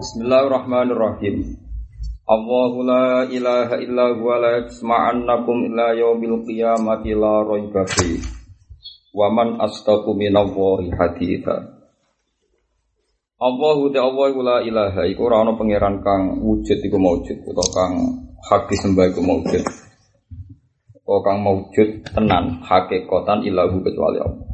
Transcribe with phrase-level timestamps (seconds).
[0.00, 1.60] Bismillahirrahmanirrahim.
[2.24, 8.16] Allahu la ilaha illa huwa la yasma'annakum illa yaumil qiyamati la raiba fi.
[9.12, 11.84] Wa man astaqu minallahi haditha.
[13.44, 17.92] Allahu ta Allah la ilaha iku ora ana pangeran kang wujud iku maujud utawa kang
[18.48, 19.60] hak disembah iku maujud.
[20.96, 24.48] Utawa kang maujud tenan hakikatan ilahu kecuali Allah.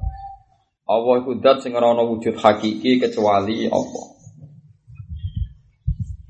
[0.90, 4.15] Allah iku dat sing ora ana wujud hakiki kecuali Allah.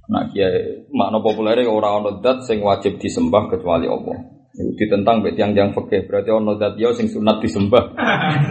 [0.07, 4.19] Nah, kiai makna populer ora ana dat sing wajib disembah kecuali Allah.
[4.56, 7.92] Itu ditentang mbek tiang-tiang fikih, berarti ana dat yo sing sunat disembah.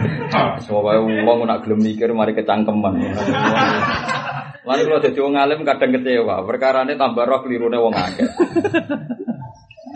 [0.62, 2.94] Semua wong nak gelem mikir mari kecangkeman.
[4.66, 8.28] Lalu kalau jadi wong alim kadang kecewa, perkarane tambah roh kelirune wong akeh.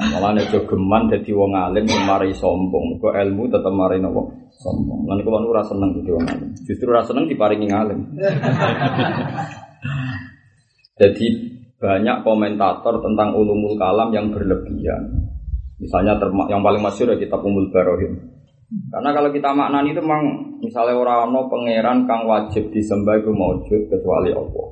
[0.01, 2.97] Malah nek geman dadi wong alim mari sombong.
[3.05, 4.33] Kok ilmu tetep mari nopo?
[4.49, 5.05] Sombong.
[5.05, 6.49] Lan kula ora seneng dadi wong alim.
[6.65, 8.01] Justru ora seneng diparingi alim.
[11.01, 11.27] Jadi
[11.81, 15.33] banyak komentator tentang ulumul kalam yang berlebihan.
[15.81, 16.21] Misalnya
[16.53, 18.21] yang paling masyur ya kitab Umul Barohim.
[18.93, 23.89] Karena kalau kita maknani itu memang misalnya orang no pangeran kang wajib disembah itu maujud
[23.89, 24.69] kecuali Allah.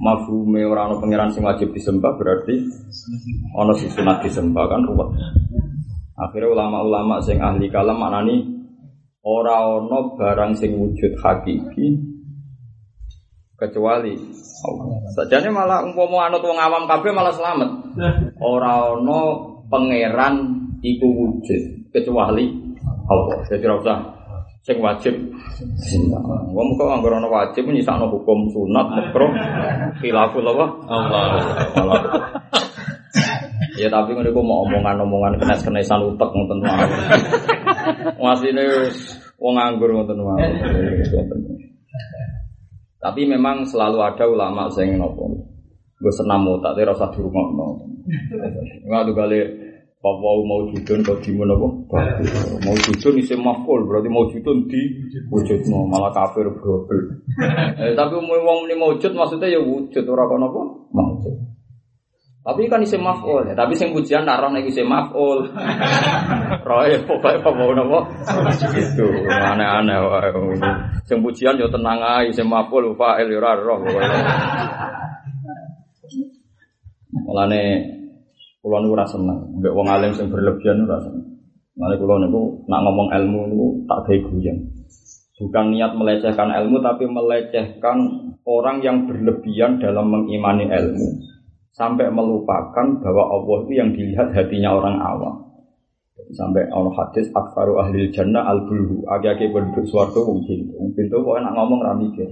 [0.00, 2.56] Mafhume orang no pangeran sing wajib disembah berarti
[3.54, 5.12] ono si sunat disembah kan ruwet.
[6.16, 8.48] Akhirnya ulama-ulama sing ahli kalam maknani
[9.22, 12.09] orang barang sing wujud hakiki
[13.60, 14.16] kecuali
[14.64, 14.96] Allah.
[15.12, 17.68] Sajane malah umpama anut wong awam kabeh malah selamat.
[18.40, 19.20] Ora ana
[19.68, 20.34] pangeran
[20.80, 22.48] iku wujud kecuali
[23.04, 23.44] Allah.
[23.44, 23.98] Jadi ora usah
[24.64, 25.12] sing wajib.
[26.56, 29.32] Wong kok anggere ana wajib nyisakno hukum sunat makruh
[30.00, 30.66] khilaful apa?
[31.76, 32.00] Allah.
[33.80, 36.90] Ya tapi ngono iku mau omongan-omongan kenes-kenesan utek ngoten mawon.
[38.20, 38.64] Masine
[39.40, 40.52] wong nganggur ngoten mawon.
[43.00, 45.32] Tapi memang selalu ada ulama yang nopo.
[46.00, 47.84] Gue senam tak tapi rasa di rumah nopo.
[48.84, 49.40] Enggak tuh kali
[50.00, 51.52] Papa mau judun kau di mana
[52.64, 54.80] Mau judun isi maful berarti mau judun di
[55.28, 57.20] wujud no malah kafir double.
[57.76, 60.60] eh, tapi mau wong ini wujud maksudnya ya wujud orang kau nopo.
[62.40, 63.52] Tapi kan isi maful ya.
[63.52, 65.44] Tapi sing pujian naron nek isi maful.
[66.68, 68.08] Roy pokoke apa mau nopo?
[68.72, 70.28] Itu aneh-aneh wae.
[71.04, 73.84] Sing pujian yo tenang ae isi maful fa'il yo ora roh
[77.10, 77.60] Mulane
[78.60, 81.44] kula niku ora seneng mbek wong alim sing berlebihan ora seneng.
[81.76, 84.58] Mulane kula niku nak ngomong ilmu niku tak gawe guyon.
[85.36, 87.96] Bukan niat melecehkan ilmu tapi melecehkan
[88.48, 91.30] orang yang berlebihan dalam mengimani ilmu
[91.74, 95.36] sampai melupakan bahwa Allah itu yang dilihat hatinya orang awam.
[96.30, 101.42] Sampai Allah hadis akfaru ahli jannah al bulhu agi-agi penduduk suarga mungkin mungkin tuh kok
[101.42, 102.28] enak ngomong ramikir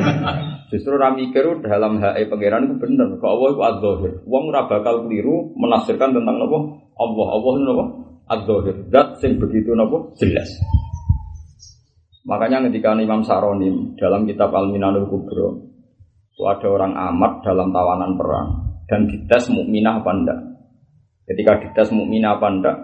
[0.72, 3.20] justru ramikir dalam HE pangeran itu bener.
[3.20, 4.12] Kok Allah itu adzahir.
[4.24, 6.58] Wong ora bakal keliru menafsirkan tentang apa?
[6.96, 7.26] Allah.
[7.36, 7.84] Allah itu apa?
[8.26, 8.76] Adzahir.
[8.88, 9.98] Zat sing begitu apa?
[10.16, 10.48] Jelas.
[12.24, 15.66] Makanya ketika Imam Saronim dalam kitab Al Minanul Kubro
[16.36, 20.40] itu ada orang amat dalam tawanan perang dan dites mukminah apa enggak
[21.26, 22.78] ketika dites mukminah apa enggak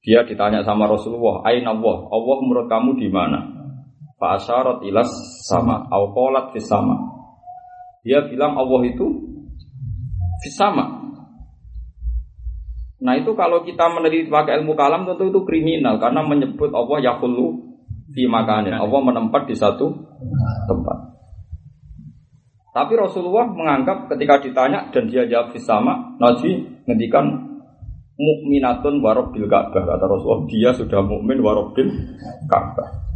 [0.00, 2.08] dia ditanya sama Rasulullah, "Aina Allah?
[2.08, 3.40] Allah menurut kamu di mana?"
[4.16, 5.08] Fa asyarat ilas
[5.48, 6.96] sama, au qalat fis sama.
[8.04, 9.06] Dia bilang Allah itu
[10.44, 11.00] fis sama.
[13.00, 17.76] Nah itu kalau kita meneliti pakai ilmu kalam tentu itu kriminal karena menyebut Allah yaqulu
[18.12, 18.76] fi makanin.
[18.76, 19.88] Allah menempat di satu
[20.68, 21.09] tempat.
[22.70, 27.50] Tapi Rasulullah menganggap ketika ditanya dan dia jawab sama, Nabi ngendikan
[28.20, 31.90] mukminatun warobil Ka'bah kata Rasulullah dia sudah mukmin warobil
[32.46, 33.10] Ka'bah.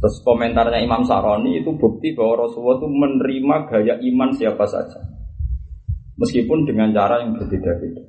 [0.00, 4.98] Terus komentarnya Imam Saroni itu bukti bahwa Rasulullah itu menerima gaya iman siapa saja.
[6.18, 8.02] Meskipun dengan cara yang berbeda-beda.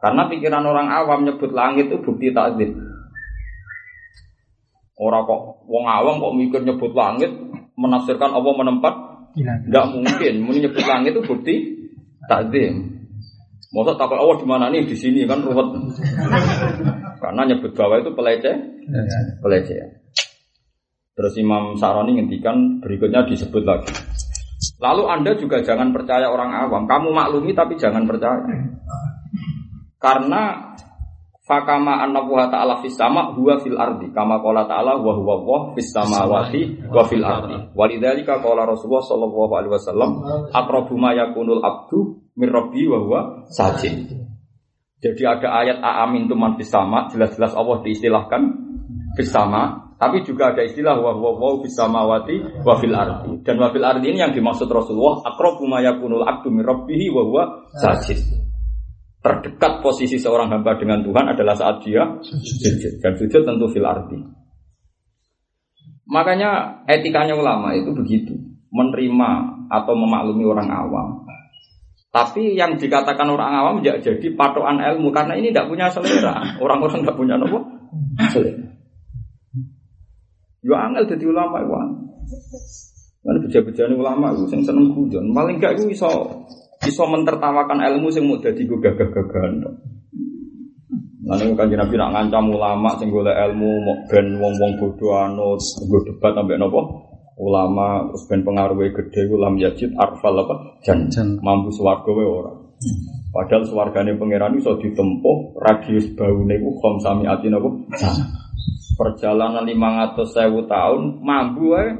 [0.00, 2.72] Karena pikiran orang awam nyebut langit itu bukti takdir.
[4.96, 7.30] Orang kok wong awam kok mikir nyebut langit
[7.78, 8.94] menafsirkan Allah menempat
[9.42, 10.34] tidak mungkin.
[10.44, 11.54] Muni nyebut langit itu bukti
[12.28, 12.72] takdir.
[13.70, 15.68] Masa takut Allah di mana nih di sini kan ruwet.
[17.22, 18.56] Karena nyebut bawah itu peleceh,
[19.38, 20.02] peleceh.
[21.14, 23.92] Terus Imam Saroni ngendikan berikutnya disebut lagi.
[24.80, 26.88] Lalu Anda juga jangan percaya orang awam.
[26.88, 28.40] Kamu maklumi tapi jangan percaya.
[30.00, 30.69] Karena
[31.50, 35.90] fakama annahu ta'ala fis sama huwa fil ardi kama qala ta'ala wa huwa wa fis
[35.90, 40.10] samawati wa fil ardi walidzalika qala Rasulullah sallallahu alaihi wasallam
[40.54, 43.20] aqrabu ma yakunul abdu mir rabbi wa huwa
[43.50, 44.14] sajid
[45.02, 48.42] jadi ada ayat aamin tuman fis sama jelas-jelas Allah diistilahkan
[49.18, 53.44] fis sama Tapi juga ada istilah wa wa wa bisa mawati wa fil ardi.
[53.44, 57.22] Dan wa fil ardi ini yang dimaksud Rasulullah aqrabu ma yakunul abdu min rabbih wa
[57.28, 57.42] huwa
[57.76, 58.48] sajid.
[59.20, 63.04] Terdekat posisi seorang hamba dengan Tuhan adalah saat dia sujud.
[63.04, 64.16] Dan sujud tentu fil ardi.
[66.08, 68.32] Makanya etikanya ulama itu begitu.
[68.72, 69.30] Menerima
[69.68, 71.08] atau memaklumi orang awam.
[72.10, 76.56] Tapi yang dikatakan orang awam tidak jadi patokan ilmu karena ini tidak punya selera.
[76.58, 77.60] Orang-orang tidak punya nopo
[78.32, 78.70] selera.
[80.60, 81.72] Yo angel jadi ulama itu.
[83.20, 85.32] Kan beja-bejane ulama itu sing seneng guyon.
[85.36, 86.08] Paling gak iku iso
[86.90, 89.62] iso mentertawakan ilmu sing mau dadi gagah-gagahan.
[91.30, 95.98] Lalu kan Nabi nak ngancam ulama sing golek ilmu mau ben wong-wong bodoh anut nggo
[96.02, 96.80] debat sampai nopo
[97.38, 101.06] ulama terus ben pengaruhnya gede ulam yajid arfal apa jan,
[101.38, 102.52] mampu swarga wae ora.
[103.30, 107.68] Padahal swargane pangeran iso ditempuh radius baune ku sami atin apa?
[108.98, 111.94] Perjalanan 500 sewu tahun mampu wae.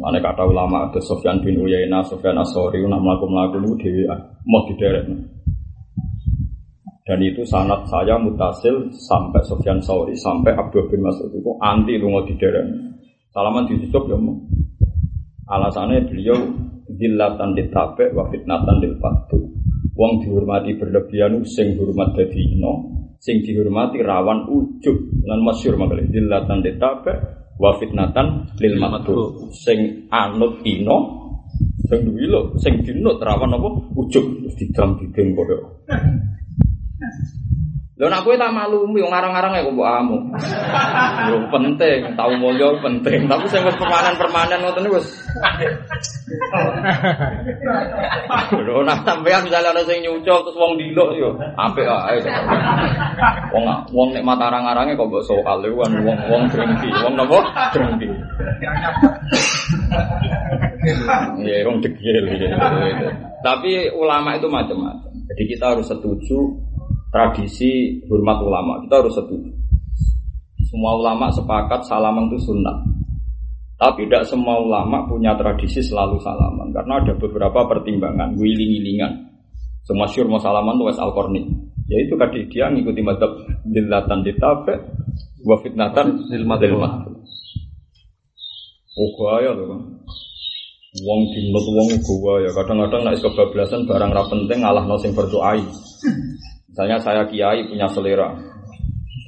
[0.00, 4.02] Mana kata ulama ada Sofyan bin Uyainah, Sofyan Asori, nak melakukan melakukan itu dewi
[4.48, 5.04] mau dideret.
[7.04, 12.24] Dan itu sanat saya mutasil sampai Sofyan Sauri, sampai Abdul bin Mas'ud itu anti lunga
[12.24, 12.64] dideret.
[13.28, 14.40] Salaman ditutup ya mau.
[15.52, 16.38] Alasannya beliau
[16.88, 18.96] dilatan ditape wa fitnatan dil
[20.00, 22.72] Wong dihormati berlebihan sing hormat dadi ino,
[23.20, 24.96] sing dihormati rawan ujub
[25.28, 30.98] lan masyhur makale dilatan ditape wa fitnatan lil matu sing anut ino
[31.88, 33.68] sing duwi lho sing dinut rawan apa?
[34.00, 34.24] Ujub
[34.56, 35.58] didam didem padha
[38.00, 40.16] Lho nak kowe tak maklumi wong ngarang-ngarang ya kok amu.
[41.28, 45.04] Yo penting, tau mulya penting, tapi sing wis permanen-permanen ngoten wis.
[48.56, 52.24] Lho nak sampean misalnya ana sing nyucul terus wong diluk yo apik ae.
[53.52, 57.68] Wong wong nek mata arang-arange kok mbok soal kan wong wong drengki, wong napa?
[57.76, 58.08] Drengki.
[61.44, 62.16] Iya, wong degil.
[63.44, 65.12] Tapi ulama itu macam-macam.
[65.30, 66.69] Jadi kita harus setuju
[67.10, 68.80] tradisi hormat ulama.
[68.86, 69.50] Kita harus setuju.
[70.70, 72.78] Semua ulama sepakat salaman itu sunnah.
[73.74, 79.32] Tapi tidak semua ulama punya tradisi selalu salaman karena ada beberapa pertimbangan, wiling-wilingan.
[79.82, 81.42] Semua syur mau salaman itu al -Qarni.
[81.90, 84.78] Yaitu tadi dia ngikuti madhab dilatan ditabe
[85.42, 86.60] wa fitnatan dilmat
[89.00, 89.80] Oh tuh kan.
[91.06, 95.62] Wong dinut wong gua ya kadang-kadang nek kebablasan barang ra penting ngalah sing berdoai.
[96.70, 98.30] Misalnya saya kiai punya selera.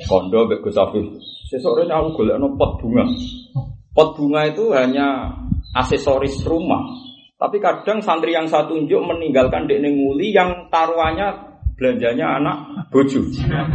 [0.06, 1.06] Kondo mbek Gus Afif.
[1.52, 3.04] Aku golekno pot bunga.
[3.92, 5.36] Pot bunga itu hanya
[5.76, 6.80] aksesoris rumah.
[7.36, 12.56] Tapi kadang santri yang satu unjuk meninggalkan dek nguli yang taruhannya belanjanya anak
[12.94, 13.18] bojo.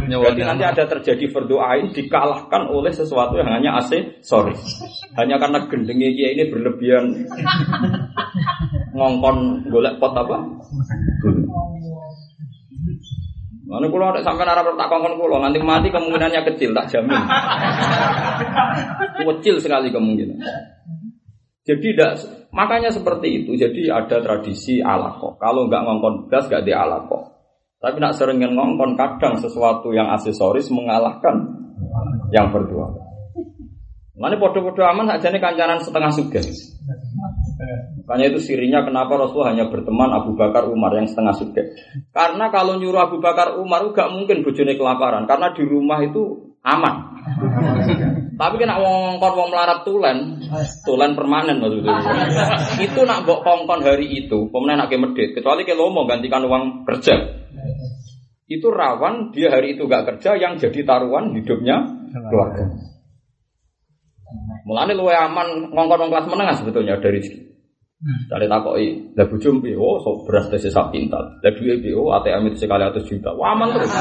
[0.08, 4.80] Berarti nanti ada terjadi berdoain dikalahkan oleh sesuatu yang hanya aksesoris.
[5.20, 7.04] Hanya karena gendengnya kia ini berlebihan
[8.96, 10.36] ngongkon golek pot apa?
[13.68, 17.20] Mana kulo ada sampai arah tak kongkon kulo nanti mati kemungkinannya kecil tak jamin.
[19.28, 20.40] kecil sekali kemungkinan.
[21.68, 22.16] Jadi tidak
[22.48, 23.52] makanya seperti itu.
[23.60, 25.36] Jadi ada tradisi alako.
[25.36, 27.28] Kalau nggak ngongkon gas nggak di alako.
[27.76, 31.36] Tapi nak sering ngongkon kadang sesuatu yang aksesoris mengalahkan
[32.32, 32.88] yang berdua.
[34.18, 36.42] Mana podo-podo aman aja nih kancanan setengah sugen.
[38.08, 41.76] Makanya itu sirinya kenapa Rasul hanya berteman Abu Bakar Umar yang setengah suge.
[42.08, 47.20] Karena kalau nyuruh Abu Bakar Umar gak mungkin bojone kelaparan karena di rumah itu aman.
[48.32, 50.40] Tapi kena wong kongkon wong melarat tulen,
[50.88, 52.00] tulen permanen maksudnya.
[52.80, 57.12] itu nak bok kongkon hari itu, pemenang nak medit, kecuali kalau mau gantikan uang kerja.
[58.48, 62.72] Itu rawan dia hari itu gak kerja yang jadi taruhan hidupnya keluarga.
[64.64, 67.47] Mulane luwe aman ngongkon wong kelas menengah sebetulnya dari.
[67.98, 72.62] Cari takoi, lah bujum oh so beras tes sak pintal, lah duit oh ATM itu
[72.62, 73.90] sekali atas juta, wah aman terus.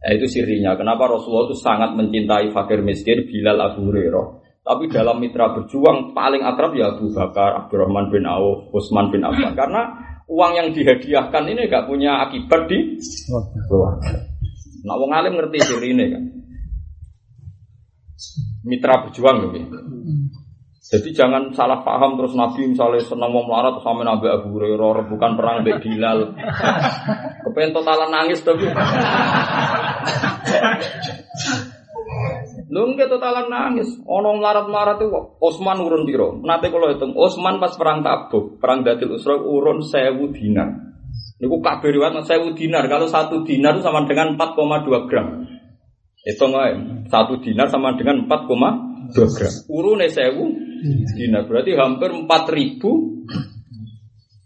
[0.00, 0.72] Nah, itu sirinya.
[0.80, 4.26] Kenapa Rasulullah itu sangat mencintai fakir miskin Bilal Abu Hurairah.
[4.64, 9.52] Tapi dalam mitra berjuang paling akrab ya Abu Bakar, Abdurrahman bin Auf, Utsman bin Affan.
[9.52, 9.92] Karena
[10.24, 12.96] uang yang dihadiahkan ini gak punya akibat di
[13.68, 14.24] keluarga.
[14.88, 16.24] Nah, wong alim ngerti sirine kan
[18.66, 19.78] mitra berjuang gitu.
[20.90, 25.38] Jadi jangan salah paham terus Nabi misalnya senang mau melarat sama Nabi Abu Hurairah bukan
[25.38, 26.34] perang Mbak Bilal.
[27.46, 28.66] Kepengen totalan nangis tapi.
[32.70, 34.02] Lu totalan nangis.
[34.02, 36.38] Ono melarat-melarat itu Osman urun piro.
[36.42, 40.74] Nanti kalau hitung Osman pas perang Tabuk, perang Datil Usra urun sewu dinar.
[41.38, 42.90] Niku kabeh riwayat sewu dinar.
[42.90, 45.46] Kalau satu dinar itu sama dengan 4,2 gram.
[46.20, 46.68] Itu nggak
[47.08, 49.52] satu dinar sama dengan 4,2 gram.
[49.72, 50.52] Urune sewu
[51.16, 52.76] dinar berarti hampir 4.000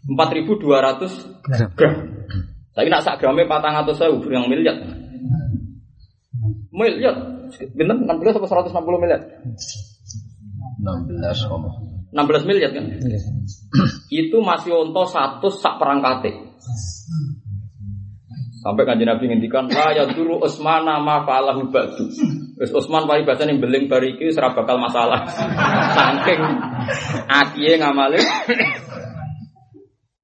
[0.05, 1.93] 4.200 gram.
[2.75, 4.75] Tapi nak sak gramnya patang atau sewu yang miliar.
[6.71, 7.15] Miliar.
[7.73, 9.21] Bener 16 atau 160 miliar?
[10.79, 11.63] 16 om.
[12.15, 12.85] 16 miliar kan?
[14.07, 16.31] Itu masih untuk satu sak perangkate.
[18.65, 22.09] Sampai kanjeng Nabi ngendikan ya dulu Utsman ma fa'alahu ba'du.
[22.57, 25.21] Wis Utsman pari bahasa ning beling bariki ora bakal masalah.
[25.93, 26.41] Saking
[27.29, 28.17] akiye ngamale.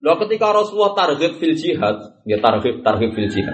[0.02, 3.54] Loh ketika Rasulullah tarhib fil jihad, ya tarhib tarhib fil jihad.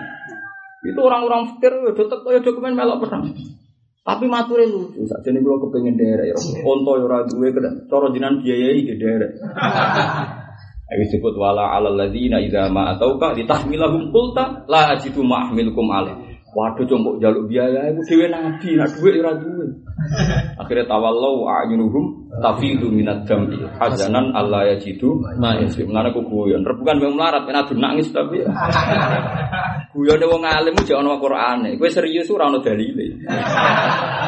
[0.87, 1.83] Itu orang-orang fikir
[2.31, 3.35] ya dokumen melok perang.
[4.07, 6.35] Tapi mature lucu, sakjane kula kepengin derek ya.
[6.63, 7.51] Onto ya ora duwe
[7.91, 9.35] cara jinan biayai di derek.
[10.87, 16.37] Ayo disebut wala alal ladzina idza ma atauka litahmilahum qulta la ajidu ma ahmilukum alaih.
[16.55, 19.67] Waduh combok jaluk biaya iku dhewe nabi, nak dhuwit ora duwe.
[20.63, 25.91] Akhirnya tawallau a'yunuhum tafidu minad dam'i hazanan alla yajidu ma yasim.
[25.91, 26.63] Mulane ku guyon.
[26.63, 28.41] Rebukan wong melarat ben adu nangis tapi.
[29.93, 31.75] Guyone wong alim jek ana Qur'ane.
[31.75, 33.05] Kowe serius ora ana dalile.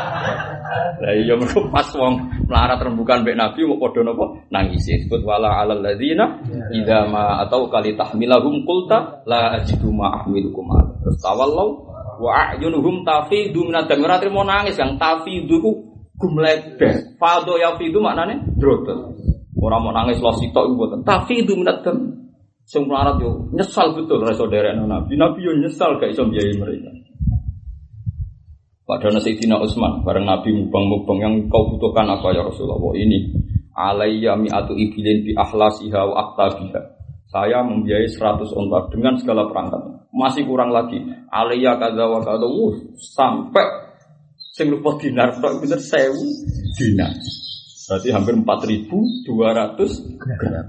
[0.99, 4.25] Lah iya mergo pas wong melarat rembukan mbek Nabi mau padha napa?
[4.53, 4.85] Nangis.
[4.85, 10.69] Disebut wala alal ladzina idza ma atau kali tahmilahum qulta la ajidu ma ahmilukum.
[11.01, 15.71] Terus tawallau wa a'yunuhum tafidu minad dam ora trimo nangis yang tafidu ku
[16.19, 18.53] gumlebe fado ya fidu maknane?
[18.59, 19.15] Drotos
[19.57, 20.99] ora mau nangis lo sitok iku mboten.
[21.07, 21.97] Tafidu minad dam
[22.69, 25.17] sing melarat yo nyesal betul ra saudara nabi.
[25.17, 27.08] Nabi yo nyesal gak iso biayai mereka
[28.89, 33.38] Padahal Sayyidina Utsman bareng Nabi mubang-mubang yang kau butuhkan apa ya Rasulullah ini
[33.77, 40.10] alayya mi'atu ibilin bi ahlasiha wa aktabiha saya membiayai 100 onta dengan segala perangkat.
[40.10, 40.98] Masih kurang lagi.
[41.29, 42.50] Aliyah kada wa kada.
[42.98, 43.93] Sampai
[44.58, 46.25] sing lupa dinar tok bener sewu
[46.74, 47.13] dinar.
[47.86, 50.65] Berarti hampir 4.200 gram.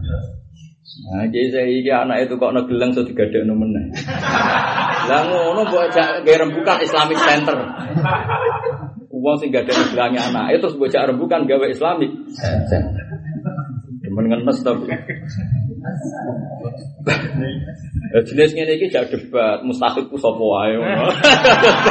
[1.00, 3.88] Nah, jadi saya ini anak itu kok negelang so digadek no meneh.
[5.09, 7.57] Lah mbok ajak gawe rembukan Islamic Center.
[9.11, 12.12] Uang sing gak ada bilangnya anak itu terus bocah rembukan gawe Islamic
[12.69, 13.04] Center.
[14.04, 14.92] Demen ngenes tapi.
[18.11, 20.75] Eh, jenis ngene iki jak debat, mustahil ku sapa wae.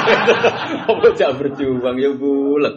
[0.91, 2.75] Apa jak berjuang ya bulet.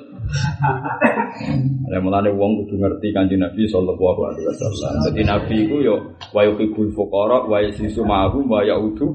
[1.90, 4.94] Ya mulane wong kudu ngerti Kanjeng Nabi sallallahu alaihi wasallam.
[5.10, 5.96] Dadi Nabi iku yo
[6.30, 9.10] wa yuhibbul fuqara wa yasisu ma'hum wa yaudu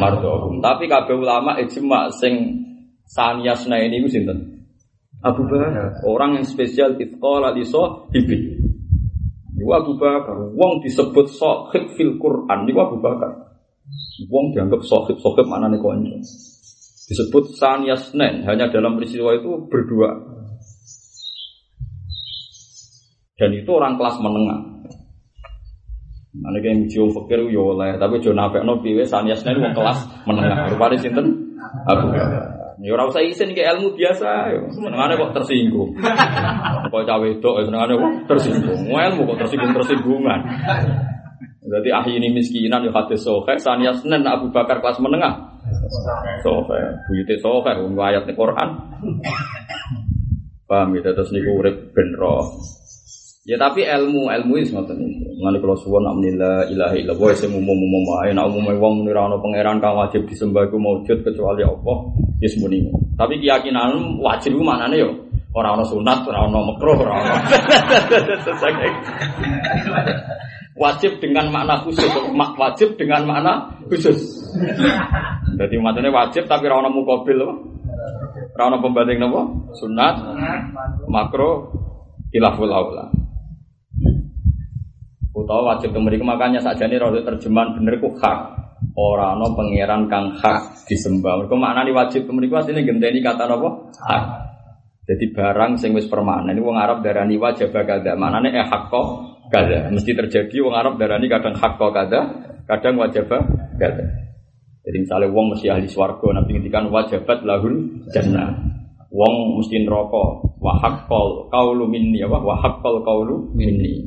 [0.00, 0.64] mardhum.
[0.64, 2.64] Tapi kabeh ulama ijma sing
[3.04, 4.56] saniyasna ini ku sinten?
[5.20, 8.56] Abu Bakar, orang yang spesial itqala li sahibi.
[9.52, 13.45] Niku Abu Bakar, wong disebut sahib fil Quran niku Abu Bakar.
[14.26, 16.16] Wong dianggap sahib, sahib mana nih konco.
[17.06, 20.10] Disebut saniyasnen, hanya dalam peristiwa itu berdua.
[23.36, 24.60] Dan itu orang kelas menengah.
[26.36, 30.72] Mana kayak mujiu fakir yo oleh, tapi jo nafek no piwe saniyasnen wong kelas menengah.
[30.72, 31.46] Rupanya sinten
[31.86, 32.56] Bakar.
[32.76, 34.68] Ya ora usah isin ke ilmu biasa, yo.
[34.68, 35.96] Senengane kok tersinggung.
[36.92, 38.80] Kok cawe itu, senengane kok tersinggung.
[38.92, 40.40] Ilmu kok tersinggung-tersinggungan.
[41.66, 45.34] Berarti ahli ini miskinan ya hadis sohe, sania senen Abu Bakar kelas menengah.
[46.46, 46.78] Sohe,
[47.10, 48.68] buyute sohe, wong ayat di Quran.
[50.70, 52.14] Paham ya, terus niku urip ben.
[53.46, 55.26] Ya tapi ilmu ilmu itu ngoten niku.
[55.38, 59.38] Ngene kula suwun nak menila ilaha illallah sing umum-umum wae nak umum wong ora ana
[59.38, 61.98] pangeran kang wajib disembah iku maujud kecuali Allah.
[62.42, 62.90] Ya semuanya.
[63.14, 65.10] Tapi keyakinan wajib itu maknanya yo
[65.54, 67.42] orang orang sunat, orang orang makruh, orang orang
[70.76, 73.52] wajib dengan makna khusus, wajib dengan makna
[73.88, 74.18] khusus.
[75.56, 77.40] Jadi maknanya wajib tapi orang mukobil,
[78.56, 80.14] orang pembanding nopo sunat,
[81.08, 81.72] makro,
[82.32, 83.08] ilaful aula.
[85.36, 88.64] Utawa wajib kembali makanya saja ini roda terjemahan bener ku hak.
[88.96, 91.44] Orang no pangeran kang hak disembah.
[91.44, 94.24] Mereka maknani wajib kembali ku aslinya genteni kata nopo hak.
[95.06, 98.16] Jadi barang sing wis permanen wong Arab darani wajib kada.
[98.16, 99.90] Maknane eh hak kok kada.
[99.92, 102.20] Mesti terjadi wong Arab darani kadang hak kada,
[102.66, 103.30] kadang wajib
[103.78, 104.04] kada.
[104.86, 107.74] Jadi misalnya wong mesti ahli swarga, nabi ngendikan wajibat lahul
[108.14, 108.54] jannah.
[109.10, 110.24] Wong mesti neraka,
[110.62, 114.06] wa haqqal qaulu minni apa wa haqqal qaulu minni.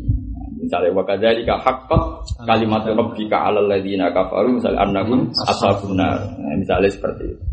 [0.60, 2.04] Misalnya wa kadzalika haqqat
[2.48, 6.20] kalimat rabbika 'alal ladzina kafaru misalnya annahum ashabun nar.
[6.40, 7.44] Nah, misalnya seperti itu.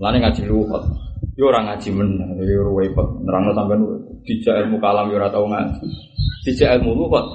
[0.00, 0.84] Lane ngaji luwat.
[1.34, 3.08] Yo ora ngaji men, yo repot.
[3.26, 3.82] Nerangno sampean
[4.22, 5.82] dijak ilmu kalam yo ora tau ngaji.
[6.46, 7.26] Dijak ilmu luwat.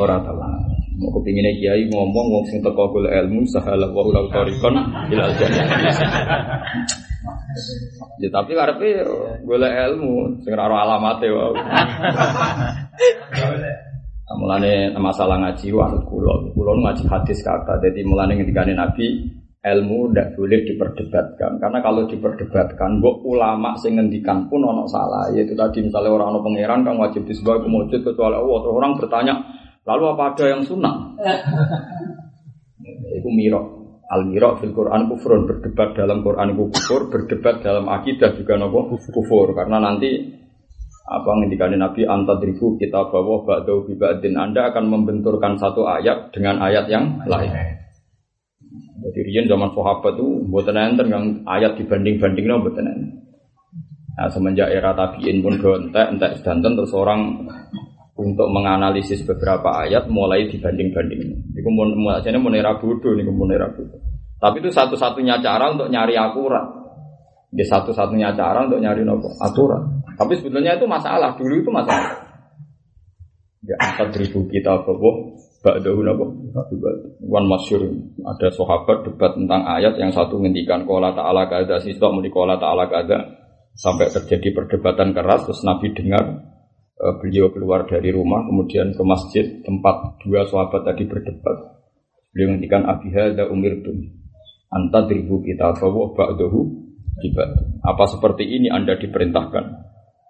[0.00, 0.96] Ora tau ngaji.
[0.96, 4.76] Mau kepinginnya kiai ngomong wong sing teko golek ilmu sahala wa ulau tarikon
[5.12, 5.68] ilal jannah.
[8.16, 9.04] Ya tapi karepe
[9.44, 11.60] golek ilmu sing ora alamate wae.
[14.32, 16.32] Mulane masalah ngaji wanut kula.
[16.56, 17.84] Kula ngaji hadis kata.
[17.84, 19.28] Jadi mulane ngendikane Nabi
[19.62, 21.62] ilmu tidak boleh diperdebatkan.
[21.62, 25.30] Karena kalau diperdebatkan mbok ulama sing ngendikan pun ono salah.
[25.30, 28.58] Yaitu tadi misalnya orang ono pangeran kan wajib disebut kemujud kecuali Allah.
[28.58, 29.34] Terus orang bertanya
[29.86, 30.96] lalu apa ada yang sunnah?
[33.22, 33.62] Itu miro
[34.10, 35.46] al miro fil Quran kufrun.
[35.46, 39.54] Berdebat dalam Quran itu kufur berdebat dalam akidah juga nopo kufur.
[39.54, 40.10] Karena nanti
[41.06, 46.86] apa ngendikane Nabi antadribu kita bawa ba'dau bibadin Anda akan membenturkan satu ayat dengan ayat
[46.88, 47.81] yang lain
[49.02, 53.10] jadi rian zaman sahabat itu buatan enten yang ayat dibanding-banding no buatan enten.
[54.12, 57.48] Nah, semenjak era tabiin pun gontek, entek sedanten terus orang
[58.12, 61.20] untuk menganalisis beberapa ayat mulai dibanding-banding.
[61.56, 63.98] Ini mau mulai mau era bodoh, ini mau era bodoh.
[64.42, 66.66] Tapi itu satu-satunya cara untuk nyari akurat.
[67.52, 70.02] Di satu-satunya cara untuk nyari nopo aturan.
[70.18, 71.38] Tapi sebetulnya itu masalah.
[71.38, 72.10] Dulu itu masalah.
[73.62, 76.26] Ya, empat ribu kita bawa Ba'dahu napa?
[77.22, 77.86] Wan masyur.
[78.26, 82.90] Ada sahabat debat tentang ayat yang satu ngendikan kola ta'ala kada siswa muni kola ta'ala
[82.90, 83.38] kada
[83.78, 86.44] sampai terjadi perdebatan keras terus Nabi dengar
[86.98, 91.78] e, beliau keluar dari rumah kemudian ke masjid tempat dua sahabat tadi berdebat.
[92.34, 94.02] Beliau ngendikan abi hadza umirtum
[94.66, 96.60] anta dribu kita bahwa ba'dahu
[97.86, 99.64] apa seperti ini Anda diperintahkan?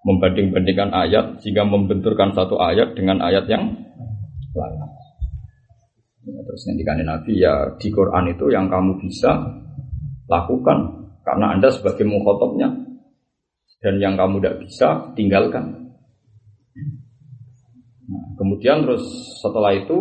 [0.02, 3.70] Membanding-bandingkan ayat sehingga membenturkan satu ayat dengan ayat yang
[4.52, 5.01] lain
[6.22, 9.42] Ya, terus ngendikan Nabi ya di Quran itu yang kamu bisa
[10.30, 12.70] lakukan karena Anda sebagai mukhotobnya
[13.82, 14.88] dan yang kamu tidak bisa
[15.18, 15.90] tinggalkan.
[18.06, 19.02] Nah, kemudian terus
[19.42, 19.98] setelah itu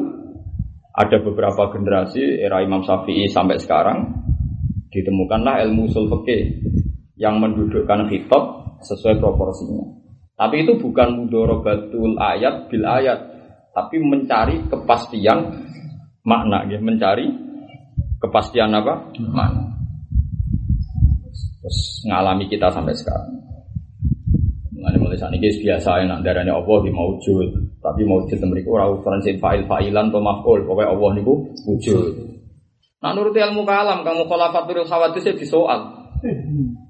[0.93, 4.05] ada beberapa generasi era Imam Syafi'i sampai sekarang
[4.93, 6.05] ditemukanlah ilmu usul
[7.17, 9.89] yang mendudukkan kitab sesuai proporsinya.
[10.37, 13.19] Tapi itu bukan mudorobatul ayat bil ayat,
[13.73, 15.69] tapi mencari kepastian
[16.21, 17.29] makna ya mencari
[18.21, 19.73] kepastian apa makna
[21.61, 23.41] terus ngalami kita sampai sekarang
[24.81, 29.21] Mulai mulai saat ini biasa nak darahnya Allah di maujud, tapi maujud mereka orang ukuran
[29.21, 32.13] fa'il fa'ilan atau maf'ul, pokoknya Allah niku wujud.
[33.05, 35.85] Nah nurut ilmu kalam, kamu khalafatul khawatis di soal.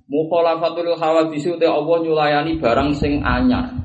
[0.08, 3.81] Mukhalafatul khawatis itu Allah nyulayani barang sing anyar.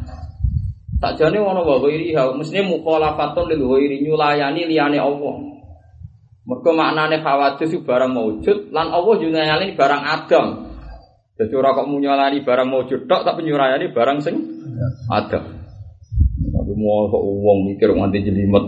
[0.96, 5.34] Tak jane ono wa ghairiha, mestine mukhalafatun lil ghairi nyulayani liyane Allah.
[6.46, 10.46] Mergo maknane khawatir itu barang maujud lan Allah nyulayani barang adam.
[11.36, 14.40] Jadi ora kok nyulayani barang maujud tok tapi nyulayani barang sing
[15.12, 15.44] adam.
[16.54, 18.64] Tapi mau kok wong mikir nganti jelimet.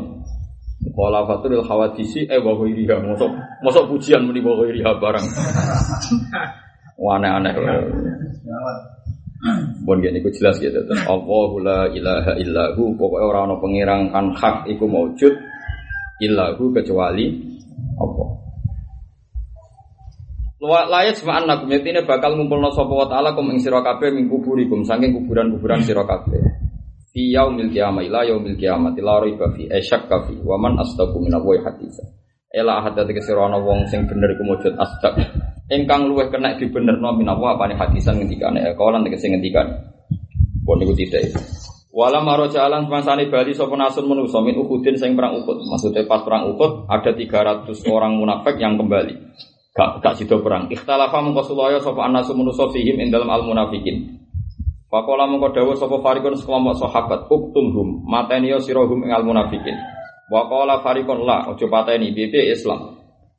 [0.85, 3.09] Mukhalafatul lil khawadisi eh wa ghairiha.
[3.09, 3.31] Mosok
[3.65, 5.27] mosok pujian muni wa ghairiha barang.
[7.09, 7.55] Wane aneh.
[9.87, 10.83] Bon gini ku jelas gitu.
[11.07, 12.99] Allahu la ilaha illahu.
[12.99, 15.31] Pokoknya orang orang pengirang kan hak iku maujud
[16.19, 17.39] illahu kecuali
[18.03, 18.29] Allah.
[20.59, 25.87] Layat semua anak ini bakal ngumpul no sopo taala kum ing sira kabeh saking kuburan-kuburan
[25.87, 26.43] sira kabeh.
[27.15, 32.03] Fi yaumil qiyamah ila yaumil qiyamah la raiba fi asyak kafi wa man Allahi hadisa.
[32.51, 35.15] Ela dadi sira ana wong sing bener iku maujud asdaq
[35.69, 39.69] ingkang luweh kena dibenerno minawa apane hadisan ngendikane eh, kawalan tegese ngendikan
[40.65, 41.33] pun niku tidak
[41.89, 45.67] Wala maro jalan semangsane Bali sapa nasun manusa min Uhudin sing perang Uhud.
[45.67, 49.17] Maksudnya pas perang Uhud ada 300 orang munafik yang kembali.
[49.73, 50.69] Gak gak sido perang.
[50.69, 54.21] Ikhtalafa mengko sulaya anasun manusa fihim ing dalam al munafikin.
[54.93, 59.75] Pakola mengko dawuh farikun sekelompok sahabat uktumhum mateni sirahum ing al munafikin.
[60.29, 62.98] Wa qala farikun la ojo pateni bebe Islam.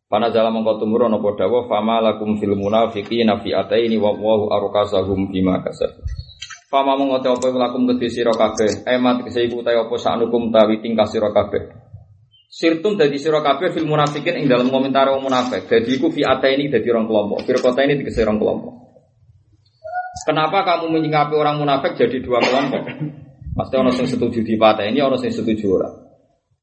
[0.10, 5.30] Pana jalan mengkau tumurun apa dawa fama lakum fil munafiqina fi ataini wa wallahu arkasahum
[5.30, 6.02] bima kasab.
[6.66, 11.06] Fama mengote apa lakum kedhi sira kabeh emat kese iku ta apa sanukum tawi tingkah
[11.06, 11.62] sira kabeh.
[12.50, 15.70] Sirtum dadi sira kabeh fil munafiqin ing dalam komentar wong munafik.
[15.70, 17.46] Dadi iku fi ataini dadi rong kelompok.
[17.46, 18.74] Firqata ini dikese rong kelompok.
[20.26, 22.82] Kenapa kamu menyingkapi orang munafik jadi dua kelompok?
[23.54, 26.09] Pasti orang yang setuju di patah ini, orang yang setuju orang.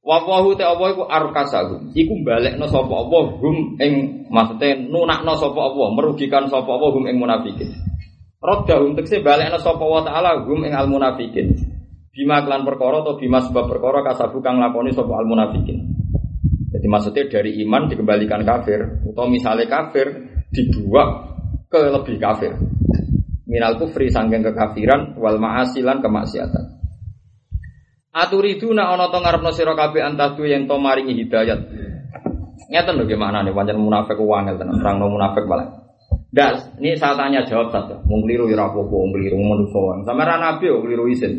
[0.07, 1.91] Wawahu te apa iku arkasahum.
[1.91, 7.19] Iku balekno sapa apa hum ing maksude nunakno sapa apa, merugikan sapa apa hum ing
[7.19, 7.75] munafikin.
[8.39, 11.59] Raddahum tekse balekno sapa wa taala hum ing al munafikin.
[12.15, 15.91] Bima klan perkara atau bima sebab perkara kasabu kang lakoni sapa al munafikin.
[16.71, 20.07] Jadi maksudnya dari iman dikembalikan kafir atau misalnya kafir
[20.55, 21.35] dibuat
[21.67, 22.55] ke lebih kafir.
[23.51, 26.86] Minal kufri sangking kekafiran wal ma'asilan kemaksiatan.
[28.17, 31.61] Aturidu nak ana to ngarepno sira kabeh antadu yang to maringi hidayat.
[32.73, 35.69] Ngeten lho gimana nih pancen munafik wangel tenan, terangno munafik balik.
[36.33, 37.97] Ndak, ini saya tanya jawab saja.
[38.09, 40.05] Mau keliru ya apa mau keliru manusia.
[40.05, 41.33] Sama nabi yo keliru isin.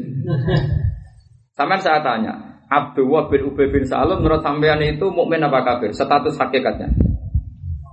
[1.58, 5.90] Sama saya tanya, Abdullah bin Ubay bin Salul menurut sampean itu mukmin apa kafir?
[5.94, 6.94] Status hakikatnya.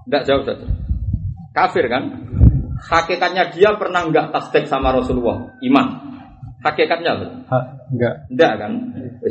[0.04, 0.66] Tidak jawab saja.
[1.56, 2.28] Kafir kan?
[2.76, 5.56] Hakikatnya dia pernah enggak tasdik sama Rasulullah?
[5.64, 6.13] Iman.
[6.64, 7.26] Hakikatnya apa?
[7.52, 7.58] Ha,
[7.92, 8.14] enggak.
[8.32, 8.72] Enggak kan?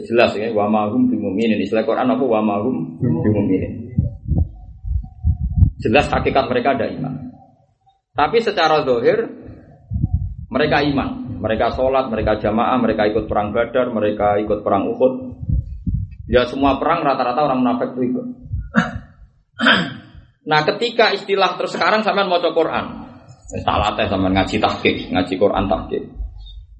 [0.05, 1.57] Jelas ya, wa mahum bimuminin.
[1.57, 3.89] Istilah Quran apa wa mahum bimuminin.
[5.81, 7.33] Jelas hakikat mereka ada iman.
[8.13, 9.25] Tapi secara dohir
[10.53, 11.41] mereka iman.
[11.41, 15.13] Mereka sholat, mereka jamaah, mereka ikut perang badar, mereka ikut perang uhud.
[16.29, 18.27] Ya semua perang rata-rata orang munafik itu ikut.
[20.43, 22.85] Nah ketika istilah terus sekarang sampean mau Quran,
[23.63, 26.22] tak latih sama ngaji tahqiq, ngaji Quran tahqiq.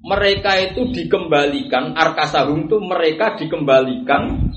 [0.04, 4.52] Mereka itu dikembalikan, arkasahum itu mereka dikembalikan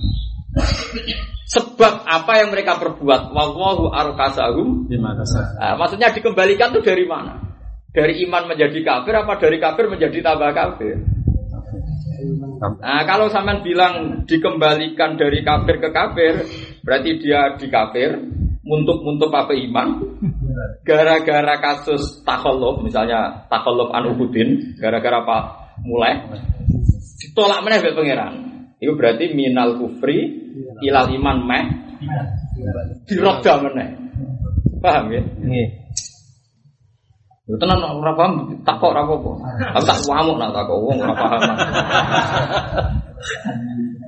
[1.48, 3.32] sebab apa yang mereka perbuat.
[3.32, 4.92] Wallahu arkasahum.
[5.56, 7.40] Nah, maksudnya dikembalikan itu dari mana?
[7.96, 11.00] Dari iman menjadi kafir apa dari kafir menjadi tambah kafir?
[12.84, 16.34] Nah, kalau sampean bilang dikembalikan dari kafir ke kafir,
[16.84, 18.20] berarti dia di kafir,
[18.66, 20.04] muntuk-muntuk apa iman?
[20.86, 25.38] Gara-gara kasus takholuf, misalnya takholuf Anuhudin, gara-gara apa
[25.86, 26.18] mulai
[27.22, 28.34] ditolak meneh be pangeran.
[28.78, 30.50] Itu berarti minal kufri
[30.86, 31.64] ilal iman meh
[33.10, 33.90] diroda meneh.
[34.78, 35.22] Paham ya?
[35.22, 35.68] Nggih.
[37.48, 39.32] Itu tenan ora paham, takok ora apa-apa.
[39.80, 41.42] Aku tak wamuk nak takok wong ora paham.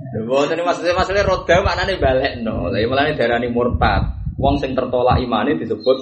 [0.10, 2.68] Lha boten maksudnya masalah roda maknane balekno.
[2.74, 4.19] Lah mulane darani murtad.
[4.40, 5.98] Wong sing tertolak imane disebut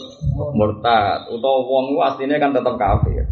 [0.54, 1.26] murtad.
[1.34, 3.26] Utawa wong ku asline kan tetap kafir.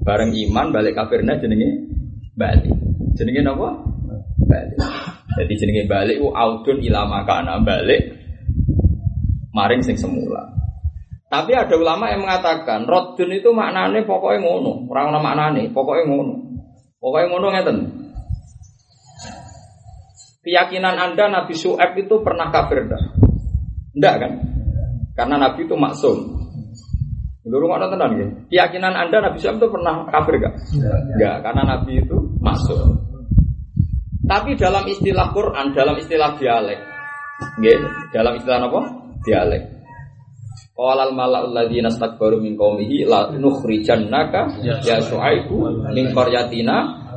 [0.00, 1.92] Bareng iman balik kafirnya jenenge
[2.32, 2.72] balik.
[3.20, 3.68] Jenenge napa?
[4.48, 4.80] Balik.
[5.36, 8.16] Jadi jenenge balik ku audun ilama kana balik
[9.52, 10.56] maring sing semula.
[11.28, 16.34] Tapi ada ulama yang mengatakan rodun itu maknanya pokoknya ngono, orang nama maknanya pokoknya ngono,
[16.96, 17.78] pokoknya ngono ngeten.
[20.40, 23.27] Keyakinan anda Nabi Su'eb itu pernah kafir dah?
[23.98, 24.32] Enggak kan?
[25.18, 26.38] Karena Nabi itu maksum.
[27.42, 28.26] Dulu mana tenan ya?
[28.46, 30.54] Keyakinan anda Nabi Su'eb itu pernah kafir gak?
[31.16, 32.94] Enggak, karena Nabi itu maksum.
[34.28, 36.76] Tapi dalam istilah Quran, dalam istilah dialek,
[37.64, 38.80] gitu, dalam istilah apa?
[39.24, 39.62] Dialek.
[40.76, 46.76] Qala al mala'ul ladzina istakbaru min qaumihi la nukhrijannaka ya syu'aibu min qaryatina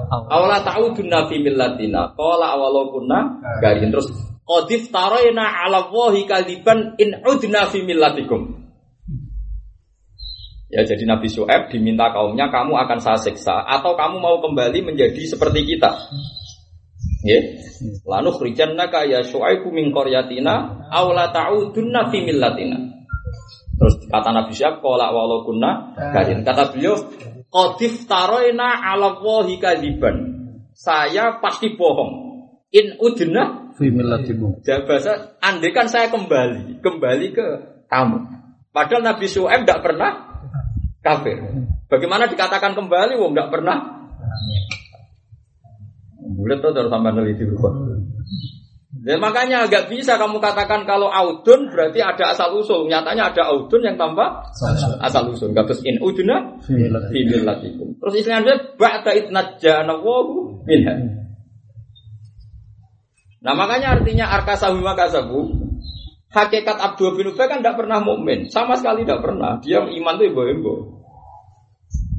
[0.09, 4.09] aw la ta'udunna fi millatina qala awalau kunna garin terus
[4.45, 8.61] qadif taraina 'ala Allahi kadiban in udna fi millatikum
[10.71, 15.19] Ya jadi Nabi Syuaib diminta kaumnya kamu akan saya siksa atau kamu mau kembali menjadi
[15.27, 15.91] seperti kita.
[17.27, 17.43] Ya.
[18.07, 22.79] Lalu khrijannaka ya Syuaibu min qaryatina aw la ta'udunna fi millatina.
[23.75, 26.47] Terus kata Nabi Syuaib qala walau kunna kadin.
[26.47, 26.95] Kata beliau
[27.51, 30.39] qadif taroina ala wahi kadiban.
[30.71, 32.31] Saya pasti bohong.
[32.71, 34.61] In udna Fi millatikum.
[34.61, 37.47] bahasa andai kan saya kembali, kembali ke
[37.89, 38.17] kamu.
[38.69, 40.11] Padahal Nabi Syuaib tidak pernah
[41.01, 41.41] kafir.
[41.89, 43.17] Bagaimana dikatakan kembali?
[43.17, 44.05] Wong nggak pernah.
[46.21, 47.73] Bulat tuh harus sampai neliti berubah.
[49.01, 52.85] Dan makanya agak bisa kamu katakan kalau audun berarti ada asal usul.
[52.85, 54.45] Nyatanya ada audun yang tambah
[55.01, 55.57] asal usul.
[55.57, 57.97] Gak in uduna fi millatikum.
[57.97, 61.20] Terus istilahnya ba'da itnajjana wahu minha.
[63.41, 65.71] Nah makanya artinya arkasahu makasabu
[66.31, 69.59] Hakikat Abdul bin Ubay kan tidak pernah mukmin, sama sekali tidak pernah.
[69.59, 70.73] Dia iman itu ibu-ibu.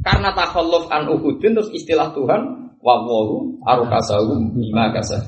[0.04, 5.24] Karena takhalluf an Uhudin terus istilah Tuhan wawahu arukasahu bima kasah.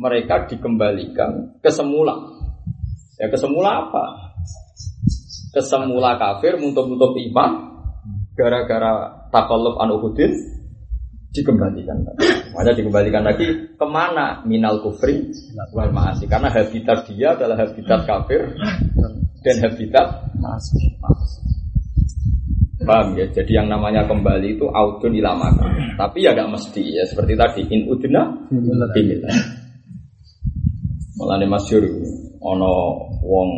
[0.00, 2.16] Mereka dikembalikan ke semula.
[3.20, 4.04] Ya ke semula apa?
[5.52, 7.76] Ke semula kafir untuk-untuk iman
[8.32, 10.32] gara-gara takhalluf an Uhudin
[11.34, 11.98] dikembalikan.
[12.54, 15.34] Makanya dikembalikan lagi ke mana minal kufri
[15.74, 18.54] wal maasi karena habitat dia adalah habitat kafir
[19.42, 20.94] dan habitat maasi.
[22.84, 23.24] Paham ya?
[23.32, 25.66] Jadi yang namanya kembali itu audun ilamaka.
[25.96, 28.28] Tapi ya gak mesti ya seperti tadi in udna
[28.94, 29.34] bimillah.
[31.16, 31.82] Mulane masyhur
[32.44, 32.72] ana
[33.24, 33.50] wong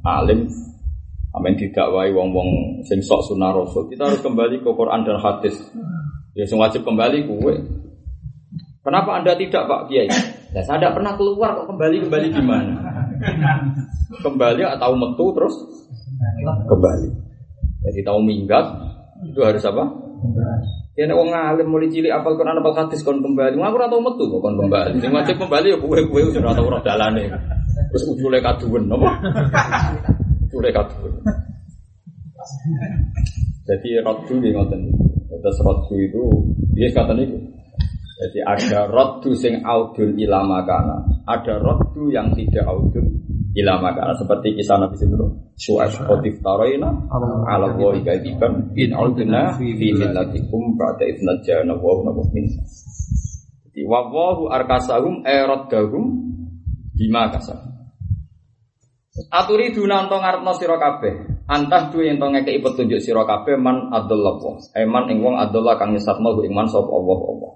[0.00, 0.48] alim
[1.30, 3.86] amen didakwai wong-wong sing sok rasul.
[3.92, 5.54] Kita harus kembali ke Quran dan hadis.
[6.38, 7.54] Ya sing wajib kembali kue.
[8.80, 10.08] Kenapa Anda tidak Pak Kiai?
[10.54, 12.74] Ya saya tidak pernah keluar kok kembali kembali gimana?
[14.24, 15.54] Kembali atau metu terus
[16.40, 17.08] kembali.
[17.80, 18.66] Jadi tahu minggat
[19.26, 19.84] itu harus apa?
[20.96, 23.56] Kene wong alim mulai cilik apal Quran apal hadis kon kembali.
[23.56, 24.96] Aku ora tau metu kok kon kembali.
[25.00, 27.24] Sing wajib kembali ya kowe-kowe wis ora tau ora dalane.
[27.90, 29.18] Terus ujule kaduwen napa?
[30.48, 31.14] Ujule kaduwen.
[33.70, 34.82] Jadi rotu di ngoten.
[35.30, 36.22] Terus rotu itu
[36.74, 37.38] dia kata niku.
[38.20, 43.06] Jadi ada rotu sing audul ilama kana, ada rotu yang tidak audul
[43.54, 46.88] ilama kana seperti kisah Nabi Sallallahu Su'as khotif taroina
[47.48, 52.48] ala wa ikadiban in audna fi millatikum ba'da idna jana wa nabu min.
[53.70, 56.04] Jadi wawahu arkasahum eroddahum
[56.96, 57.60] bima kasah.
[59.32, 60.80] Aturi dunanto ngarepno sira
[61.50, 64.38] Antah tu yang tonge kei petunjuk sira kabeh man adallah
[64.78, 67.52] Eman ing wong adallah kang nyesatno ing man sapa Allah Allah.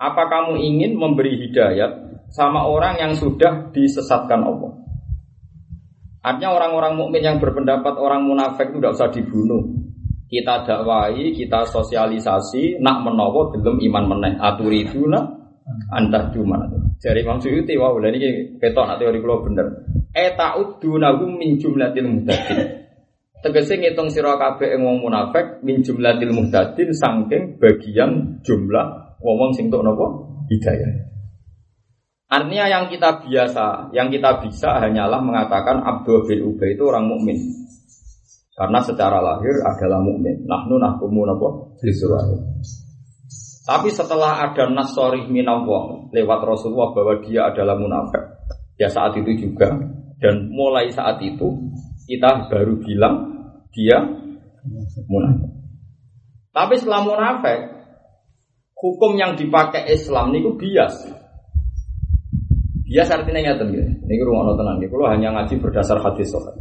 [0.00, 4.72] Apa kamu ingin memberi hidayat sama orang yang sudah disesatkan Allah?
[6.24, 9.60] Artinya orang-orang mukmin yang berpendapat orang munafik itu tidak usah dibunuh.
[10.30, 14.32] Kita dakwai, kita sosialisasi, nak menowo belum iman meneh.
[14.40, 15.20] Aturiduna
[15.92, 16.60] antah cuma.
[17.00, 19.89] Jadi Imam Suyuti, wah, ini ketok nak teori kalau bener.
[20.10, 22.82] Eta'udunahum min jumlatil muhtadin.
[23.40, 29.70] Tegese ngitung sira kabeh ing wong munafik min jumlatil muhtadin saking bagian jumlah wong sing
[29.70, 30.06] tok napa
[30.50, 31.10] hidayah.
[32.30, 37.34] Artinya yang kita biasa, yang kita bisa hanyalah mengatakan Abdul bin Ubay itu orang mukmin.
[38.54, 40.46] Karena secara lahir adalah mukmin.
[40.46, 41.48] Nahnu nahkumu napa
[43.66, 48.22] Tapi setelah ada nasori minallah lewat Rasulullah bahwa dia adalah munafik.
[48.78, 49.74] Ya saat itu juga
[50.20, 51.72] dan mulai saat itu
[52.04, 53.16] kita baru bilang
[53.72, 54.04] dia
[55.08, 55.50] munafik.
[56.50, 57.60] Tapi setelah munafik,
[58.76, 61.08] hukum yang dipakai Islam niku bias.
[62.84, 63.86] Bias artinya nyata gitu.
[63.86, 64.82] Ini rumah nonton.
[64.82, 66.58] Kalau hanya ngaji berdasar hadis sohail.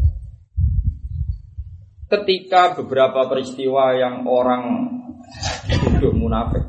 [2.10, 4.90] Ketika beberapa peristiwa yang orang
[5.66, 6.66] dituduh munafik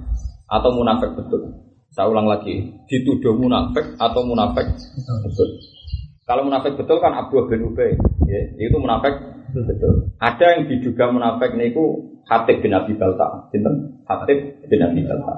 [0.49, 1.49] atau munafik betul,
[1.93, 4.69] saya ulang lagi, dituduh munafik atau munafik
[5.25, 5.49] betul.
[6.31, 7.91] Kalau munafik betul kan Abu bin Ubay,
[8.31, 9.19] ya, itu munafik
[9.51, 10.15] betul.
[10.23, 13.99] Ada yang diduga munafik niku Hatib bin Abi Balta, sinten?
[14.07, 15.35] Hatib bin Abi Balta.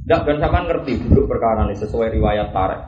[0.00, 2.80] Tidak ben sama ngerti dulu perkara ini sesuai riwayat Tarek.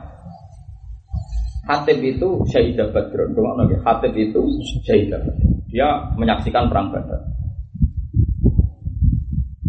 [1.69, 3.85] Hatib itu Syahidah Badrun, cuma nggih.
[3.85, 4.41] Hatib itu
[4.89, 5.21] Syahidah
[5.69, 7.21] Dia menyaksikan perang Badar.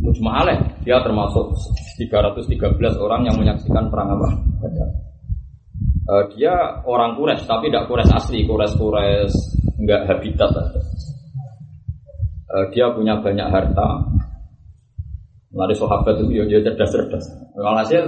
[0.00, 0.56] Mujma'aleh,
[0.88, 1.52] dia termasuk
[2.00, 2.48] 313
[2.96, 4.28] orang yang menyaksikan perang apa?
[4.64, 5.07] Badar
[6.08, 9.32] uh, dia orang Kures tapi tidak Kures asli, Kures Kures
[9.78, 10.50] nggak habitat.
[12.48, 14.08] Uh, dia punya banyak harta.
[15.52, 17.24] Lari sahabat itu dia cerdas-cerdas.
[17.56, 18.04] Hasil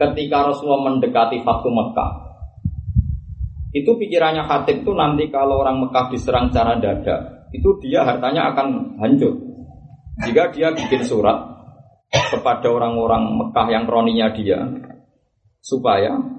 [0.00, 2.12] ketika Rasulullah mendekati Fathu Mekah,
[3.76, 8.98] itu pikirannya Khatib itu nanti kalau orang Mekah diserang cara dada, itu dia hartanya akan
[8.98, 9.34] hancur.
[10.24, 11.42] Jika dia bikin surat
[12.08, 14.62] kepada orang-orang Mekah yang kroninya dia,
[15.60, 16.33] supaya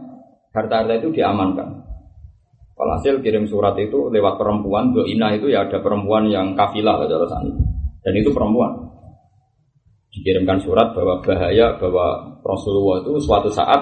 [0.55, 1.83] harta-harta itu diamankan.
[2.75, 7.27] Walhasil kirim surat itu lewat perempuan, Doina itu ya ada perempuan yang kafilah kalau
[8.03, 8.71] Dan itu perempuan.
[10.11, 13.79] Dikirimkan surat bahwa bahaya bahwa Rasulullah itu suatu saat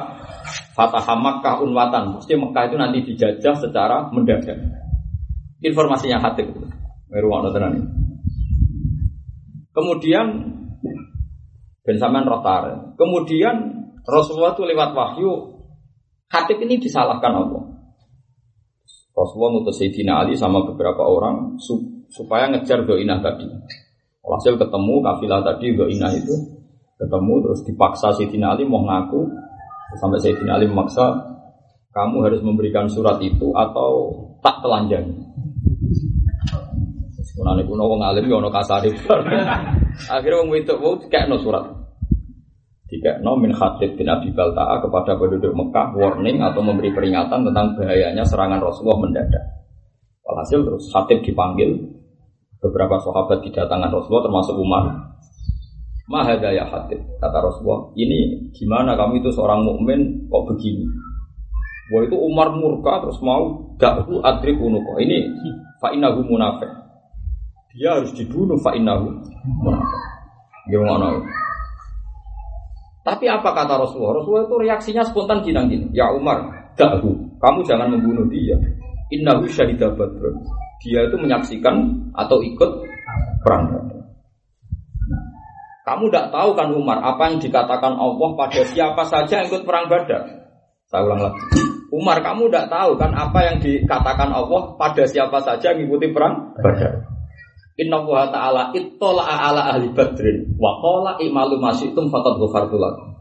[0.73, 4.57] Fatah Makkah unwatan, mesti Mekah itu nanti dijajah secara mendadak.
[5.61, 6.65] Informasinya hati itu.
[9.73, 10.25] Kemudian
[11.85, 12.97] Ben Saman Rotar.
[12.97, 15.52] Kemudian Rasulullah itu lewat wahyu
[16.33, 17.61] Hatib ini disalahkan Allah.
[19.13, 21.61] Rasulullah ngutus Sayyidina Ali sama beberapa orang
[22.09, 23.45] supaya ngejar Doinah tadi.
[24.25, 26.33] Hasil ketemu kafilah tadi Doinah itu
[26.97, 29.29] ketemu terus dipaksa Sayyidina Ali mau ngaku
[30.01, 31.05] sampai Sayyidina Ali memaksa
[31.93, 34.09] kamu harus memberikan surat itu atau
[34.41, 35.05] tak telanjang.
[37.21, 38.81] Sebenarnya kuno wong alim ya ono kasar
[40.17, 41.82] Akhirnya wong wedok wong kayak no surat.
[42.93, 47.73] Jika no min khatib bin Abi Balta'a kepada penduduk Mekah warning atau memberi peringatan tentang
[47.73, 49.65] bahayanya serangan Rasulullah mendadak.
[50.21, 51.73] Walhasil terus khatib dipanggil
[52.61, 54.83] beberapa sahabat didatangkan Rasulullah termasuk Umar.
[56.05, 57.89] Mahada ya khatib kata Rasulullah.
[57.97, 60.85] Ini gimana kamu itu seorang mukmin kok begini?
[61.89, 65.01] Wah itu Umar murka terus mau dakhu adrib unuko.
[65.01, 65.33] Ini
[65.81, 66.69] fa'inahu munafik.
[67.73, 69.09] Dia harus dibunuh fa'inahu
[69.65, 70.01] munafik.
[70.69, 71.41] Gimana?
[73.03, 74.23] Tapi apa kata Rasulullah?
[74.23, 75.85] Rasulullah itu reaksinya spontan gini gini.
[75.91, 76.39] Ya Umar,
[76.79, 77.11] dahu,
[77.43, 78.55] kamu jangan membunuh dia.
[79.11, 80.39] Innahu syahidah badrun.
[80.79, 81.75] Dia itu menyaksikan
[82.15, 82.71] atau ikut
[83.43, 83.67] perang
[85.03, 85.23] Nah,
[85.83, 89.91] kamu tidak tahu kan Umar apa yang dikatakan Allah pada siapa saja yang ikut perang
[89.91, 90.23] Badar.
[90.87, 91.43] Saya ulang lagi.
[91.91, 96.55] Umar, kamu tidak tahu kan apa yang dikatakan Allah pada siapa saja yang ikuti perang
[96.55, 97.12] Badar.
[97.73, 103.17] Inna wa ta'ala ittala ala ahli badrin wa qala i'malu masyitum faqad ghafartu lakum.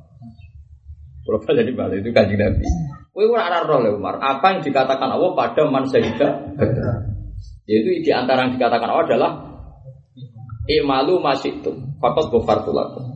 [1.24, 2.66] Kalau jadi balik itu kanjeng Nabi.
[3.12, 6.48] Kowe ora ora roh Umar, apa yang dikatakan Allah pada man syahida
[7.68, 9.32] Yaitu di antara yang dikatakan Allah adalah
[10.68, 13.08] i'malu masyitum faqad ghafartu lakum.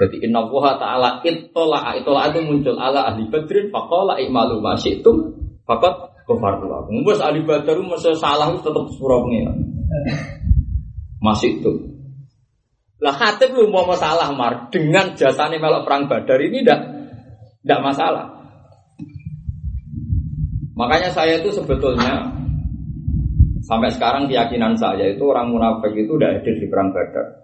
[0.00, 6.12] Jadi inna wa ta'ala ittala ittala itu muncul ala ahli badrin faqala i'malu masyitum faqad
[6.28, 7.00] ghafartu lakum.
[7.06, 9.56] Wes ahli badar mesti salah tetep surah pengiran.
[11.20, 11.72] Masih itu.
[13.00, 16.80] Lah khatib lu mau masalah mar dengan jasanya melok perang Badar ini tidak
[17.64, 18.26] tidak masalah.
[20.76, 22.28] Makanya saya itu sebetulnya
[23.64, 27.40] sampai sekarang keyakinan saya itu orang munafik itu udah hadir di perang Badar.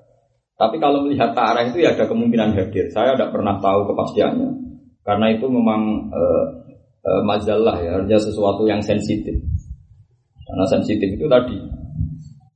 [0.57, 2.89] Tapi kalau melihat tarah itu ya ada kemungkinan hadir.
[2.89, 4.51] Saya tidak pernah tahu kepastiannya.
[5.05, 6.23] Karena itu memang e,
[7.05, 9.37] e, majalah ya, artinya sesuatu yang sensitif.
[10.49, 11.61] Karena sensitif itu tadi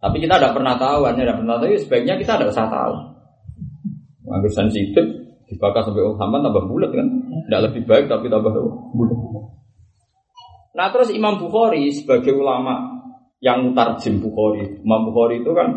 [0.00, 1.76] tapi kita tidak pernah tahu, hanya tidak pernah tahu.
[1.76, 2.94] Sebaiknya kita tidak usah tahu.
[4.24, 5.04] Mengambil sensitif,
[5.44, 7.06] dibakar sampai Muhammad tambah bulat kan?
[7.44, 8.48] Tidak lebih baik tapi tambah
[8.96, 9.18] bulat.
[10.72, 13.02] Nah terus Imam Bukhari sebagai ulama
[13.44, 15.68] yang tarjim Bukhari, Imam Bukhari itu kan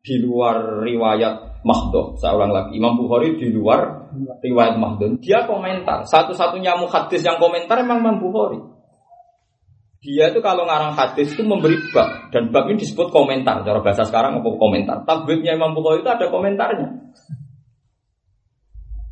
[0.00, 2.16] di luar riwayat Mahdoh.
[2.16, 5.20] Seorang lagi, Imam Bukhari di luar riwayat Mahdoh.
[5.20, 6.08] Dia komentar.
[6.08, 8.58] Satu-satunya muhadis yang komentar memang Imam Bukhari.
[10.00, 13.60] Dia itu kalau ngarang hadis itu memberi bab dan bab ini disebut komentar.
[13.60, 15.04] Cara bahasa sekarang apa komentar?
[15.04, 16.88] Tabibnya Imam Bukhari itu ada komentarnya.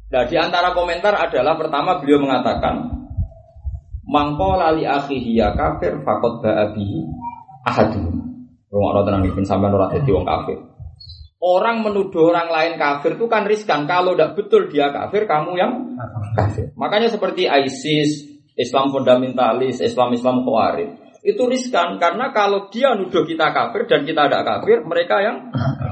[0.09, 2.89] Nah, di antara komentar adalah pertama beliau mengatakan
[4.09, 6.99] Mangkola li akhihi ya kafir fakot ba'abihi
[7.69, 8.17] ahadun.
[8.73, 10.57] Rumah orang tenang ibn sampai nurat jadi wong kafir.
[11.39, 13.85] Orang menuduh orang lain kafir itu kan riskan.
[13.85, 15.73] Kalau tidak betul dia kafir, kamu yang
[16.33, 16.73] kafir.
[16.81, 20.91] Makanya seperti ISIS, Islam fundamentalis, Islam Islam khawarij.
[21.23, 25.37] Itu riskan karena kalau dia nuduh kita kafir dan kita tidak kafir, mereka yang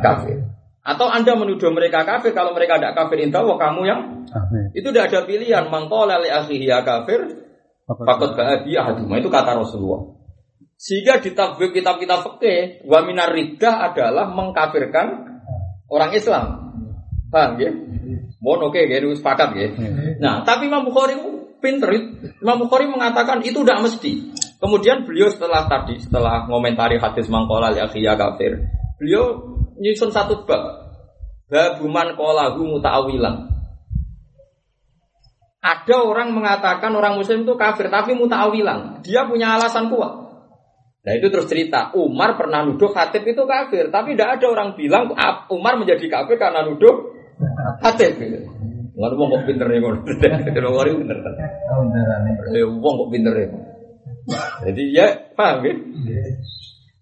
[0.03, 0.43] kafir.
[0.87, 4.71] Atau Anda menuduh mereka kafir kalau mereka tidak kafir, inta wah kamu yang kafir.
[4.75, 5.65] Itu tidak ada pilihan.
[5.71, 7.27] Mangkola li akhihi ya kafir,
[7.87, 9.19] fakot ba'adi ahaduma.
[9.19, 10.15] Itu kata Rasulullah.
[10.77, 15.07] Sehingga di tabib kitab-kitab fikih, wa minar riddah adalah mengkafirkan
[15.91, 16.45] orang Islam.
[17.33, 17.73] Paham ya?
[18.39, 19.69] Mohon oke, okay, sepakat ya.
[20.23, 21.19] Nah, tapi Imam Bukhari
[21.61, 21.91] pinter.
[22.43, 24.13] Imam Bukhari mengatakan itu tidak mesti.
[24.57, 28.65] Kemudian beliau setelah tadi, setelah ngomentari hadis mangkola ya kafir,
[28.97, 30.89] beliau nyusun satu bab.
[31.47, 33.55] Babuman kolahu muta'awilan.
[35.63, 39.03] Ada orang mengatakan orang muslim itu kafir, tapi muta'awilan.
[39.07, 40.27] Dia punya alasan kuat.
[41.07, 45.15] Nah itu terus cerita, Umar pernah nuduh khatib itu kafir, tapi tidak ada orang bilang
[45.55, 47.15] Umar menjadi kafir karena nuduh
[47.79, 48.19] khatib.
[48.97, 49.99] Nggak ada kok pinter nih kalau
[50.57, 51.35] Kalau ngori pinter kan.
[51.69, 52.21] Oh beneran.
[52.57, 53.49] Ya wong kok pinter ya.
[54.65, 55.07] Jadi ya
[55.37, 55.75] paham ya.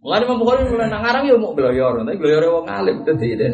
[0.04, 3.46] Mulai Imam Bukhari mulai nangarang ya mau belajar, tapi belajar wong alim jadi itu.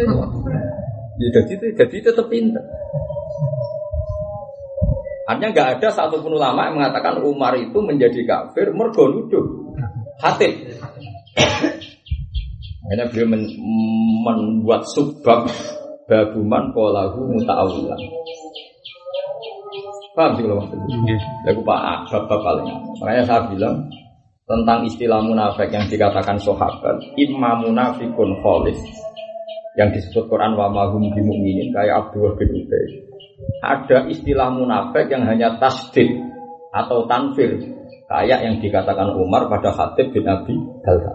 [1.21, 2.65] Ya jadi jadi tetap pinter.
[5.31, 9.77] Artinya nggak ada satupun ulama yang mengatakan Umar itu menjadi kafir mergo nuduh
[10.19, 10.75] hatib.
[12.83, 13.47] Akhirnya beliau men
[14.27, 15.47] membuat subbab
[16.11, 18.01] babuman polahu muta'awilan.
[20.11, 21.15] Paham sih kalau maksudnya?
[21.47, 22.67] Ya, aku pak bab paling.
[22.99, 23.87] Makanya saya bilang
[24.51, 28.83] tentang istilah munafik yang dikatakan sahabat, imma munafikun kholis
[29.79, 32.87] yang disebut Quran wa mahum bimu'minin kayak Abdullah bin Ubay.
[33.63, 36.11] Ada istilah munafik yang hanya tasdid
[36.75, 37.55] atau tanfir
[38.11, 41.15] kayak yang dikatakan Umar pada Khatib bin Abi Dalda.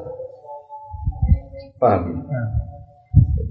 [1.75, 2.23] Paham?
[2.31, 2.64] Ya?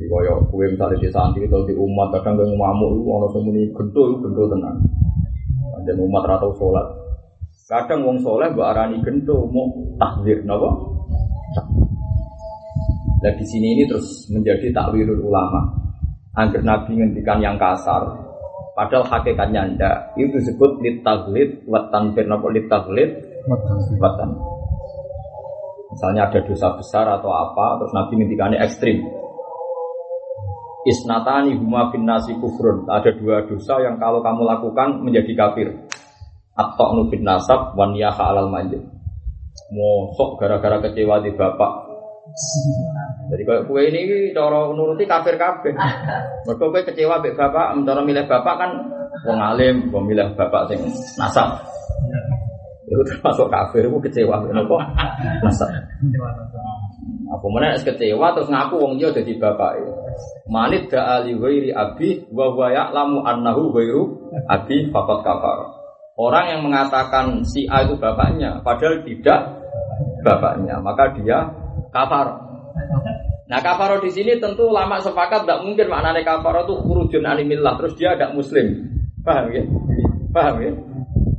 [0.04, 3.60] Jadi kaya kue misalnya di santri atau di umat kadang kue ngamuk itu orang semuni
[3.64, 4.76] itu gento tenang.
[5.80, 6.84] Dan umat atau sholat.
[7.64, 9.64] Kadang wong soleh mbak arani gento mau
[9.96, 10.68] takdir, napa?
[13.16, 15.72] Nah di sini ini terus menjadi takwilul ulama.
[16.36, 18.04] Agar Nabi ngendikan yang kasar,
[18.76, 20.12] padahal hakikatnya ndak.
[20.20, 23.24] Itu disebut litaglid watan napa litaglid
[23.96, 24.36] watan.
[25.96, 29.23] Misalnya ada dosa besar atau apa, terus Nabi ngendikannya ekstrim.
[30.84, 32.84] Isnatani huma bin nasi kufrun.
[32.88, 35.68] Ada dua dosa yang kalau kamu lakukan menjadi kafir.
[36.54, 38.84] Nubin nasab wan yaha alal manjid.
[39.72, 41.72] Mosok gara-gara kecewa di bapak.
[43.32, 45.72] Jadi kalau kue ini cara nuruti kafir kafir.
[46.44, 48.70] Mereka kue kecewa be bapak, cara milih bapak kan
[49.24, 49.88] wong alim,
[50.36, 50.80] bapak sing
[51.16, 51.58] nasab.
[52.84, 54.44] Itu termasuk kafir, itu kecewa.
[54.44, 54.76] Kenapa?
[55.40, 55.72] Nasab.
[57.24, 59.80] Aku mana kecewa terus ngaku wong dia jadi bapak.
[60.44, 64.02] Manit da ali ghairi abi wa wa ya'lamu annahu ghairu
[64.44, 65.58] abi faqad kafar.
[66.14, 69.40] Orang yang mengatakan si A itu bapaknya padahal tidak
[70.20, 71.48] bapaknya, maka dia
[71.90, 72.44] kafar.
[73.48, 77.96] Nah kafaro di sini tentu lama sepakat tidak mungkin maknanya kafaro itu khurujun animillah terus
[77.96, 78.84] dia ada muslim.
[79.24, 79.64] Paham ya?
[80.28, 80.72] Paham ya?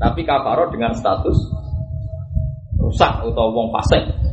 [0.02, 1.38] Tapi kafaro dengan status
[2.82, 4.25] rusak atau wong fasik.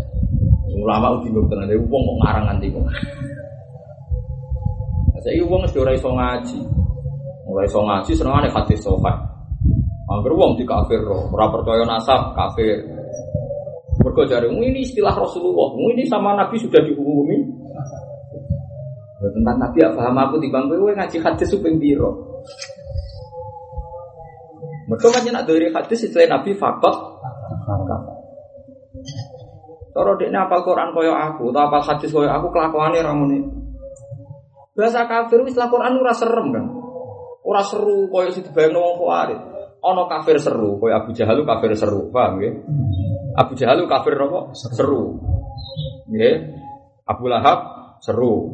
[0.83, 2.83] Ulama udah bingung tenan, wong kok ngarang nanti kok.
[5.23, 6.59] Saya wis ora iso ngaji.
[7.47, 9.15] Mulai iso ngaji senengane hadis sofa.
[10.11, 12.83] Angger wong di kafir ora percaya nasab kafir.
[14.03, 17.39] Mergo jare ini istilah Rasulullah, ini sama Nabi sudah dihukumi.
[19.23, 22.43] Tentang Nabi ya paham aku di bangku ngaji hadis suping biro.
[24.91, 26.97] Mergo kan nak dari hadis istilah Nabi fakot.
[29.93, 33.45] Kalau dia apal Quran koyo aku, atau apal hadis koyo aku kelakuannya ramune.
[34.73, 36.65] Bahasa kafir istilah Quran ora serem kan.
[37.45, 39.41] Ora seru koyo sing dibayangno wong khawarij.
[39.83, 42.53] Ana kafir seru, koyo Abu Jahal kafir seru, paham nggih?
[43.37, 44.57] Abu Jahal kafir apa?
[44.57, 45.21] Seru.
[46.09, 46.37] Nggih.
[47.05, 47.59] Abu Lahab
[48.01, 48.49] seru.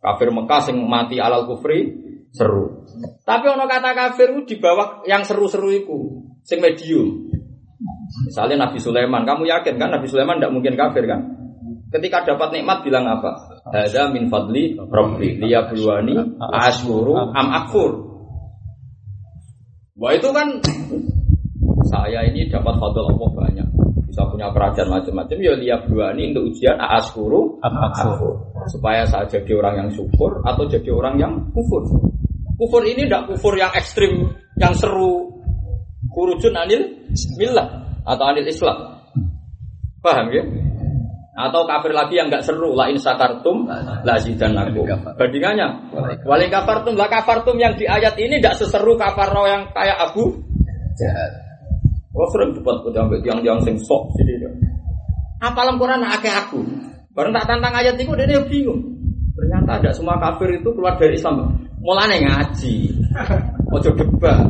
[0.00, 1.92] Kafir Mekah sing mati alal kufri
[2.32, 2.88] seru.
[3.22, 5.98] Tapi ono kata kafir di bawah yang seru-seru itu,
[6.42, 7.30] sing medium.
[8.28, 11.20] Misalnya Nabi Sulaiman, kamu yakin kan Nabi Sulaiman tidak mungkin kafir kan?
[11.90, 13.34] Ketika dapat nikmat bilang apa?
[13.66, 17.90] Ada min fadli rabbi liyabluwani ashkuru am akfur.
[19.98, 20.62] Wah itu kan
[21.90, 23.68] saya ini dapat fadl Allah banyak.
[24.06, 28.38] Bisa punya kerajaan macam-macam ya liyabluwani untuk ujian ashkuru am akfur.
[28.70, 31.82] Supaya saya jadi orang yang syukur atau jadi orang yang kufur.
[32.54, 34.30] Kufur ini tidak kufur yang ekstrim,
[34.62, 35.26] yang seru.
[36.10, 36.99] Kurujun anil
[37.38, 37.68] millah
[38.06, 38.76] atau anil Islam.
[40.00, 40.44] Paham ya?
[41.40, 44.82] Atau kafir lagi yang nggak seru, la in sakartum la aku.
[45.16, 45.68] Bandingannya,
[46.26, 50.36] wali kafartum la kafartum yang di ayat ini tidak seseru kafaro yang kayak Abu
[51.00, 51.32] Jahal.
[52.10, 54.36] Kalau sering debat sampai tiang-tiang sing sok sini.
[55.40, 56.60] Apa Quran akeh aku.
[57.16, 58.82] Baru tak tantang ayat itu dia bingung.
[59.32, 61.56] Ternyata ada semua kafir itu keluar dari Islam.
[61.80, 62.74] Mulane ngaji.
[63.72, 64.44] Ojo debat.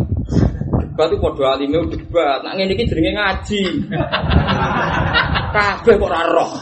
[1.00, 2.44] Debat itu podo alime debat.
[2.44, 3.88] Nak ngene iki jenenge ngaji.
[5.48, 6.52] Kabeh kok ora roh.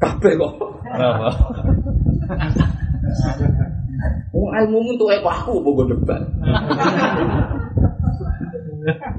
[0.00, 0.52] Kabeh kok.
[0.96, 1.28] Apa?
[4.32, 6.24] Wong ilmu untuk aku bogo debat.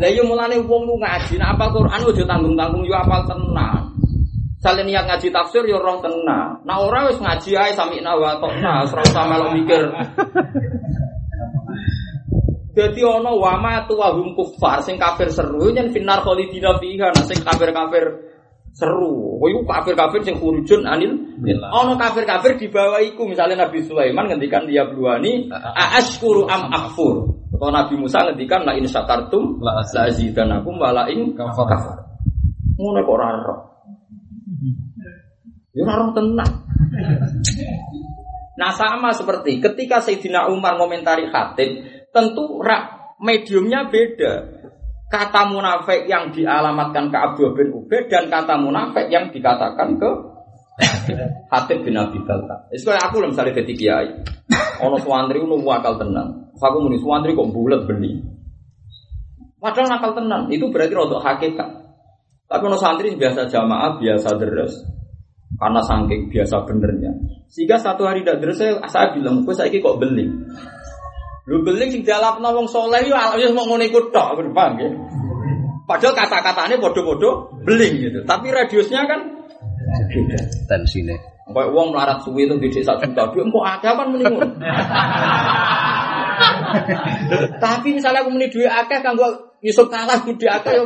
[0.01, 3.92] Lah yo mulane wong lu ngaji, nek apal Quran ojo tanggung-tanggung yo apal tenang.
[4.63, 6.63] Salin niat ngaji tafsir yo roh tenang.
[6.63, 9.91] Nah ora wis ngaji ae sami nawa tokna, ora usah melok mikir.
[12.71, 17.43] Jadi ono wama tu wahum kufar sing kafir seru yen finar khalidina fiha nah sing
[17.43, 18.23] kafir-kafir
[18.71, 19.37] seru.
[19.43, 21.11] Kowe kafir-kafir sing khurujun anil
[21.69, 27.35] ono kafir-kafir di bawah iku misalnya Nabi Sulaiman ngendikan dia bluani aashkuru am akfur.
[27.51, 31.99] Atau Nabi Musa ngendikan la in syakartum la azidanakum wa la in kafar.
[32.79, 33.29] Ngono kok ora.
[35.73, 36.51] Ya ora tenang.
[38.53, 41.81] Nah sama seperti ketika Sayyidina Umar komentari khatib,
[42.13, 44.61] tentu rak mediumnya beda.
[45.09, 50.09] Kata munafik yang dialamatkan ke Abdul bin Ubed dan kata munafik yang dikatakan ke
[51.53, 52.65] Hatib bin Abi Balta.
[52.73, 54.09] Itu aku lah misalnya ketika kiai.
[54.81, 56.49] Ono suwandri ono wakal tenang.
[56.57, 58.23] Aku muni suwandri kok bulat beli.
[59.61, 60.49] Padahal nakal tenang.
[60.49, 61.82] Itu berarti untuk hakikat.
[62.53, 64.77] Tapi ono santri biasa jamaah, biasa deres.
[65.57, 67.09] Karena saking biasa benernya.
[67.49, 70.29] Sehingga satu hari tidak deres saya, saya bilang, gue saya kok beli.
[71.49, 74.89] Lu beling sing dialapno wong saleh yo ya mau ngono iku tok, paham ya?
[75.89, 78.21] Padahal kata-katanya bodoh-bodoh beling gitu.
[78.21, 79.33] Tapi radiusnya kan
[80.13, 80.39] beda.
[80.69, 81.17] Tensine.
[81.49, 84.49] Kayak wong melarat suwi itu di desa juta, dia kok ada kan menimun.
[87.59, 90.77] Tapi misalnya aku meni duit akeh kan gua Yusuf kalah duit akeh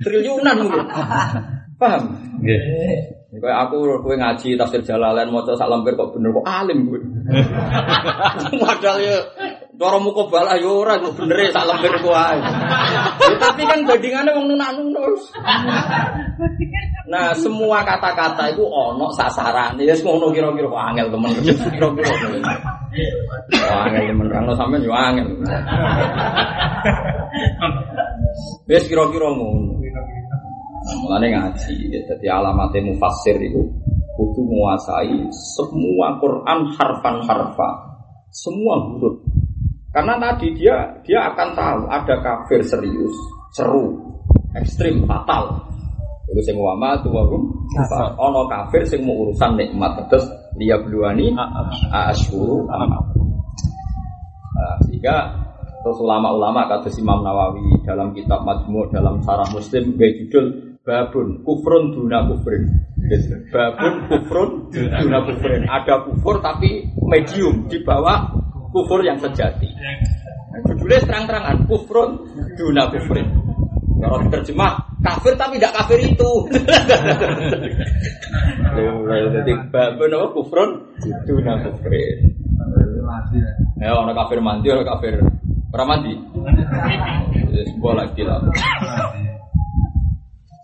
[0.00, 0.86] triliunan mungkin.
[1.76, 2.02] Paham?
[2.40, 2.60] Nggih.
[3.36, 7.00] Kayak aku kowe ngaji tafsir Jalalain maca sak lembar kok bener kok alim kowe.
[8.64, 9.18] Padahal ya
[9.76, 12.40] Cara muka bala yo ora kok bener ya, sak lembar ku ae.
[12.40, 15.36] Ya, tapi kan bandingannya wong nunak-nunus.
[17.12, 19.76] Nah, semua kata-kata itu ono sasaran.
[19.76, 21.30] Ya ngono kira-kira kok angel temen.
[21.44, 22.08] Kira-kira.
[23.52, 25.28] Oh, angel temen rano sampean yo angel.
[28.66, 29.78] Wis kira-kira ngono.
[30.86, 33.58] Mulane ngaji, jadi alamatnya mufassir itu
[34.14, 37.70] kudu menguasai semua Quran harfan harfa,
[38.30, 39.18] semua huruf.
[39.90, 43.16] Karena tadi dia dia akan tahu ada kafir serius,
[43.50, 43.98] seru,
[44.54, 45.58] ekstrim, fatal.
[46.30, 47.50] Itu sing wama tu warum
[48.18, 50.26] ono kafir sing mau urusan nikmat terus
[50.58, 51.30] dia bluani
[51.92, 52.98] asyuru nah,
[54.86, 55.45] sehingga
[55.86, 61.94] terus ulama-ulama kata Imam Nawawi dalam kitab Majmu dalam Sarah Muslim gaya judul babun kufrun
[61.94, 62.66] duna kufrin.
[63.54, 65.62] Babun kufrun duna kufrin.
[65.62, 68.34] Ada kufur tapi medium di bawah
[68.74, 69.70] kufur yang sejati.
[69.78, 72.18] Nah, judulnya terang-terangan kufrun
[72.58, 73.30] duna kufrin.
[74.02, 74.72] Kalau diterjemah
[75.06, 76.30] kafir tapi tidak kafir itu.
[79.38, 80.70] Jadi babun apa kufrun
[81.30, 82.34] duna kufrin.
[83.78, 85.14] Ya, orang kafir mandi, orang kafir
[85.74, 86.14] orang mandi.
[87.74, 88.42] Sebuah lagi lah.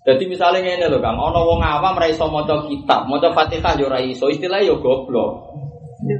[0.03, 3.87] Jadi misalnya ini loh Kang, ono wong awam ra iso maca kitab, maca Fatihah yo
[3.87, 5.55] ora iso, istilahnya yo goblok.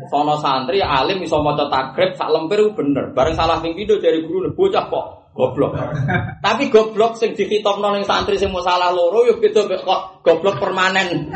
[0.07, 3.11] Sono santri alim iso maca takrib sak lemper bener.
[3.11, 5.73] Bareng salah pindho dari guru bocah kok goblok.
[6.45, 11.09] Tapi goblok sing dikitokno ning santri sing salah loro yo beda kok goblok permanen.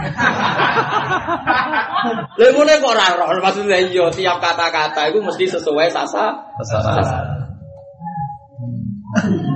[2.39, 6.37] Lha ngene kok ora roh, maksudnya yo tiap kata-kata itu mesti sesuai sasa.
[6.61, 7.25] Sasa.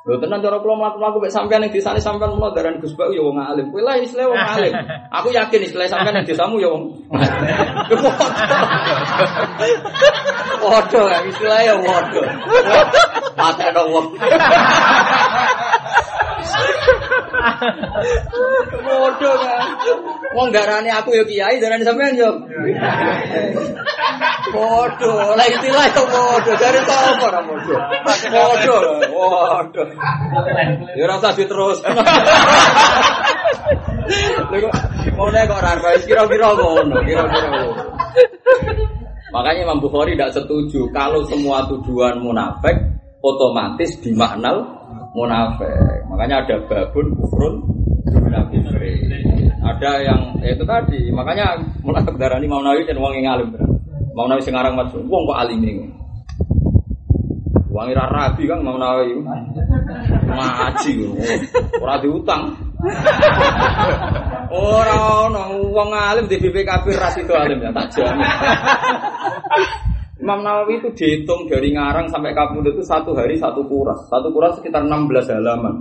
[0.00, 3.20] Lho tenan cara kula mlaku-mlaku mek sampean ning desane sampean mulo daran Gus Bak ya
[3.20, 3.68] wong alim.
[3.68, 4.72] Kowe lah istilah wong alim.
[5.20, 6.88] Aku yakin istilah sampean ning desamu ya wong.
[10.60, 12.24] Waduh, istilah ya waduh.
[13.40, 14.16] Mate ada wong.
[18.80, 19.62] Waduh kan.
[20.36, 22.30] Wong darane aku ya kiai, darane sampean yo.
[24.50, 27.78] Waduh, lah istilah itu waduh dari sapa ora waduh.
[28.30, 28.80] Waduh,
[29.12, 29.88] waduh.
[30.96, 31.80] Ya rasa diterus.
[34.50, 34.74] Lha kok
[35.14, 35.72] ngene kok ora
[36.02, 37.48] kira-kira ngono, kira-kira.
[39.30, 42.74] Makanya Imam Bukhari tidak setuju kalau semua tujuan munafik
[43.22, 44.79] otomatis dimaknal
[45.14, 46.06] munafik.
[46.10, 47.54] Makanya ada babun kufrun.
[49.60, 51.10] Ada yang ya itu tadi.
[51.12, 53.48] Makanya munafik darah ini Imam Nawawi dan wong yang alim.
[54.12, 55.88] Imam Nawawi sekarang mas, wong kok alim ini.
[57.70, 59.14] Wangi rabi kan Imam Nawawi.
[60.26, 60.94] Ngaji
[61.78, 62.42] ora diutang.
[64.50, 64.96] Ora
[65.30, 68.26] ono wong alim di BPKB ras itu alim ya tak jamin.
[70.20, 74.04] Imam Nawawi itu dihitung dari ngarang sampai kabul itu satu hari satu kuras.
[74.12, 75.80] Satu kuras sekitar 16 halaman.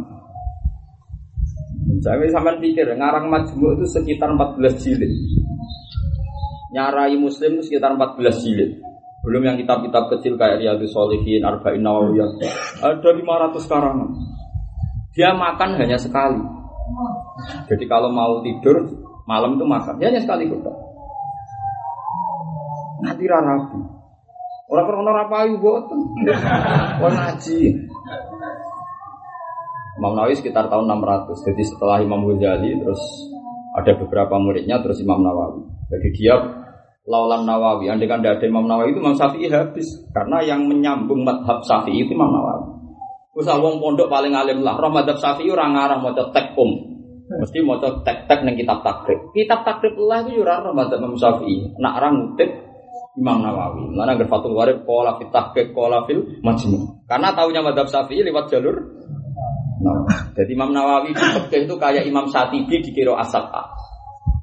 [1.99, 5.11] Saya sampai pikir ngarang majmu itu sekitar 14 jilid.
[6.71, 8.79] Nyarai muslim itu sekitar 14 jilid.
[9.27, 12.39] Belum yang kitab-kitab kecil kayak Riyadhus Shalihin, Arba'in Nawawiyah.
[12.79, 14.09] Ada 500 karangan.
[15.11, 16.39] Dia makan hanya sekali.
[17.67, 18.87] Jadi kalau mau tidur
[19.27, 20.71] malam itu makan, ya hanya sekali kita.
[23.03, 23.98] Nanti rapi.
[24.69, 25.97] Orang orang rapayu boten.
[27.01, 27.73] Orang ngaji.
[29.97, 31.49] Imam Nawawi sekitar tahun 600.
[31.49, 33.01] Jadi setelah Imam Ghazali terus
[33.73, 35.65] ada beberapa muridnya terus Imam Nawawi.
[35.89, 36.37] Jadi dia
[37.09, 37.89] laulan Nawawi.
[37.89, 42.13] Andai kan ada Imam Nawawi itu Imam Syafi'i habis karena yang menyambung madhab Syafi'i itu
[42.13, 42.77] Imam Nawawi.
[43.41, 44.77] Usah wong pondok paling alim lah.
[44.77, 46.71] Roh madhab Syafi'i orang ngarah mau tek um.
[47.29, 49.33] Mesti mau tek-tek neng kitab takrib.
[49.33, 51.73] Kitab takrib lah itu ora roh madhab Imam Syafi'i.
[51.81, 52.68] Nak orang ngutip
[53.17, 53.89] Imam Nawawi.
[53.95, 57.05] Mana agar Fathul Warib kola fit tahqiq kola fil majmu.
[57.09, 58.75] Karena tahunya madhab Syafi'i lewat jalur
[59.79, 60.03] Nah,
[60.35, 63.71] jadi Imam Nawawi di itu kayak Imam Satibi di kiro asabah.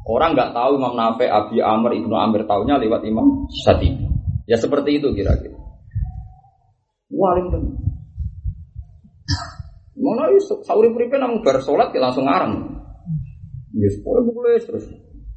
[0.08, 4.08] Orang nggak tahu Imam Nafi, Abi Amr, Ibnu Amir tahunya lewat Imam Satibi.
[4.48, 5.60] Ya seperti itu kira-kira.
[7.12, 7.74] Waling tenan.
[9.96, 12.52] Mana iso sauri puripe nang bar ya langsung ngarang.
[13.76, 14.88] Ya boleh terus.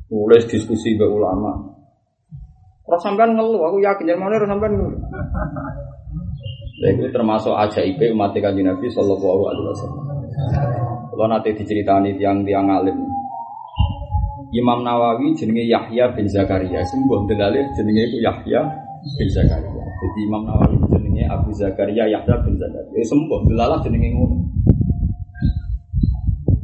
[0.07, 1.78] Boleh diskusi be ulama.
[2.89, 4.97] Orang sampean ngeluh, aku yakin yang mana orang sampean ngeluh.
[6.79, 10.03] Dan itu termasuk ajaib umat kanjeng Nabi Sallallahu Alaihi Wasallam.
[11.13, 12.97] Kalau nanti diceritani tiang-tiang alim,
[14.49, 18.65] Imam Nawawi jenenge Yahya bin Zakaria, sembuh delalih jenenge itu Yahya
[19.21, 19.85] bin Zakaria.
[20.01, 22.89] Jadi Imam Nawawi jenenge Abu Zakaria Yahya bin Zakaria.
[22.97, 24.48] Ya sembuh delalah jenenge ngono.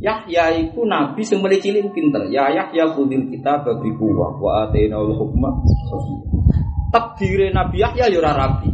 [0.05, 2.29] Yahya itu nabi sing mulai cilik pinter.
[2.29, 5.49] Ya Yahya kudil kita bagi kuwah wa atainaul hukma
[6.93, 8.69] Takdire Nabi Yahya ya ora rapi.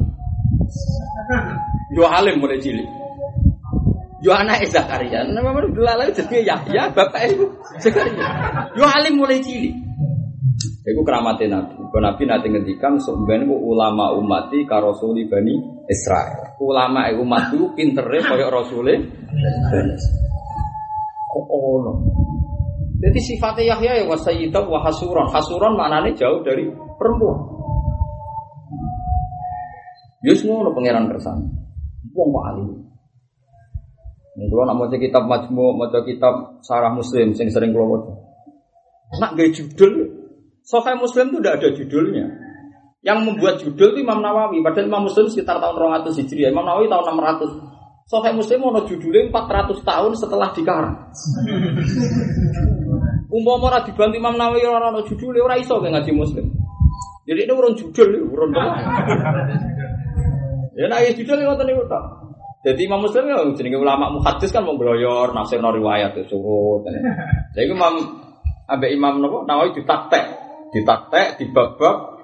[1.95, 2.85] Yo alim mulai cilik.
[4.21, 5.25] Yo anak Zakaria.
[5.25, 7.47] Nama mana delala jenenge Yahya, bapak itu
[7.79, 8.27] Zakaria.
[8.75, 9.73] Yo alim mulai cilik.
[10.81, 11.79] Iku keramatnya Nabi.
[11.79, 15.57] Kalau Nabi nanti ngendikan sebenarnya ulama umati karosuli bani
[15.89, 16.59] Israel.
[16.61, 19.01] Ulama umat itu pinternya kayak rasulnya
[19.71, 19.95] bani
[21.31, 21.93] Kok ono?
[23.01, 25.31] Jadi sifatnya Yahya ya wasayyidah wa hasuran.
[25.31, 26.69] Hasuran maknanya jauh dari
[26.99, 27.39] perempuan.
[30.21, 31.49] Yus ngono pangeran kersane.
[32.13, 32.69] Wong kok alim.
[34.31, 38.13] Nek kula nak maca kitab Majmu, maca kitab Sarah Muslim sing sering kula maca.
[39.17, 39.93] Nak gawe judul,
[40.61, 42.25] Sahih Muslim itu tidak ada judulnya.
[43.01, 44.61] Yang membuat judul itu Imam Nawawi.
[44.61, 45.73] Padahal Imam Muslim sekitar tahun
[46.05, 47.80] 200 Hijriah, Imam Nawawi tahun 600.
[48.11, 50.95] Sohih Muslim ono judulnya 400 tahun setelah dikarang.
[53.31, 56.51] Umpama ora dibantu Imam Nawawi ora ono judule ora iso ngaji Muslim.
[57.23, 58.83] Jadi ini urun judul, urun apa?
[60.75, 62.03] Ya nek judul ngoten niku tok.
[62.67, 66.83] Jadi Imam Muslim ya jenenge ulama muhaddis kan mau gloyor nafsir riwayat itu surut.
[67.55, 67.95] Jadi Imam
[68.67, 70.25] Abe Imam napa Nawawi ditaktek,
[70.75, 72.19] ditaktek dibab-bab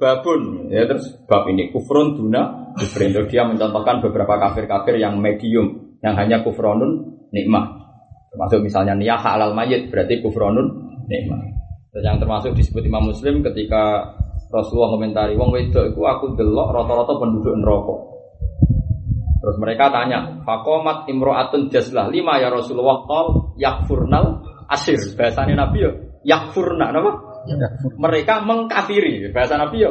[0.00, 6.14] babun ya terus bab ini kufrun duna kufrin dia mencontohkan beberapa kafir-kafir yang medium yang
[6.16, 7.80] hanya kufronun nikmah
[8.30, 10.66] Termasuk misalnya niyah halal mayit berarti kufronun
[11.10, 11.42] nikmah.
[11.90, 14.14] Dan yang termasuk disebut Imam Muslim ketika
[14.54, 17.94] Rasulullah komentari wong wedok itu aku delok rata-rata penduduk neraka.
[19.40, 23.26] Terus mereka tanya, Fakomat imro'atun jazlah lima ya Rasulullah qal
[23.58, 25.00] yakfurnal asir.
[25.18, 25.90] Bahasanya Nabi ya
[26.22, 27.12] yakfurna apa?
[27.98, 29.34] Mereka mengkafiri.
[29.34, 29.90] Bahasa Nabi ya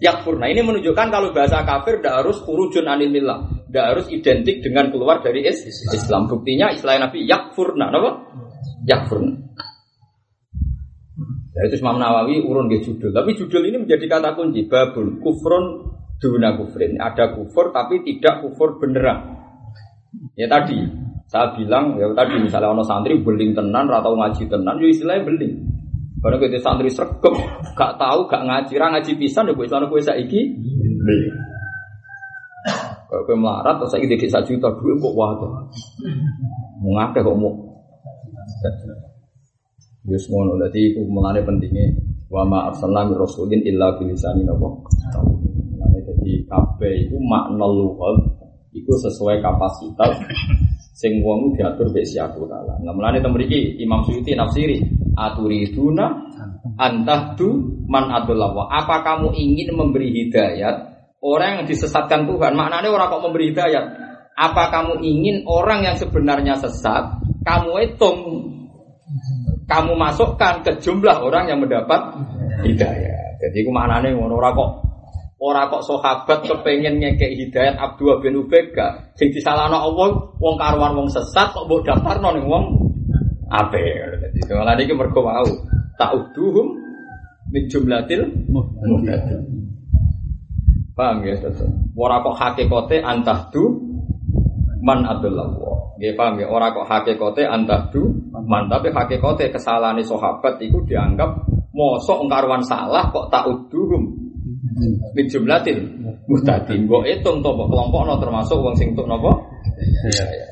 [0.00, 0.48] yakfurna.
[0.50, 5.20] Ini menunjukkan kalau bahasa kafir tidak harus urujun anil millah tidak harus identik dengan keluar
[5.20, 6.30] dari Islam.
[6.30, 8.10] Buktinya istilah Nabi yakfurna, apa?
[8.88, 9.36] Yakfurna.
[11.56, 13.16] Ya, itu Imam Nawawi urun ke judul.
[13.16, 14.68] Tapi judul ini menjadi kata kunci.
[14.68, 17.00] Babul kufrun duna kufrin.
[17.00, 19.44] Ada kufur tapi tidak kufur beneran.
[20.36, 20.84] Ya tadi
[21.28, 25.54] saya bilang ya tadi misalnya ono santri beling tenan atau ngaji tenan, ya istilahnya beling.
[26.26, 27.38] Karena kita santri sergap,
[27.78, 30.58] gak tahu, gak ngaji, ngaji pisan, ya gue sana gue saiki
[30.98, 31.38] beling.
[33.06, 35.46] Kalau kowe melarat terus saiki dik 1 juta duit kok wae.
[36.82, 37.54] Mau ngake kok mau.
[40.10, 41.94] Wis ngono dadi iku mulane pentinge
[42.26, 44.66] wa ma arsalna min rasulin illa bil lisani napa.
[45.78, 48.18] Mulane dadi kabeh iku makna lughah
[48.74, 50.18] iku sesuai kapasitas
[50.98, 52.82] sing wong diatur mbek siapa taala.
[52.82, 56.28] Nah mulane teng mriki Imam Suyuti nafsiri aturiduna
[56.76, 58.68] antahdu man adullah.
[58.68, 60.96] Apa kamu ingin memberi hidayat
[61.26, 63.84] Orang yang disesatkan Tuhan, maknanya orang kok memberi hidayat.
[64.38, 68.20] Apa kamu ingin orang yang sebenarnya sesat, kamu hitung,
[69.66, 71.98] kamu masukkan ke jumlah orang yang mendapat
[72.62, 73.42] hidayat.
[73.42, 74.70] Jadi itu maknanya orang kok
[75.42, 79.92] orang kok sahabat kepengen ngekek hidayat Abdullah bin Ubega sing disalahno
[80.40, 82.64] wong karuan wong sesat kok mbok daftarno ning wong
[83.52, 83.84] ape
[84.42, 85.48] dadi malah iki mergo mau
[85.96, 86.66] ta'uduhum
[87.52, 89.66] min jumlatil muhtadin
[90.96, 91.68] Paham ya, tetep.
[91.92, 93.84] Ora kok hakikate antahdu
[94.80, 95.44] man adullah.
[96.00, 101.36] Nggih paham ya, ora kok hakikate antahdu man tapi hakikate kesalahane sahabat itu dianggap
[101.76, 104.08] mosok engkarwan salah kok tak uduhum
[105.12, 105.84] min jumlatil
[106.32, 106.88] muhtadin.
[106.88, 109.36] Mbok hitung to kelompokno termasuk wong sing tuk napa?
[109.76, 110.48] Iya, iya.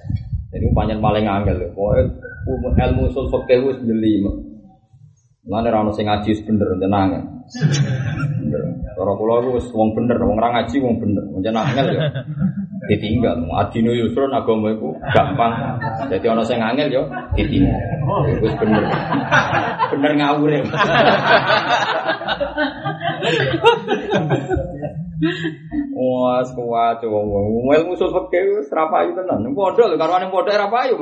[0.53, 1.69] Jadi panjang paling angel lho.
[1.73, 2.03] Pokoke
[2.49, 4.21] ilmu usul fikih wis jeli.
[5.45, 7.21] Mana ra ono sing ngaji bener tenang.
[8.41, 8.63] Bener.
[8.97, 11.25] Cara kula iku wis wong bener, wong ora ngaji wong bener.
[11.29, 12.01] Menjen angel ya.
[12.89, 13.45] Ditinggal.
[13.53, 15.53] Adino yusrun agama iku gampang.
[16.09, 17.05] Jadi ana sing angel ya
[17.37, 17.77] ditinggal.
[18.41, 18.89] Wis bener.
[19.93, 20.33] Bener ya.
[25.93, 27.69] Wah, kuat wong wong.
[27.69, 29.45] Ilmu usul fikih wis ra payu tenan.
[29.53, 30.97] Pondok lho karo ning pondok ra payu.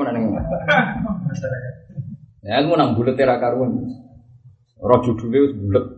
[2.42, 3.86] Ya ilmu nang bulet ra karuan.
[4.82, 5.84] Ora judule wis bulet.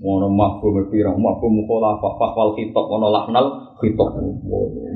[0.00, 3.46] Ngono mafhum pirang mafhum mukhalafah faqwal khitab ono lahnal
[3.82, 4.08] khitab.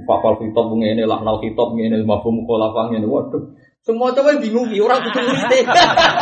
[0.08, 3.04] Faqwal khitab ngene lahnal khitab ngene mafhum mukhalafah ngene.
[3.04, 3.52] Waduh.
[3.84, 5.68] Semua coba bingung ki ora kudu murid.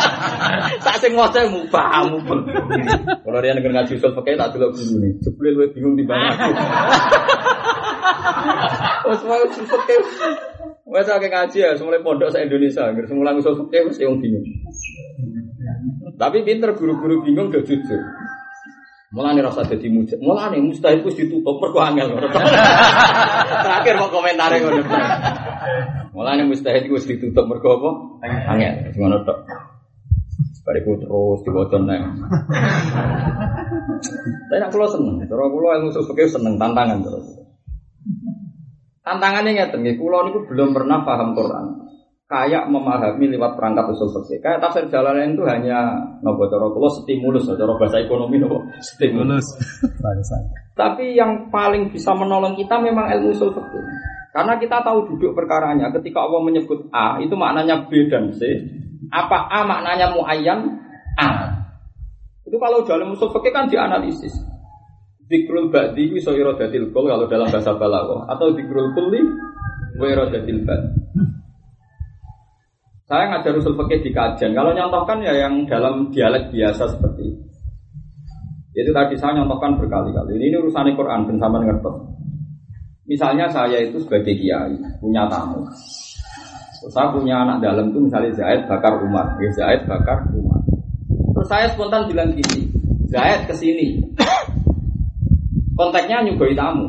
[0.83, 2.39] Sak sing waca mubah mubah.
[3.23, 5.15] Kalau dia negeri ngaji usul pakai tak delok guru nih.
[5.23, 6.35] Jebule luwih bingung di bawah.
[9.07, 9.95] Wes mau usul pakai.
[10.83, 14.43] Wes akeh ngaji ya, semula pondok se Indonesia, nggak semula usul pakai mesti wong bingung.
[16.19, 18.03] Tapi pinter guru-guru bingung gak jujur.
[19.13, 20.17] Mulane rasa dadi mujid.
[20.17, 22.17] Mulane mustahil wis ditutup mergo angel
[23.63, 24.81] Terakhir mau komentare ngono.
[26.17, 27.89] Mulane mustahil wis ditutup mergo apa?
[28.25, 28.89] Angel.
[28.97, 29.37] Ngono tok.
[30.65, 32.03] Bariku terus diwaca nang.
[34.49, 35.21] Tapi nak kula seneng.
[35.29, 37.42] Cara kula ilmu fikih seneng tantangan terus.
[39.03, 41.83] Tantangannya ngeten nggih, kula niku belum pernah paham Quran
[42.33, 44.41] kayak memahami lewat perangkat usul fikih.
[44.41, 45.93] Kayak tafsir jalanan itu hanya
[46.25, 49.45] nopo cara kula stimulus, cara bahasa ekonomi nopo stimulus.
[50.73, 53.83] Tapi yang paling bisa menolong kita memang ilmu usul fikih.
[54.33, 55.93] Karena kita tahu duduk perkaranya.
[55.93, 58.41] Ketika Allah menyebut A, itu maknanya B dan C.
[59.13, 60.59] Apa A maknanya muayyan?
[61.21, 61.53] A.
[62.41, 64.33] Itu kalau dalam usul fikih kan dianalisis.
[65.27, 69.21] Dikrul ba'di iso iradatil kul kalau dalam bahasa balaghah atau dikrul kulli
[69.97, 70.83] wa iradatil ba'd.
[73.03, 74.55] Saya ngajar usul fikih di kajian.
[74.55, 77.43] Kalau nyontohkan ya yang dalam dialek biasa seperti itu.
[78.73, 80.33] Itu tadi saya nyontohkan berkali-kali.
[80.39, 81.93] Ini urusan Quran dan sama ngerti.
[83.03, 85.61] Misalnya saya itu sebagai kiai punya tamu.
[86.83, 90.59] saya punya anak dalam itu misalnya Zaid bakar Umar, ya Zaid bakar Umar.
[91.31, 92.67] Terus saya spontan bilang gini,
[93.07, 94.03] Zaid ke sini.
[95.73, 96.85] Konteksnya nyugoi tamu.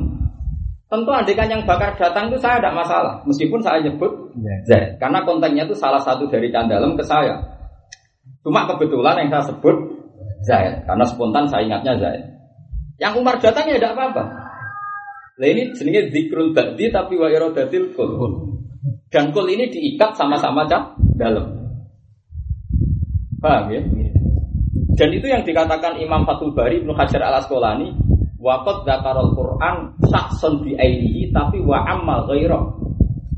[0.92, 4.54] Tentu adegan yang bakar datang itu saya tidak masalah, meskipun saya nyebut iya.
[4.68, 7.40] Zaid, karena konteksnya itu salah satu dari dalam ke saya.
[8.44, 9.74] Cuma kebetulan yang saya sebut
[10.44, 12.22] Zaid, karena spontan saya ingatnya Zaid.
[13.00, 14.24] Yang Umar datang ya tidak apa-apa.
[15.34, 18.10] Nah ini jenisnya zikrul ba'di tapi wa iradatil kul.
[19.10, 21.74] Dan kul ini diikat sama-sama cak dalam.
[23.42, 23.82] Paham ya?
[24.94, 27.90] Dan itu yang dikatakan Imam Fathul Bari Ibnu Hajar al Asqalani
[28.44, 32.60] Waqad dzakarul Quran saksun bi ainihi tapi wa amma ghairah.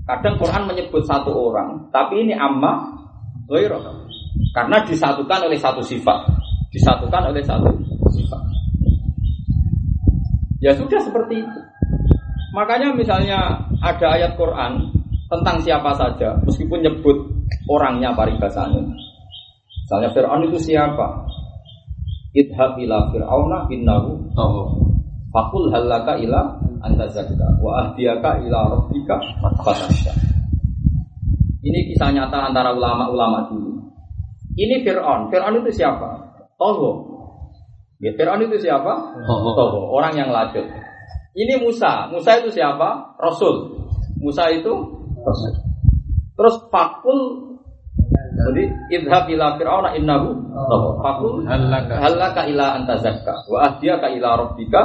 [0.02, 2.90] Kadang Quran menyebut satu orang, tapi ini amma
[3.46, 3.78] ghairah.
[4.50, 6.26] Karena disatukan oleh satu sifat.
[6.74, 7.70] Disatukan oleh satu
[8.10, 8.42] sifat.
[10.58, 11.60] Ya sudah seperti itu.
[12.50, 14.90] Makanya misalnya ada ayat Quran
[15.30, 17.14] tentang siapa saja, meskipun nyebut
[17.70, 18.82] orangnya paribasanya.
[19.86, 21.30] Misalnya Fir'aun itu siapa?
[22.34, 24.26] Idhab ila fir'auna innahu
[25.36, 29.20] Fakul halaka ila anta zakka wa ahdiyaka ila rabbika
[29.60, 30.16] fatasya.
[31.60, 33.84] Ini kisah nyata antara ulama-ulama dulu.
[34.56, 35.28] Ini Fir'aun.
[35.28, 36.08] Fir'aun itu siapa?
[36.56, 36.90] Toho.
[38.00, 39.12] Ya, Fir'aun itu siapa?
[39.28, 39.92] Toho.
[39.92, 40.64] Orang yang lajut.
[41.36, 42.08] Ini Musa.
[42.08, 43.20] Musa itu siapa?
[43.20, 43.76] Rasul.
[44.16, 44.72] Musa itu
[45.20, 45.52] Rasul.
[46.32, 47.20] Terus fakul
[48.50, 48.62] jadi
[48.94, 50.36] idhab ila fir'auna innahu
[51.02, 54.82] fakul halaka ila anta zakka wa ahdiyaka ila rabbika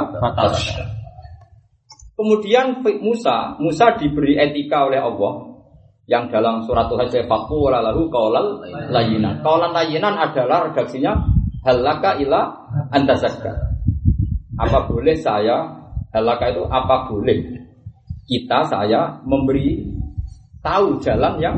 [2.12, 5.58] Kemudian Musa, Musa diberi etika oleh Allah
[6.06, 9.42] yang dalam surat Tuhan saya fakul lalu kaulal layinan.
[9.42, 11.18] Kaulan layinan adalah redaksinya
[11.66, 13.56] halaka ila anta zakka.
[14.54, 15.82] Apa boleh saya
[16.12, 17.40] Halaka itu apa boleh
[18.28, 19.80] kita saya memberi
[20.60, 21.56] tahu jalan yang.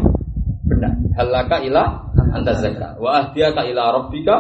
[1.15, 4.35] Halaka ila antazaka wa ahdiyaka ila rabbika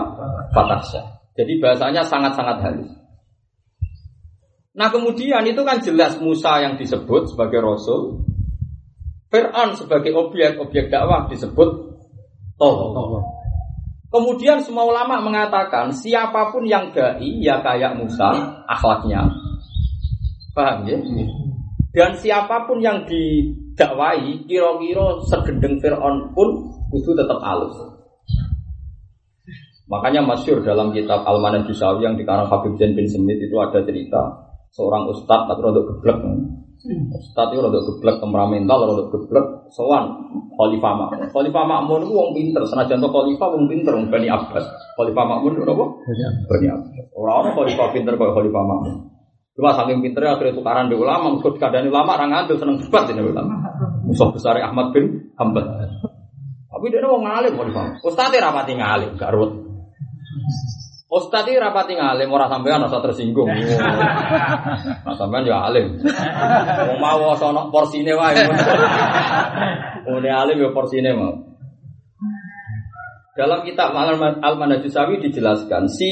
[0.51, 1.03] fatasya.
[1.35, 2.91] Jadi bahasanya sangat-sangat halus.
[4.75, 8.27] Nah kemudian itu kan jelas Musa yang disebut sebagai Rasul
[9.31, 11.95] Fir'aun sebagai objek-objek dakwah disebut
[12.55, 12.95] Toh.
[14.15, 18.31] Kemudian semua ulama mengatakan siapa pun yang dai ya kayak Musa
[18.71, 19.27] akhlaknya
[20.55, 20.99] Paham ya?
[21.91, 23.03] Dan siapa pun yang
[23.75, 26.49] didakwai, kira-kira segendeng Fir'aun pun
[26.95, 27.75] kudu tetap halus.
[29.91, 34.23] Makanya masyur dalam kitab Al-Manan Jusawi yang dikarang Habib Zain bin Semit itu ada cerita
[34.73, 36.17] seorang ustadz tapi rodok geblek.
[37.13, 39.45] Ustadz itu rodok geblek temperamental, rodok geblek
[39.75, 40.09] sowan
[40.57, 41.29] Khalifah Makmun.
[41.35, 44.65] Khalifah Makmun itu wong pinter, senajan to Khalifah wong pinter wong Bani Abbas.
[44.97, 45.85] Khalifah Makmun itu apa?
[46.49, 47.05] Bani Abbas.
[47.13, 49.15] Orang-orang Khalifah pinter kok Khalifah Makmun.
[49.55, 53.23] Cuma saking pinternya akhirnya tukaran di ulama, mengikut keadaan ulama, orang ngantuk seneng debat ini
[53.23, 53.64] ulama.
[54.05, 55.65] Musuh besar Ahmad bin Hambal.
[56.69, 57.97] Tapi dia mau ngalim, mau dipaham.
[58.05, 59.53] Ustadz rapati ngalim, gak ruwet.
[61.09, 63.49] Ustadz rapati ngalim, orang sampean rasa tersinggung.
[65.05, 66.01] Nah sampean ya alim.
[67.01, 68.45] Mau mau sono porsine wae.
[70.05, 71.33] Ini alim ya porsine mau.
[73.35, 76.11] Dalam kitab Al-Manajusawi dijelaskan si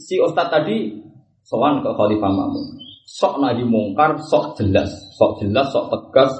[0.00, 1.00] si ustadz tadi
[1.44, 2.82] sowan ke Khalifah Mamun
[3.12, 4.88] sok nahi mungkar, sok jelas,
[5.18, 6.32] sok jelas, sok tegas,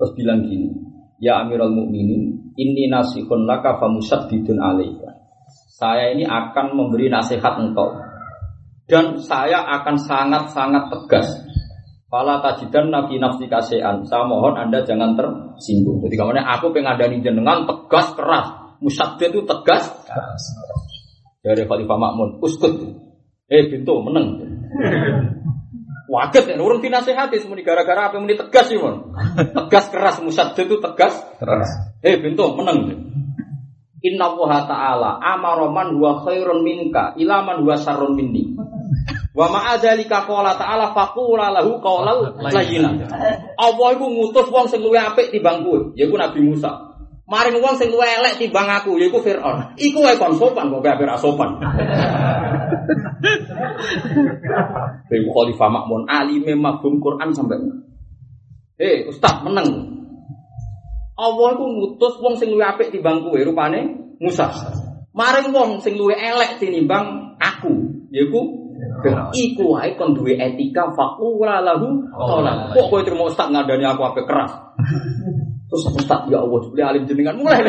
[0.00, 0.72] terus bilang gini,
[1.20, 5.20] ya Amirul Mukminin, ini nasihun laka famusaddidun alaika.
[5.76, 8.00] Saya ini akan memberi nasihat engkau
[8.88, 11.28] dan saya akan sangat-sangat tegas.
[12.10, 14.02] Fala tajidan nabi nafsi kasean.
[14.02, 16.02] Saya mohon anda jangan tersinggung.
[16.02, 18.50] Jadi kemudian aku pengadani jenengan tegas keras.
[18.82, 19.86] Musaddid itu tegas.
[21.44, 22.82] Dari Khalifah Makmun, uskut.
[23.46, 24.42] Eh pintu meneng.
[26.10, 29.14] Waget ya, urung dinasehati semuanya gara-gara apa yang tegas sih mon.
[29.38, 31.70] Tegas keras musad itu tegas keras.
[32.02, 32.98] Eh bentuk menang.
[34.02, 38.58] Inna wa ta'ala amaroman huwa khairun minka ilaman huwa sarun minni.
[39.30, 42.90] Wa ma'adzalika qala ta'ala faqula lahu qawlal layyina.
[43.54, 46.89] Allah iku ngutus wong sing luwih apik timbang kowe, yaiku Nabi Musa.
[47.30, 49.78] Maring wong sing luwih elek timbang aku, yaiku Firaun.
[49.78, 51.62] Iku wae kon sopan kok gak sopan.
[55.14, 57.62] Ibu Khalifah Makmun Ali memang Quran sampai.
[58.82, 59.70] Eh, Ustaz menang.
[61.14, 64.50] Allah itu ngutus wong sing luwih apik timbang kowe rupane Musa.
[65.14, 68.58] Maring wong sing luwih elek tinimbang aku, yaiku
[69.36, 72.74] Iku wae kon duwe etika faqula lahu qala.
[72.74, 74.52] Kok kowe terima ustaz ngandani aku apik keras.
[75.70, 77.62] Terus ustaz ya Allah, jebule alim jenengan mulai.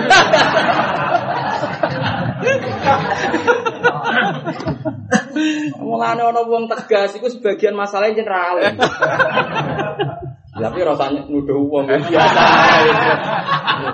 [5.78, 8.58] Mulane ana wong tegas iku sebagian masalahnya general.
[10.52, 12.46] Tapi rasanya nuduh uang biasa.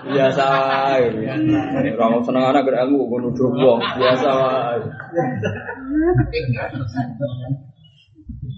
[0.08, 0.48] biasa.
[2.00, 4.32] Orang seneng anak berilmu kok nuduh uang biasa.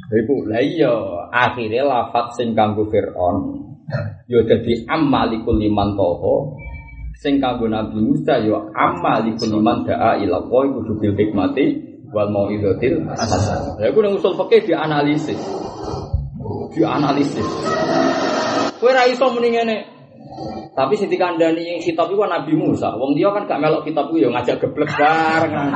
[0.10, 0.94] Iku lah iya
[1.34, 3.70] akhirnya lafat sing kanggo Fir'aun
[4.30, 6.54] yo dadi amalikul liman toho
[7.20, 13.06] sing kanggo Nabi Musa yo amalikul liman da'a ila Allah kudu bil hikmati wal mau'izatil
[13.06, 13.78] hasanah.
[13.78, 15.38] Ya ku nang usul fikih dianalisis.
[16.74, 17.50] Dianalisis.
[18.82, 19.78] Kowe ra iso muni ngene.
[20.74, 22.96] Tapi sing dikandani yang kitab iku Nabi Musa.
[22.96, 25.70] Wong dia kan gak melok kitab iku yo ngajak geblek bareng.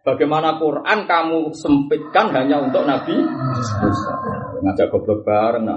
[0.00, 4.12] Bagaimana Quran kamu sempitkan hanya untuk Nabi Musa.
[4.64, 5.68] Ngajak goblok bareng.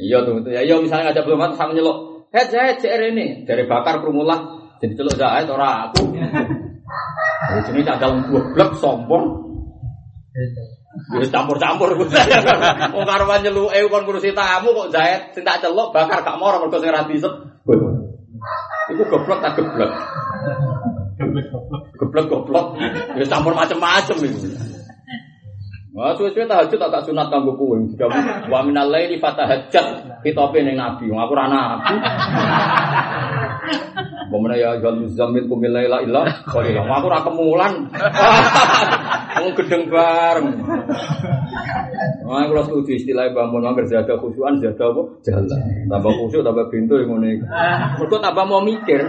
[0.00, 2.24] Iya tuh, ya iya misalnya ngajak goblok sama nyelok.
[2.32, 6.10] Hei, Zaid, CR ini dari bakar permulah jadi celok Zaid orang aku.
[7.70, 9.24] Jadi cadang goblok sombong.
[11.22, 11.94] Wis campur-campur.
[12.96, 16.90] Wong karuan eh kon ngurusi tamu kok Zaid sing celok bakar gak moro mergo sing
[16.90, 17.30] ra disep.
[18.90, 19.92] Iku goblok tak goblok.
[21.98, 22.76] Geblek goblok.
[23.16, 24.48] Ya campur macam-macam itu.
[25.92, 27.76] Wah, suwe-suwe tahajud tak tak sunat kanggo kowe.
[28.48, 31.04] Wa minal laili fatahajjat kitabe ning nabi.
[31.12, 31.94] Wong aku ora nabi.
[34.32, 36.00] Bagaimana ya jual muzammil kumil laila.
[36.48, 37.92] Wong aku ora kemulan.
[39.36, 40.64] Wong gedeng bareng.
[42.24, 45.02] Aku setuju istilah bangun mangger jaga khusyuan jaga apa?
[45.28, 45.60] Jalan.
[45.92, 47.44] Tambah khusyuk tambah pintu yang ngene.
[48.00, 49.04] Mergo tambah mau mikir.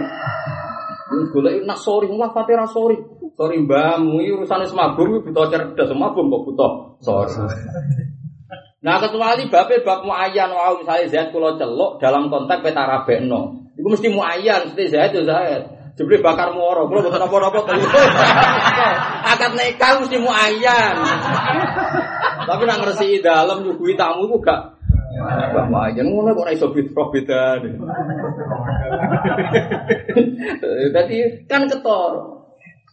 [1.32, 2.98] Golek nak sorry, lah fatira sorry.
[3.34, 7.32] Sorry mbahmu iki urusane semabum iki butuh cerdas, semabum kok butuh sorry.
[8.84, 13.72] Nah kecuali bape bab muayyan wau misalnya Zaid kula celuk dalam konteks peta rabekno.
[13.80, 15.72] Iku mesti muayyan, mesti Zaid yo Zaid.
[15.96, 17.72] Jebule bakar muara, kula boten apa-apa to.
[19.32, 20.94] Akad nikah mesti muayyan.
[22.44, 24.73] Tapi nak ngresiki dalem nyuguhi tamu iku gak
[25.14, 27.42] Mbak Mayan ngono kok ora iso beda beda.
[30.94, 32.12] Tadi kan ketor.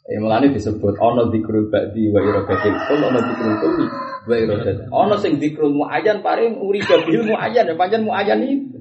[0.10, 3.86] Ya mulane disebut ana dzikrul ba'di wa iradatil kul ana dzikrul kulli
[4.28, 4.78] wa iradatil.
[4.92, 8.78] Ana sing dzikrul muayyan paring uri bil muayyan ya pancen muayyan itu.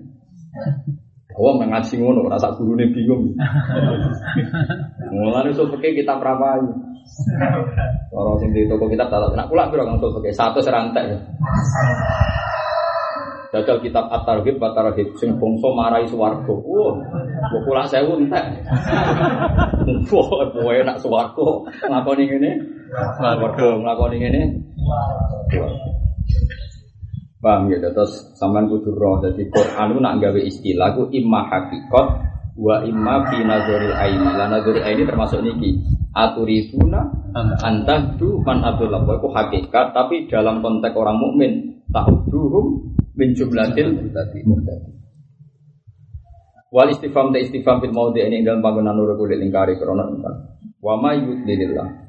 [1.41, 3.33] Wong oh, ngaji ngono rasa gurune bingung.
[5.15, 6.61] Mulane iso peke kita prapai.
[8.13, 11.17] Orang sing di toko kita tak nak pula piro kang peke satu serantai.
[13.51, 16.55] Jajal kitab At-Targhib wa Tarhib sing bangsa marai swarga.
[16.55, 16.95] Wah,
[17.51, 18.47] kok kula sewu entek.
[20.15, 21.47] Wah, kowe nak swarga
[21.91, 22.51] nglakoni ngene.
[23.19, 24.43] Swarga nglakoni ngene.
[27.43, 32.07] Paham ya, terus sampean kudu roh dadi Quran nak gawe istilah ku imma hakikat
[32.55, 34.31] wa imma fi nazaril aini.
[34.31, 35.75] La nazaril aini termasuk niki.
[36.15, 37.03] Aturiduna
[37.67, 39.03] antahdu man abdullah.
[39.03, 43.93] Itu hakikat tapi dalam konteks orang mukmin tahduhum min jumlatil
[44.49, 44.91] muhtadi.
[46.73, 50.39] Wal istifham ta istifham fil maudhi ini dalam bangunan nur kulit lingkari krona ingkang.
[50.81, 52.09] Wa ma yudlilillah.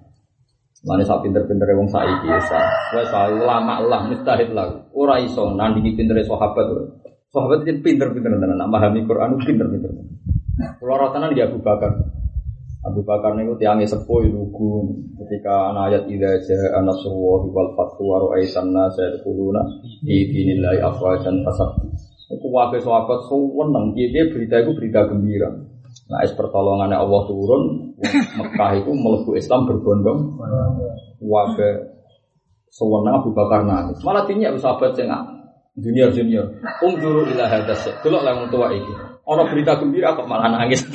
[0.82, 2.58] Mana sak pinter-pinter wong saiki ya sa.
[2.96, 4.90] Wes ulama lah mustahil lah.
[4.96, 6.66] Ora iso nandingi pinter sahabat.
[7.30, 9.92] Sahabat itu pinter-pinter tenan, pahami Quran pinter-pinter.
[10.82, 12.11] Kulo rotanan di Abu Bakar.
[12.82, 14.90] Abu Bakar niku tiange sepuh lugu
[15.22, 19.62] ketika ana ayat idza jaa nasrullahi wal fathu wa ra'aitan nasa yadkhuluna
[20.02, 21.78] fi dinillahi afwajan fasab.
[22.32, 25.52] Iku wae sahabat seneng piye berita itu berita gembira.
[26.10, 27.64] Nah, es pertolongannya Allah turun,
[28.40, 30.20] Mekah itu melebu Islam berbondong,
[31.24, 31.70] wabe
[32.72, 34.00] sewenang Abu Bakar nangis.
[34.02, 35.12] Malah dinyak sahabat sing
[35.80, 36.48] junior junior.
[36.84, 37.88] Um juru ilah hadas.
[38.04, 38.92] Dulu lah tua ini.
[39.32, 40.84] Orang berita gembira kok malah nangis.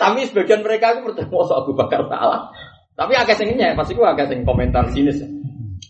[0.00, 2.52] Tapi sebagian mereka itu percaya Abu Bakar salah.
[2.92, 5.24] Tapi agak sengnya, pasti gua agak seng komentar sinis.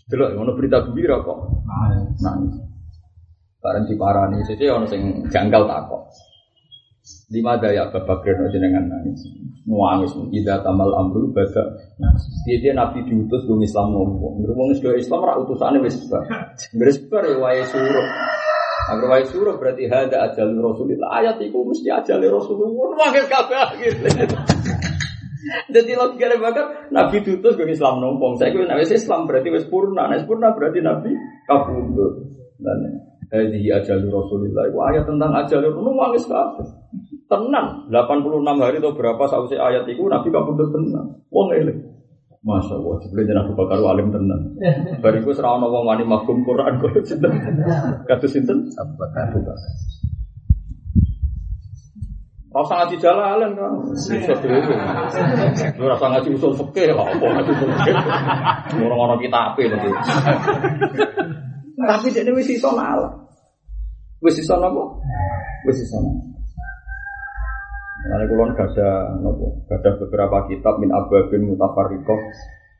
[0.07, 1.51] Dulu yang berita gembira kok
[2.23, 2.63] nangis.
[3.59, 6.07] Barang diparani, sih ono sing janggal takok.
[7.25, 9.25] Di mana ya Bapak Bakar dengan nangis,
[9.65, 11.75] nuangis, tidak tamal amru bada.
[12.47, 16.23] Dia dia Nabi diutus gue Islam gue Islam rak utusannya wes bar,
[17.09, 18.07] bar ya wae suruh.
[18.85, 21.09] Agar wae suruh berarti ada ajal Rasulullah.
[21.17, 22.93] Ayat itu mesti ajal Rasulullah.
[22.93, 24.05] Nuangis kabeh gitu.
[25.75, 28.33] Jadi logika bakar Nabi diutus gue Islam nopo.
[28.41, 31.13] Saya gue nabi Islam berarti wes purna, wes purna berarti Nabi
[31.45, 32.33] kabundut.
[32.57, 34.69] Dan Hadi ajalur Rasulullah.
[34.69, 36.67] Itu ayat tentang ajalur Rasulullah nangis kabeh.
[37.25, 41.25] Tenang, 86 hari atau berapa sausai ayat itu Nabi kabudut tenang.
[41.33, 41.94] Wong eling.
[42.45, 44.53] Masya Allah, sebelumnya Nabi Bakar alim tenang.
[45.03, 47.33] Bariku serawon wong wani mafhum Quran kok sinten.
[48.05, 48.69] Kados sinten?
[48.77, 49.33] Abu Bakar.
[52.53, 53.73] Rasa ngaji jalalan kan.
[53.91, 54.61] Bisa dhewe.
[55.75, 57.95] Lu rasa ngaji usul lah apa ngaji fikih.
[58.79, 59.89] Orang-orang kita apa itu.
[61.75, 63.25] Tapi dia wis iso nalar.
[64.23, 64.85] Wis iso napa?
[65.67, 66.34] Wis iso nalar.
[68.05, 72.21] Karena kulon gak ada nopo, gak ada beberapa kitab min ababin mutafarrikoh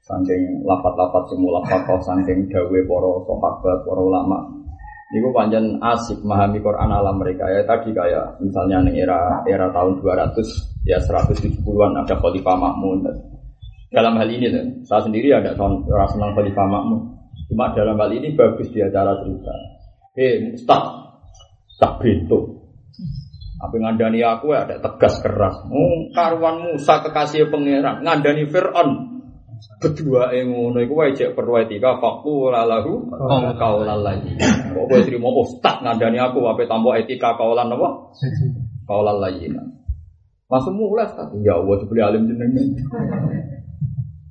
[0.05, 4.45] saking lapat-lapat semula fakoh saking dawe poro sahabat poro ulama.
[5.09, 10.01] Ini panjang asik memahami Quran ala mereka ya tadi kayak misalnya nih era era tahun
[10.01, 13.09] 200 ya 170-an ada Khalifah Makmun.
[13.89, 17.01] Dalam hal ini tuh, saya sendiri ada tahun rasa senang Khalifah Makmun.
[17.49, 19.53] Cuma dalam hal ini bagus dia cara cerita.
[20.17, 20.83] Hei, Ustaz,
[21.81, 22.64] tak pintu.
[23.65, 25.65] Apa ngandani aku ya ada tegas keras.
[25.67, 29.15] Oh, karuan Musa kekasih pangeran ngandani Fir'aun.
[29.81, 33.09] Kedua yang ngono iku wae cek perlu etika lalahu
[33.57, 34.37] kaulan lagi.
[34.37, 37.89] Kok kowe trimo ustaz ngandani aku apa tambah etika kaulan apa?
[38.85, 39.49] Kaulan lagi.
[40.45, 42.67] Langsung mulai tadi ya Allah sebeli alim jenengan.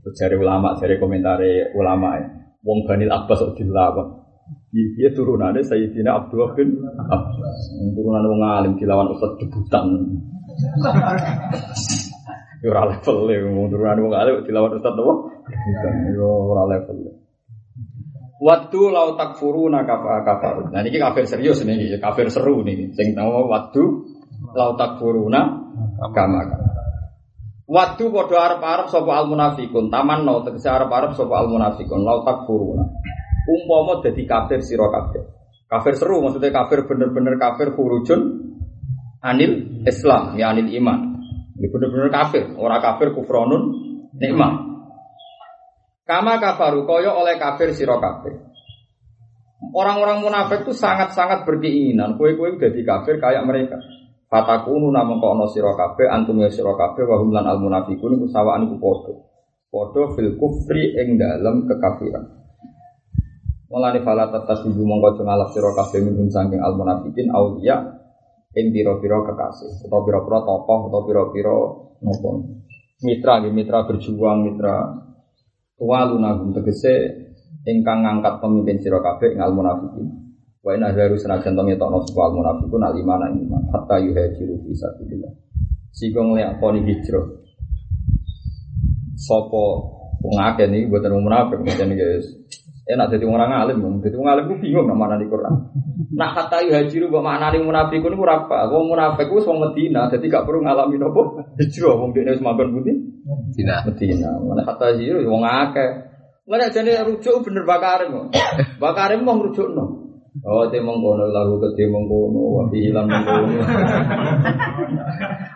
[0.04, 1.40] Terus ulama, cari komentar
[1.72, 2.28] ulama ya.
[2.64, 4.23] Wong Banil Abbas kok dilawan.
[4.74, 7.58] Dia turunannya Sayyidina Abdullah bin Abbas.
[7.94, 9.86] Turunan wong alim dilawan ustaz debutan.
[12.58, 15.14] Yo ora level e wong turunan wong alim dilawan ustaz apa?
[16.10, 17.22] Yo ora level.
[18.42, 20.74] Waktu lau takfuruna kafar.
[20.74, 22.90] Nah ini kafir serius nih, kafir seru nih.
[22.98, 23.82] Sing tahu waktu
[24.58, 25.70] lau takfuruna
[26.10, 26.42] kama.
[27.70, 32.02] Waktu podo arab arab sopo al munafikun taman no tegese arab arab sopo al munafikun
[32.02, 33.13] lau takfuruna.
[33.44, 35.22] Umpama dadi kafir sira kafir.
[35.68, 38.20] Kafir seru maksudnya kafir bener-bener kafir hurujun
[39.24, 41.16] anil Islam ya anil iman.
[41.54, 43.62] Ini bener-bener kafir, orang kafir kufronun
[44.18, 44.54] nikmat.
[46.04, 48.36] Kama kafaru koyo oleh kafir siro kafir.
[49.72, 53.80] Orang-orang munafik itu sangat-sangat berkeinginan kue-kue jadi kafir kayak mereka.
[54.28, 58.76] Fatakunu namung kono siro kafir antum ya siro kafir al munafikun iku sawaan iku.
[59.72, 62.43] Podo fil kufri ing dalam kekafiran.
[63.74, 67.82] Mulane fala tatasibu mongko ngalap sira kabeh minum saking al munafikin auliya
[68.54, 69.90] ing pira-pira kekasih.
[69.90, 71.58] Utawa pira-pira tokoh utawa pira-pira
[72.06, 72.30] napa
[73.02, 74.94] mitra nggih mitra berjuang mitra
[75.74, 76.94] tuwalunahum tegese
[77.66, 80.06] ingkang ngangkat pemimpin sira kabeh ing al munafikin.
[80.62, 83.62] Wa inna haru senajan to ngetokno sapa al munafikun al iman iman.
[83.74, 85.34] Hatta yuhajiru fi sabilillah.
[85.90, 87.26] Sing nglakoni hijrah.
[89.18, 89.64] Sapa
[90.22, 92.30] wong akeh niki mboten munafik mboten guys
[92.84, 95.72] Enak jadi orang alim, jadi orang alim gue bingung nama mana di Quran.
[96.12, 98.68] Nak kata hajiru buat mana nih munafikun itu apa?
[98.68, 101.22] Gue munafik gue semua Medina, jadi gak perlu ngalamin apa
[101.64, 101.96] hijrah.
[101.96, 102.92] Wong dia semakan putih.
[103.24, 103.88] Medina.
[103.88, 104.36] Medina.
[104.36, 105.90] Mana kata hajiru, wong akeh.
[106.44, 108.28] Mana jadi rujuk bener bakarim.
[108.76, 110.04] Bakarim mau rujuk no.
[110.42, 113.54] Oh, te mengkono lagu ke te mengkono, wabi hilang mengkono.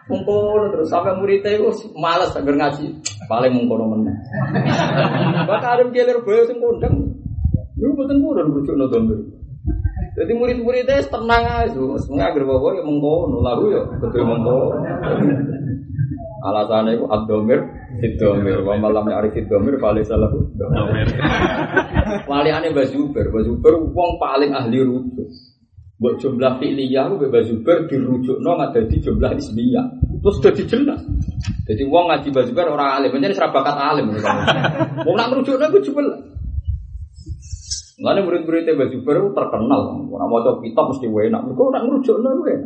[0.08, 2.94] mengkono terus sampai muridnya itu malas agar ngaji.
[3.26, 4.16] Paling mengkono menang.
[5.50, 7.17] Bakarim kelir boyo sing kondang.
[7.78, 9.18] Lu betul buron rujuk no domber.
[10.18, 14.82] Jadi murid-muridnya tenang aja, semuanya agar bawa ya mengkono, lalu ya betul mengkono.
[16.38, 17.60] Alasannya itu abdomir,
[18.02, 21.06] sidomir, wa malam arif sidomir, paling salah domir.
[22.26, 25.30] Wali aneh bazuber, bazuber uang paling ahli rujuk.
[25.98, 29.86] Buat jumlah fi'liyah, gue bazuber dirujuk no ada di jumlah ismiyah.
[30.22, 31.02] Terus jadi jelas.
[31.66, 34.14] Jadi uang ngaji bazuber orang alim, menjadi serabakat alim.
[35.02, 36.37] Mau nak merujuk no gue jelas.
[37.98, 41.40] Lalu murid-muridnya baju baru terkenal, orang mau coba kitab mesti enak.
[41.50, 42.56] Mereka orang merujuk lah gue.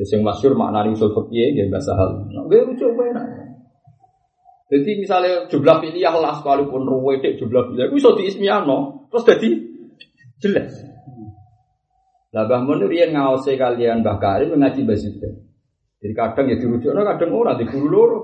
[0.00, 2.24] Jadi yang masyur maknani usul fikih ya bahasa hal.
[2.48, 3.26] Gue rujuk gue enak.
[4.72, 9.48] Jadi misalnya jumlah pilih lah sekalipun ruwedek jumlah pilih, gue bisa diismiano, terus jadi
[10.40, 10.72] jelas.
[12.30, 15.18] Lah Mbah Mun riyen ngawase kalian Mbah Karim ngaji basik.
[16.00, 18.18] Jadi kadang ya dirujukno kadang ora di guru loro.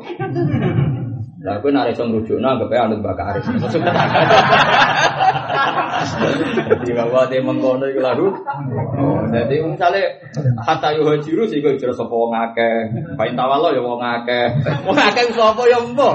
[1.43, 3.43] Lah kowe nek iso ngrujukno anggap anut Mbah Karim.
[6.67, 8.27] Jadi bahwa dia mengkono iku lalu.
[9.33, 10.05] Jadi misalnya
[10.63, 12.93] hatta yo hajiru sih kok jero sapa wong akeh.
[13.17, 14.47] Pain tawalo ya wong akeh.
[14.85, 16.15] Wong akeh sapa ya mbok.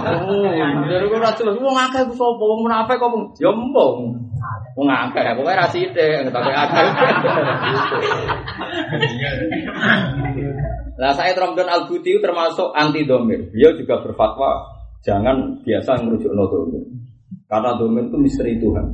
[0.00, 0.50] Oh,
[0.90, 3.90] jero kok ora jelas wong akeh ku sapa wong munafik kok ya mbok.
[4.78, 6.86] Wong akeh, pokoke ra sithik, tapi akeh.
[11.00, 13.48] Nah, saya Ramadan Al Buti termasuk anti domir.
[13.48, 14.68] Beliau juga berfatwa
[15.00, 16.84] jangan biasa merujuk no domir.
[17.50, 18.86] Karena domir itu misteri Tuhan.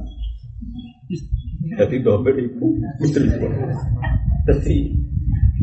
[1.77, 2.67] Jadi domir itu
[3.05, 3.53] misteri Tuhan.
[4.49, 4.77] Jadi,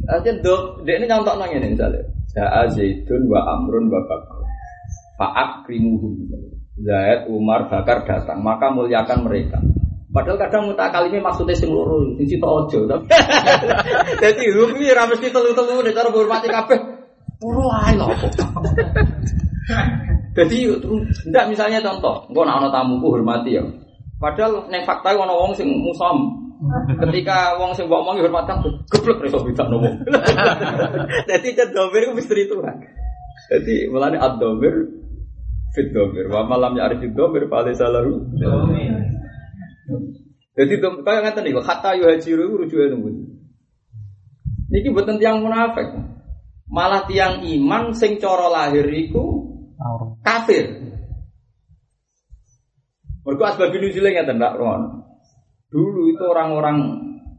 [0.05, 2.05] aja dok, dia ini nyontok nanya nih misalnya.
[2.37, 4.39] Ja'a Zaidun wa Amrun wa Bakr.
[5.17, 6.13] Fa'ak krimuhum.
[6.83, 9.57] Zaid, Umar, Bakar datang, maka muliakan mereka.
[10.13, 12.85] Padahal kadang mutakalimnya maksudnya sing loro, sing cita ojo.
[14.21, 16.79] Jadi hukum ini rames kita telu-telu nek cara hormati kabeh.
[17.41, 18.13] Puro ae lho.
[20.33, 20.57] Jadi
[21.29, 23.63] ndak misalnya contoh, engko nek ana tamuku hormati ya.
[24.17, 26.41] Padahal nek fakta ana wong sing musam.
[26.95, 29.95] Ketika wong sing mbok omongi hormat kan geblek iso bedakno wong.
[31.29, 32.75] Dadi cedomir ku misteri Tuhan.
[33.51, 34.73] Jadi mulane ad-dhamir
[35.75, 38.23] fit dhamir wa malam ya arif dhamir fa alaysa lahu
[40.53, 43.09] jadi kaya ngaten niku hatta yuhajiru rujuke nunggu.
[44.69, 45.89] Niki mboten tiang munafik.
[46.69, 49.42] Malah tiang iman sing cara lahir iku
[50.23, 50.65] kafir.
[53.23, 55.03] Mergo asbab nuzule ngeten ndak Ron.
[55.71, 56.77] Dulu itu orang-orang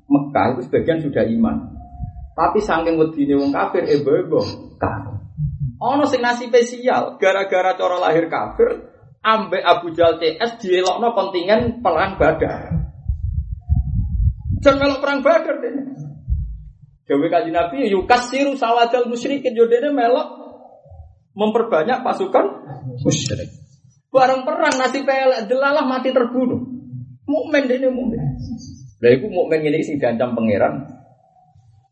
[0.04, 1.76] Mekah itu sebagian sudah iman.
[2.34, 4.42] Tapi saking wedine wong kafir ebo-ebo
[4.80, 5.14] kafir.
[5.80, 8.90] Ono sing nasib spesial gara-gara cara lahir kafir
[9.24, 12.84] ambek Abu Jal CS dielokno kontingen perang Badar.
[14.60, 15.74] Jangan melok perang Badar deh.
[17.04, 20.43] Jawa kaji Nabi yukasiru sawadal musyrikin jodene melok
[21.34, 22.46] memperbanyak pasukan
[23.02, 23.50] musyrik.
[24.14, 26.62] Barang perang nasi pelek delalah mati terbunuh.
[27.26, 28.22] Mukmin dene mukmin.
[29.02, 30.86] Lah iku mukmin ngene sing diancam pangeran.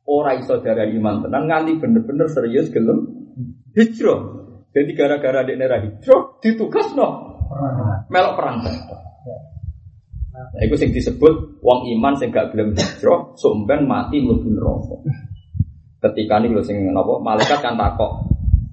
[0.06, 3.06] Ora iso darah iman tenan nganti bener-bener serius gelem
[3.74, 4.42] hijrah.
[4.72, 7.38] Jadi gara-gara dia nerah hijrah ditugas no
[8.08, 8.56] melok perang.
[10.32, 14.96] Nah, itu sing disebut wong iman sing gak gelem hijrah, sumpen mati mlebu neraka.
[16.02, 18.31] Ketika ini lho sing napa malaikat kan takok.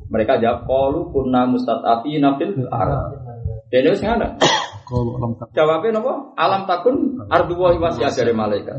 [0.10, 3.22] Mereka jawab qalu kunna mustatafina fil ard.
[3.70, 4.38] Dene wis ngene.
[4.90, 5.54] alam takun.
[5.54, 6.14] Jawabnya napa?
[6.34, 6.96] Alam takun
[7.30, 8.78] ardu wa wasi'ah dari malaikat.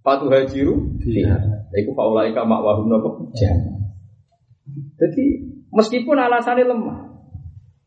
[0.00, 1.36] Fatu hajiru fiha.
[1.76, 3.10] Iku faulaika ma'wahum napa?
[4.96, 5.24] Jadi
[5.76, 7.16] meskipun alasannya lemah,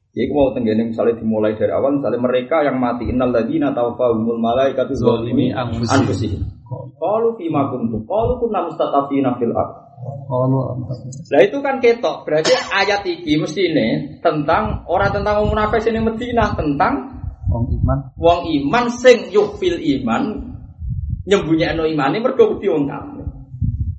[0.10, 4.42] Ya, aku mau tenggene misalnya dimulai dari awal, misalnya mereka yang mati innal ladzina tawaffahumul
[4.42, 6.50] malaikatu zalimi anfusihim.
[6.98, 8.10] Qalu fima kuntum?
[8.10, 9.89] Qalu kunna mustatafina fil ard.
[10.30, 13.88] Nah itu kan ketok, berarti ayat ini mesti ini
[14.22, 17.18] tentang orang tentang wong munafik sini Medina tentang
[17.50, 18.14] wong iman.
[18.14, 20.54] Wong iman sing yufil iman
[21.26, 23.26] nyembunyikan iman ini mergo wedi wong kafir.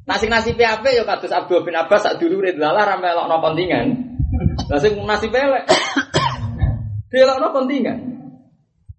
[0.07, 3.87] Nah sing nasibe apik ya kados Abdul bin Abbas sak dulure lalah ra melokno kontingan.
[4.71, 5.67] Lah sing nasib elek.
[7.11, 7.99] Delokno kontingen.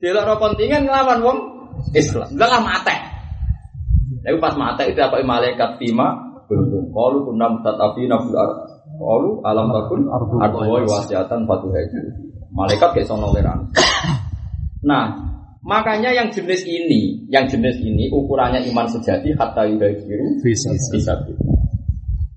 [0.03, 1.37] Delokno kontingen nglawan wong
[1.95, 2.27] Islam.
[2.35, 2.95] Lah mate.
[4.27, 6.91] Lalu pas mate itu apa malaikat fima belum.
[6.91, 8.55] Qalu kunna mutatafina fil ard.
[8.99, 11.67] Qalu alam takun ardu wa wasiatan fatu
[12.51, 13.31] Malaikat kayak sono
[14.81, 15.13] Nah,
[15.63, 21.15] makanya yang jenis ini, yang jenis ini ukurannya iman sejati hatta yudahiru bisa bisa.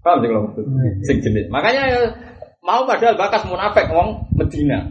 [0.05, 0.65] Paham sih kalau maksud?
[1.09, 1.49] Sing jenis.
[1.49, 2.15] Makanya
[2.65, 4.89] Mau padahal bakas munafik wong Medina.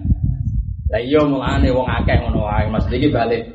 [0.93, 2.69] Lah iya mulane wong akeh ngono wae.
[2.69, 3.49] Mas iki balik.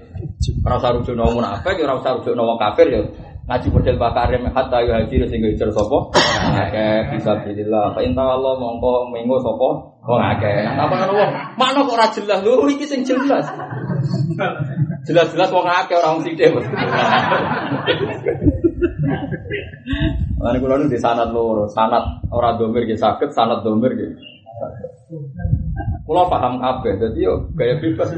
[0.66, 3.02] Ora usah rujuk nang munafik, ora usah rujuk nang kafir ya.
[3.48, 6.12] Ngaji model bakarim hatta ya hadir sing hijr sapa?
[6.52, 7.96] Akeh bisa bilillah.
[7.96, 9.68] Fa inta Allah mongko minggu sapa?
[10.04, 10.68] Wong akeh.
[10.76, 11.30] Apa ngono wong?
[11.56, 12.44] Makno kok ora jelas.
[12.44, 13.48] Lho iki sing jelas.
[15.08, 16.52] Jelas-jelas wong akeh ora wong sithik.
[20.44, 24.37] Lalu kalau di sanat loro, sanat orang domir gitu sakit, sanat domir gitu.
[26.08, 28.08] Kulo paham kabeh, jadi yo gaya bebas.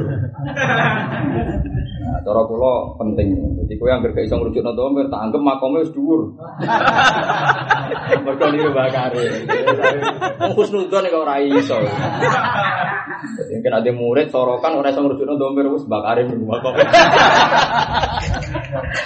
[1.99, 3.35] Nah, cara kulo penting.
[3.59, 6.39] Jadi kowe yang gak iso ngrujukno domir, tak anggap makomnya wis dhuwur.
[8.23, 9.43] Mergo niru bakare.
[10.39, 11.83] Wong husnudzon kok ora iso.
[13.43, 16.87] Jadi mungkin ada murid sorokan orang iso ngrujukno domir wis bakare makomnya.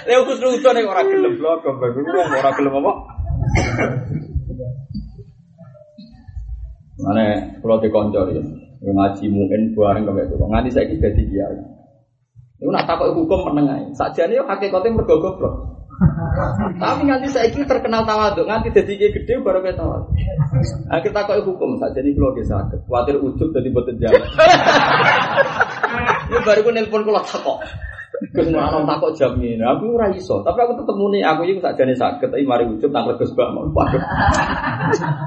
[0.04, 2.92] Lha husnudzon kok ora gelem blok, ora gelem apa?
[6.94, 7.24] Mana
[7.58, 8.44] kalau dikoncor ya,
[8.90, 10.36] ngaji mungkin bareng kayak itu.
[10.40, 11.58] Nganti saya kita jadi kiai.
[12.60, 13.92] Itu nak takut hukum menengah.
[13.96, 15.54] Saja nih hakikatnya mergo goblok.
[16.82, 20.10] Tapi nanti saya ini terkenal tawaduk, nanti jadi kiai gede baru kita tawaduk.
[20.90, 24.22] Kita kok hukum saja nih kalau kita sakit, khawatir ujub jadi boten jalan.
[26.24, 27.58] Ini baru gue nelpon kalau takut.
[28.14, 30.38] Gus anak takut jam ini, aku ora iso.
[30.46, 32.30] Tapi aku tetep muni, aku tak jadi sakit.
[32.30, 33.98] Tapi mari wujud tak Gus Bak mau waduh.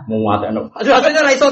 [0.08, 0.72] Anak.
[0.72, 1.52] Aduh, akhirnya ora iso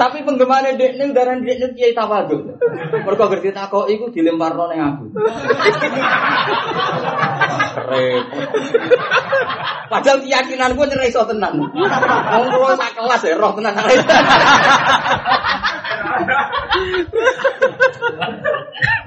[0.00, 2.56] Tapi penggemarnya dek ini udaran dek ini kiai tawaduk.
[3.04, 5.04] Mereka ngerti takut, itu dilempar nong aku.
[7.74, 8.48] Repot.
[9.90, 11.58] Padahal keyakinan gue nyerai iso tenan.
[11.58, 13.74] Wong kulo sak kelas ya roh tenan.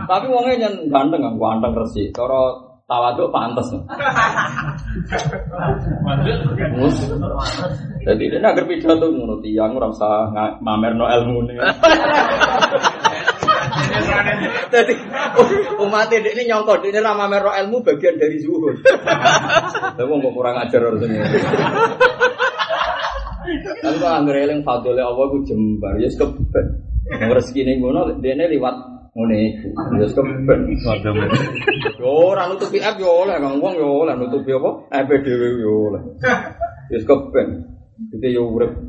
[0.07, 2.11] Tapi wongnya nyen ganteng kan, ganteng resi.
[2.15, 2.41] Cara
[2.87, 3.67] tawaduk pantes.
[6.79, 6.97] Mus.
[8.07, 10.31] Jadi dia nak pidato ngono tiang ora usah
[10.63, 11.51] mamerno ilmu
[13.77, 14.47] ne.
[14.73, 14.93] Jadi
[15.81, 18.81] umat ini nyongkok ini ramah merok ilmu bagian dari zuhud.
[19.97, 21.25] Tapi kok kurang ajar harusnya.
[23.47, 26.67] Tapi kalau anggar eling fadole Allah ku jembar ya keben.
[27.07, 28.75] Rezeki ning ngono dene liwat
[29.15, 29.67] ngene iku.
[29.95, 30.59] Ya keben.
[31.95, 34.91] Yo ora nutupi app yo oleh kang wong yo oleh nutupi apa?
[34.91, 36.01] App dhewe yo oleh.
[36.91, 37.47] Ya keben.
[38.11, 38.71] Kita yo urip.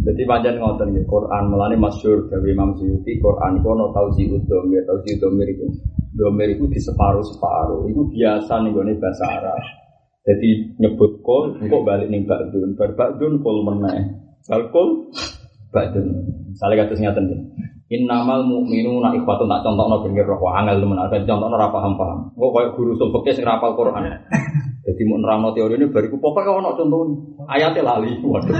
[0.00, 5.20] Jadi panjang ngoten ya Quran melani masyur dari Imam Suyuti Quran kono tauzi udomir tauzi
[5.20, 5.68] udomir itu
[6.16, 9.60] domir itu di separuh separuh itu biasa nih gue bahasa Arab
[10.20, 15.08] jadi nyebut kol, kok balik nih bakdun, bar bakdun kol meneh, bal kol
[15.72, 16.06] bakdun.
[16.52, 17.38] Misalnya kata ngaten ya.
[17.90, 21.98] Innamal mu'minu nak ikhwatun tak contoh no pinggir roh angel temen ada contoh no paham
[21.98, 22.18] paham.
[22.38, 24.06] Gue kayak guru sulfeknya sing rapal Quran.
[24.86, 27.02] Jadi mau nerang teori ini bariku pokoknya kau nak contoh
[27.50, 28.14] ayatnya lali.
[28.30, 28.54] Waduh.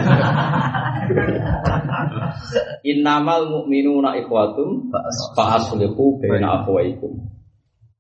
[2.83, 4.91] Innamal mu'minu nak ikhwatun
[5.39, 7.31] fa'aslihu baina akhwaikum.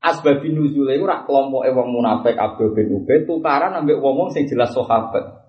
[0.02, 5.39] Asbabi nuzule rak kelompoke wong munafik Abdul bin Ubay tukaran ambek wong-wong sing jelas sahabat.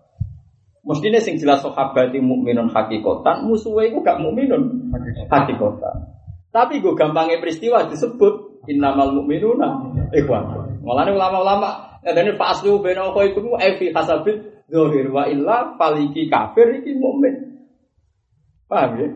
[0.82, 4.90] Mestine sing jelas sahabat mukminun hakikatan, musuhe iku gak mukminun
[5.30, 5.96] hakikatan.
[6.52, 10.52] Tapi gue gampangnya peristiwa disebut innamal mu'minuna ikhwan.
[10.84, 16.84] Mulane ulama-ulama ngene fa aslu baina khaikum wa fi hasabit zahir wa illa faliki kafir
[16.84, 17.64] iki mukmin.
[18.68, 19.08] Paham ya?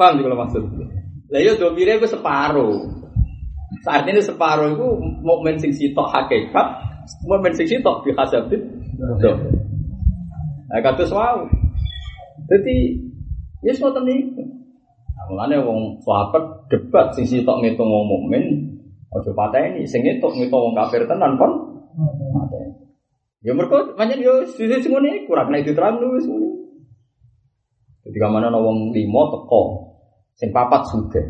[0.00, 0.62] Paham juga maksud.
[1.30, 2.88] Lah yo domire ku separuh.
[3.84, 4.86] Saat ini separuh itu
[5.22, 6.66] mukmin sing sitok hakikat,
[7.28, 8.60] mukmin sing sitok bi hasabit.
[10.70, 11.50] Nah, kata wow.
[12.46, 12.94] Jadi,
[13.66, 14.42] ya semua niku.
[15.18, 18.44] Nah, mulane wong sahabat debat sing sitok ngitung wong mukmin,
[19.10, 21.52] aja pateni sing ngitung ngitung wong kafir tenan kon.
[23.40, 26.48] Ya mereka banyak yo sisi semua nih kurang naik diterang dulu semua.
[28.06, 29.62] Ketika mana wong limo teko,
[30.38, 31.22] sing papat suge,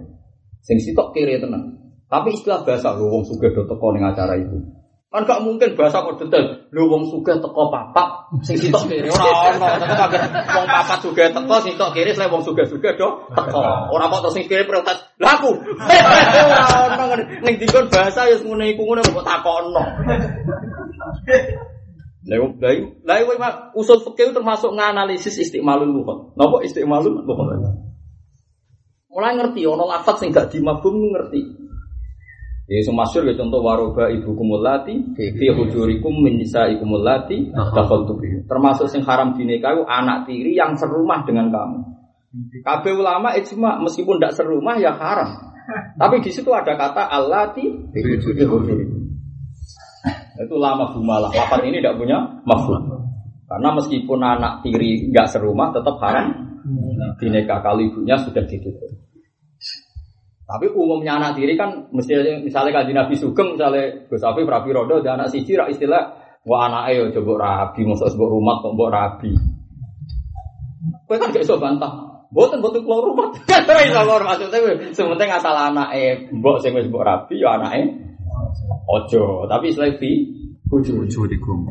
[0.62, 1.80] sing sitok kiri tenan.
[2.06, 4.79] Tapi istilah bahasa wong sugih do teko ning acara itu.
[5.10, 6.70] Kan gak mungkin bahasa kok detail.
[6.70, 9.66] Lu wong sugih teko papat sing sitok kiri ora ono.
[10.54, 13.60] Wong papat sugih teko sitok kiri selain wong sugih-sugih do teko.
[13.90, 15.02] Ora kok terus sing kiri protes.
[15.18, 15.50] Lah aku.
[16.46, 16.62] Ora
[16.94, 17.04] ono
[17.42, 19.82] ning dikon bahasa ya ngene iku ngono kok takono.
[22.30, 26.38] Lalu, lalu, lalu, usul fikih termasuk nganalisis istiqmalul lughat.
[26.38, 27.74] Napa istiqmalul lughat?
[29.10, 31.59] Mulai ngerti, ono lafaz sing gak dimabum ngerti.
[32.70, 38.14] Ya masyhur ya contoh waroba ibu kumulati fi hujurikum min nisaikum allati dakhaltu
[38.46, 41.78] Termasuk sing haram dinikahi anak tiri yang serumah dengan kamu.
[42.62, 45.50] Kabeh ulama ijma meskipun tidak serumah ya haram.
[45.98, 48.00] Tapi di situ ada kata allati fi
[50.38, 51.34] Itu lama bumalah.
[51.34, 52.86] Lapat ini tidak punya mafhum.
[53.50, 56.54] Karena meskipun anak tiri nggak serumah tetap haram.
[57.18, 59.09] Dineka kali ibunya sudah ditutup.
[60.50, 64.98] Tapi umumnya anak tiri kan mesti misalnya kaji Nabi Sugeng misalnya Gus Afif Rabi Rodo
[64.98, 66.10] dan anak siji rak istilah
[66.42, 69.30] wah anak ayo coba rabi masuk sebuah rumah kok mbok rabi.
[71.06, 72.26] Kowe kan gak iso bantah.
[72.34, 73.30] Boten boten keluar rumah.
[73.70, 74.58] Ora iso keluar maksudnya
[74.90, 77.86] sementing asal anak eh mbok sing wis mbok rabi ya anake
[78.90, 79.46] ojo.
[79.46, 80.10] Tapi istilah fi
[80.66, 81.62] bojo bojo dikum.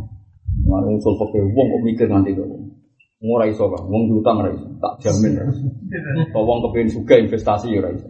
[0.64, 2.48] Manung usul fakir wong kok mikir nanti kok.
[3.20, 5.68] Ora iso kan, wong diutang ora iso, tak jamin ora iso.
[6.40, 8.08] Wong kepengin suga investasi ora iso.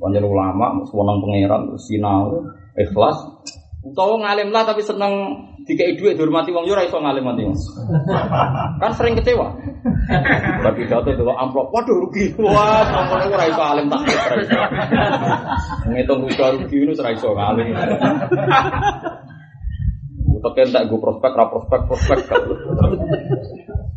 [0.00, 2.46] Panjang ulama, sewenang pangeran, sinau,
[2.78, 3.18] ikhlas.
[3.82, 5.10] Utawa ngalim lah tapi seneng
[5.66, 7.42] dikai duit dihormati wong yo ora iso ngalim mati.
[8.78, 9.58] Kan sering kecewa.
[10.62, 12.30] Tapi jatuh itu amplop, waduh rugi.
[12.38, 14.02] Wah, pokoknya ora iso alim tak.
[15.90, 17.10] Ngitung rugi rugi ini ora
[17.50, 17.66] ngalim.
[20.42, 22.18] Tapi tak gue prospek, ra prospek, prospek.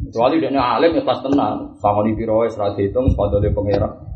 [0.05, 4.14] Kecuali dia alim ya pas tenang, sama di biro serah dihitung, dia pangeran.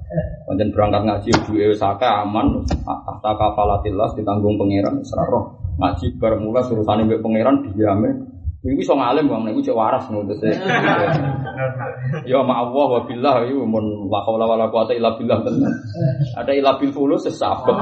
[0.50, 7.22] Panjen berangkat ngaji duwe saka aman, tahta kafalatillah ditanggung pangeran roh Ngaji bermula surutane mbek
[7.22, 8.39] pangeran diame.
[8.60, 10.60] Kuwi iso ngalim wong niku cek waras ngono terus.
[12.28, 15.72] Ya ma Allah wa billah iku mun la haula wala quwata illa billah tenan.
[16.36, 17.72] Ada ila bil fulus sesabek.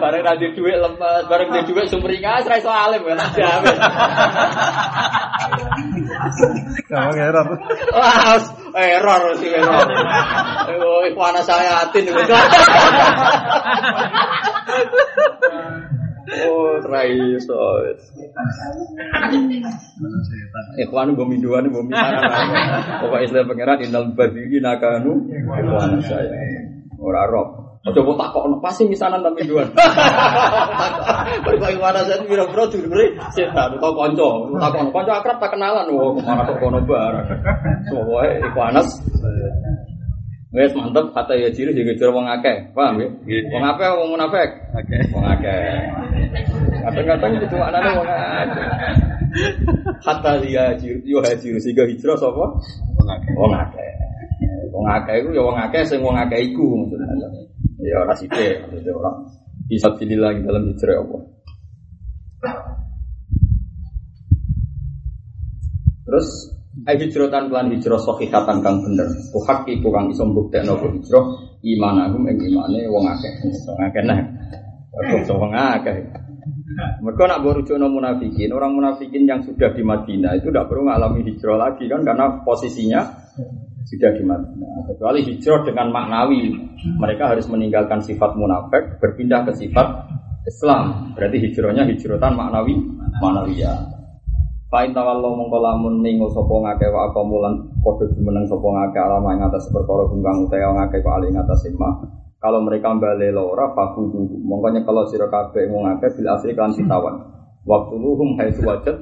[0.00, 3.76] Bareng ra di dhuwit lemes, bareng di dhuwit sumringah ra iso alim kan jamin.
[6.88, 7.44] Gampang error.
[7.92, 8.40] Wah,
[8.80, 9.84] error sih error.
[10.80, 12.08] Oh, iku anak saya atin.
[16.24, 17.60] Oh, raiso.
[20.80, 22.12] Ikhwan gue minduan gue minduan.
[23.04, 26.64] Pokok Islam pangeran inal badiri nakanu ikhwan saya.
[26.96, 27.64] Ora roh.
[27.84, 29.68] Coba tak kok pasti misanan tapi dua.
[31.44, 35.92] Berbagai mana saya biro biro tuh beri setan atau konco, tak konco akrab tak kenalan,
[35.92, 37.28] wah ke mana kok kono barang.
[37.84, 38.88] Semua iku anas.
[40.54, 43.10] Wes mantep kata ya ciri juga ciri wong akeh, paham ya?
[43.50, 44.50] Wong akeh wong munafik.
[45.10, 45.82] Wong akeh.
[46.78, 48.68] Kadang-kadang itu anane wong akeh.
[49.98, 52.54] Kata dia ciri yo haji sehingga hijrah sapa?
[52.94, 53.32] Wong akeh.
[53.34, 53.90] Wong akeh.
[54.70, 57.42] Wong akeh iku ya wong akeh sing wong akeh iku maksudnya.
[57.82, 59.16] Ya ora sithik, maksudnya orang
[59.66, 61.18] bisa pilih lagi dalam hijrah apa.
[66.06, 66.28] Terus
[66.84, 69.08] ai hijratan kelan hijrah sahihatan kang bener.
[69.32, 71.24] Tuhak iku kang iso mbuktekno ku hijrah
[71.64, 73.32] imanahum ing imane wong akeh.
[73.44, 74.20] Wong akeh nah.
[75.32, 75.96] Wong akeh.
[76.74, 81.54] Mereka nak berujukno munafikin, orang munafikin yang sudah di Madinah itu tidak perlu mengalami hijrah
[81.54, 83.00] lagi kan karena posisinya
[83.86, 84.90] sudah di Madinah.
[84.90, 86.50] Kecuali hijrah dengan maknawi,
[86.98, 89.86] mereka harus meninggalkan sifat munafik, berpindah ke sifat
[90.50, 91.14] Islam.
[91.14, 92.74] Berarti hijrahnya hijratan maknawi,
[93.22, 93.93] maknawiyah.
[94.74, 99.30] Fa'in tawallo mongko lamun ningo sapa ngake wa apa mulan padha jumeneng sapa ngake alama
[99.30, 101.94] ing atas perkara gunggang utawa ngake kok ing atas sema.
[102.42, 107.22] Kalau mereka balik lora fakudu mongko nyekelo sira kabeh wong ngake bil asri kan sitawan.
[107.62, 108.98] Waktu luhum haitsu wajad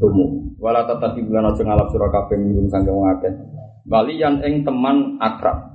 [0.00, 0.56] tumu.
[0.56, 3.32] Wala tatapi bulan aja ngalap sira kabeh minum sangge wong akeh.
[3.92, 5.68] Waliyan ing teman akrab.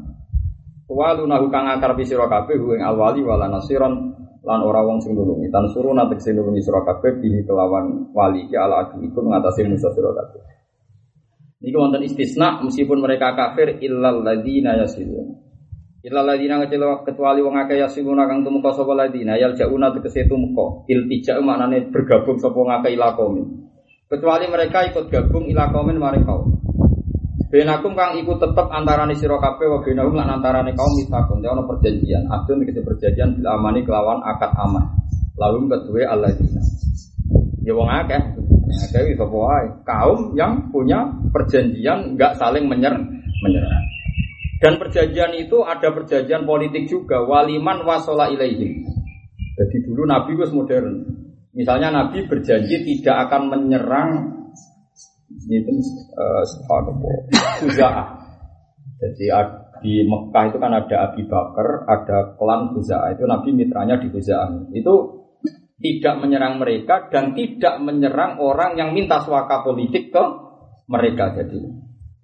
[0.89, 5.49] Walu nahu kang akrab sira kabeh ing alwali wala nasiron lan ora wong sing nulungi.
[5.49, 9.65] Tan suruh natek sing nulungi sira kabeh bihi kelawan wali ki ala adu iku ngatasi
[9.65, 10.41] musuh sira kabeh.
[11.65, 15.33] Niki wonten istisna meskipun mereka kafir illal ladzina yasilun
[16.05, 16.61] illal ladzina
[17.01, 22.37] kecuali wong akeh yasilun kang tumeka sapa ladzina yal jauna tegese tumeka iltija maknane bergabung
[22.37, 23.17] sapa ngakeh ila
[24.05, 26.54] kecuali mereka ikut gabung ila qaumin maring kaum
[27.55, 31.39] Benakum kang ikut tetep antarane sira kabeh wa benahum lan antarane kaum misakun.
[31.39, 32.27] Ya ono perjanjian.
[32.27, 34.83] Abdun tegese perjanjian bil amani kelawan akad aman.
[35.39, 36.59] Lalu kedua alladzina.
[37.63, 38.19] Ya wong akeh.
[38.91, 39.71] Akeh iso wae.
[39.87, 43.07] Kaum yang punya perjanjian enggak saling menyerang,
[43.39, 43.87] menyerang.
[44.59, 47.23] Dan perjanjian itu ada perjanjian politik juga.
[47.23, 48.83] Waliman wasola ilaihim.
[49.55, 51.07] Jadi dulu Nabi was modern.
[51.55, 54.43] Misalnya Nabi berjanji tidak akan menyerang
[55.49, 55.73] itu
[56.17, 56.43] uh,
[57.61, 58.07] Khuza'ah.
[58.95, 59.25] Jadi
[59.85, 63.13] di Mekah itu kan ada Abi Bakar, ada klan Khuza'ah.
[63.13, 64.73] Itu Nabi mitranya di Khuza'ah.
[64.73, 65.25] Itu
[65.75, 70.23] tidak menyerang mereka dan tidak menyerang orang yang minta suaka politik ke
[70.87, 71.35] mereka.
[71.35, 71.59] Jadi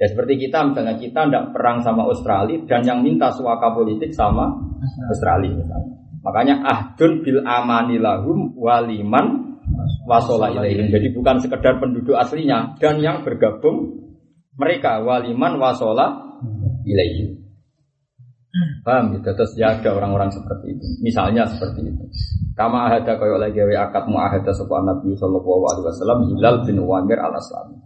[0.02, 4.50] ya seperti kita misalnya kita tidak perang sama Australia dan yang minta suaka politik sama
[5.12, 5.94] Australia misalnya.
[6.22, 9.51] Makanya ahdun bil amani lahum waliman
[10.06, 10.92] wasola ilaihim.
[10.92, 14.02] Jadi bukan sekedar penduduk aslinya dan yang bergabung
[14.56, 16.40] mereka waliman wasola
[16.84, 17.42] ilaihim.
[18.84, 19.32] Paham gitu?
[19.32, 20.86] Terus ya ada orang-orang seperti itu.
[21.00, 22.04] Misalnya seperti itu.
[22.52, 27.20] Kama ahada kaya lagi wa akad muahada sapa Nabi sallallahu alaihi wasallam Hilal bin Uwaimir
[27.24, 27.80] al-Aslami.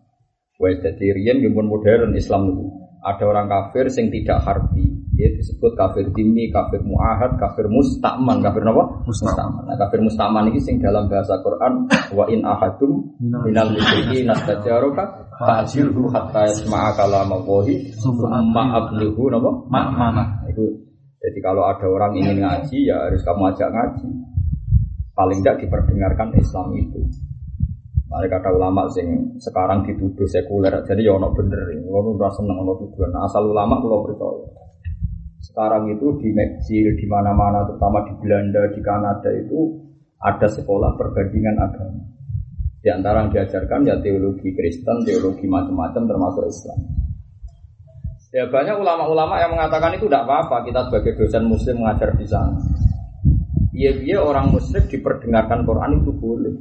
[0.58, 2.66] Wa dadi riyen modern Islam itu.
[3.06, 8.68] Ada orang kafir sing tidak harbi, ya disebut kafir dimi, kafir muahad, kafir mustakman, kafir
[8.68, 8.84] apa?
[9.08, 9.64] Mustakman.
[9.64, 16.12] Nah, kafir mustakman ini sing dalam bahasa Quran wa in ahadum minal musyriki nastajaruka fa'jilhu
[16.12, 19.52] hatta yasma'a kalamallahi summa ablighu napa?
[19.72, 20.44] Mana?
[20.52, 20.84] Itu
[21.24, 24.08] jadi kalau ada orang ingin ngaji ya harus kamu ajak ngaji.
[25.16, 27.00] Paling tidak diperdengarkan Islam itu.
[28.06, 32.78] Mereka kata ulama sing sekarang dituduh sekuler, jadi ya ono bener, ono udah seneng ono
[32.80, 33.12] tuduhan.
[33.12, 34.65] Nah, asal ulama kalau percaya.
[35.56, 39.72] Sekarang itu di Meksiko, di mana-mana, terutama di Belanda, di Kanada itu
[40.20, 42.04] ada sekolah perbandingan agama.
[42.84, 46.80] Di antara yang diajarkan ya teologi Kristen, teologi macam-macam termasuk Islam.
[48.36, 52.60] Ya banyak ulama-ulama yang mengatakan itu tidak apa-apa kita sebagai dosen muslim mengajar di sana.
[53.72, 56.52] Iya-iya orang muslim diperdengarkan Quran itu boleh.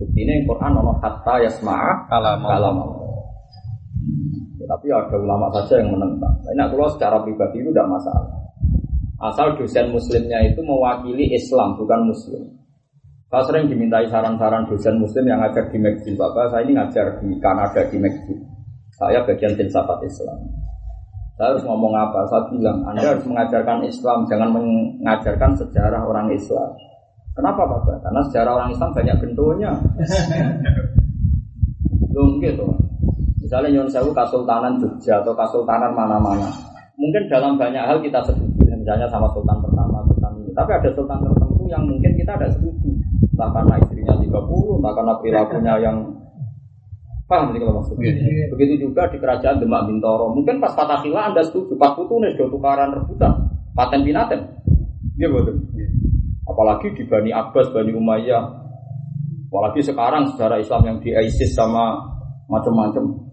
[0.00, 3.03] Bukti ini Quran ono hatta yasma'a Kalam kalam Allah.
[3.03, 3.03] Ya,
[4.66, 6.34] tapi ada ulama saja yang menentang.
[6.56, 8.34] Nah, kalau secara pribadi itu tidak masalah.
[9.24, 12.42] Asal dosen muslimnya itu mewakili Islam bukan muslim.
[13.32, 16.22] Saya sering dimintai saran-saran dosen muslim yang ngajar di Meksiko.
[16.22, 18.44] Bapak saya ini ngajar di Kanada di Meksiko.
[18.94, 20.38] Saya bagian filsafat Islam.
[21.34, 22.22] Saya harus ngomong apa?
[22.30, 26.70] Saya bilang, Anda harus mengajarkan Islam, jangan mengajarkan sejarah orang Islam.
[27.34, 27.98] Kenapa Bapak?
[28.06, 29.70] Karena sejarah orang Islam banyak bentuknya.
[32.14, 32.83] Belum gitu.
[33.54, 36.50] Misalnya Nyon Sewu Kasultanan Jogja atau Kasultanan mana-mana.
[36.98, 40.50] Mungkin dalam banyak hal kita setuju, misalnya sama Sultan pertama, Sultan ini.
[40.58, 42.90] Tapi ada Sultan tertentu yang mungkin kita ada setuju.
[43.30, 44.26] Entah karena istrinya 30,
[44.82, 45.96] entah karena perilakunya yang
[47.30, 48.10] Paham sih kalau maksudnya?
[48.58, 50.34] Begitu juga di kerajaan Demak Bintoro.
[50.34, 53.38] Mungkin pas Fatahila Anda setuju, pas putu nih sudah tukaran rebutan,
[53.78, 54.50] paten binaten.
[55.14, 55.62] Iya betul.
[56.42, 58.44] Apalagi di Bani Abbas, Bani Umayyah.
[59.46, 62.02] Apalagi sekarang sejarah Islam yang di ISIS sama
[62.50, 63.23] macam-macam.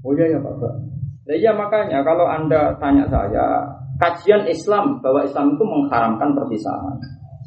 [0.00, 0.54] Oh iya ya Pak.
[1.28, 3.46] Nah, iya makanya kalau Anda tanya saya,
[4.00, 6.96] kajian Islam bahwa Islam itu mengharamkan perpisahan.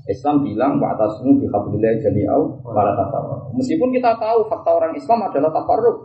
[0.03, 3.55] Islam bilang wa atasmu bi hablillah jami'au wala tafarraq.
[3.55, 5.97] Meskipun kita tahu fakta orang Islam adalah tafarruq.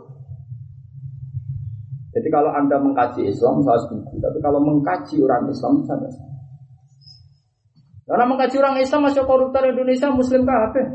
[2.15, 6.29] Jadi kalau Anda mengkaji Islam saya setuju, tapi kalau mengkaji orang Islam saya tidak setuju.
[8.09, 10.85] Karena mengkaji orang Islam masih koruptor Indonesia Muslim kabeh.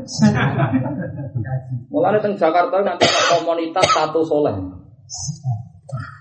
[1.93, 4.84] Mulane teng Jakarta nanti komunitas satu soleh.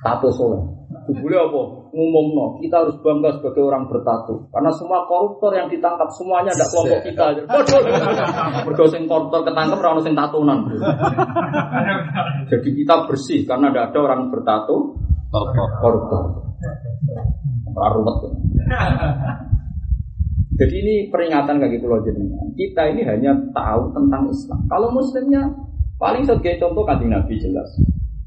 [0.04, 0.62] Tato soleh.
[1.04, 1.62] Boleh apa?
[1.94, 4.48] Ngumumno, kita harus bangga sebagai orang bertato.
[4.48, 7.24] Karena semua koruptor yang ditangkap semuanya ada kelompok kita.
[7.44, 7.80] Bodoh.
[8.68, 10.58] Mergo sing koruptor ketangkep ora ono sing tatonan.
[12.50, 14.76] Jadi kita bersih karena tidak ada orang bertato
[15.80, 16.22] koruptor.
[17.74, 18.16] Ora ruwet.
[20.54, 22.46] Jadi ini peringatan bagi pulau jenengan.
[22.54, 24.60] Kita ini hanya tahu tentang Islam.
[24.70, 25.42] Kalau Muslimnya
[25.98, 27.66] paling sebagai contoh kanjeng Nabi jelas.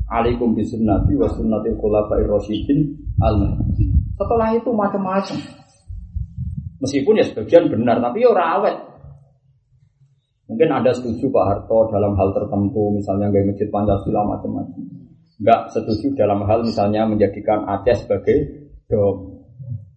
[0.07, 3.59] Alaikum bisunnati wa sunnatil khulafair rasyidin al.
[4.15, 5.37] Setelah itu macam-macam.
[6.79, 8.77] Meskipun ya sebagian benar, tapi ya rawet.
[10.47, 14.81] Mungkin ada setuju Pak Harto dalam hal tertentu, misalnya gaya masjid Pancasila macam-macam.
[15.37, 18.37] Enggak setuju dalam hal misalnya menjadikan Aceh sebagai
[18.87, 19.43] dom.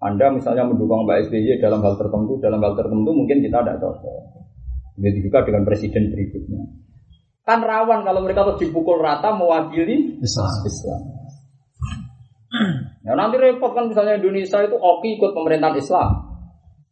[0.02, 4.20] Anda misalnya mendukung Mbak SBY dalam hal tertentu, dalam hal tertentu mungkin kita tidak cocok.
[4.98, 6.60] Begitu juga dengan presiden berikutnya.
[7.50, 10.54] Kan rawan kalau mereka terus dipukul rata mewakili Islam.
[10.62, 11.00] Islam.
[13.02, 16.30] Ya nanti repot kan misalnya Indonesia itu oke ikut pemerintahan Islam.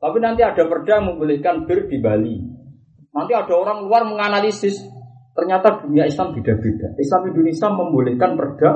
[0.02, 2.43] Tapi nanti ada perda membolehkan bir di Bali.
[3.14, 4.82] Nanti ada orang luar menganalisis
[5.39, 6.90] ternyata dunia Islam beda-beda.
[6.98, 8.70] Islam Indonesia membolehkan perda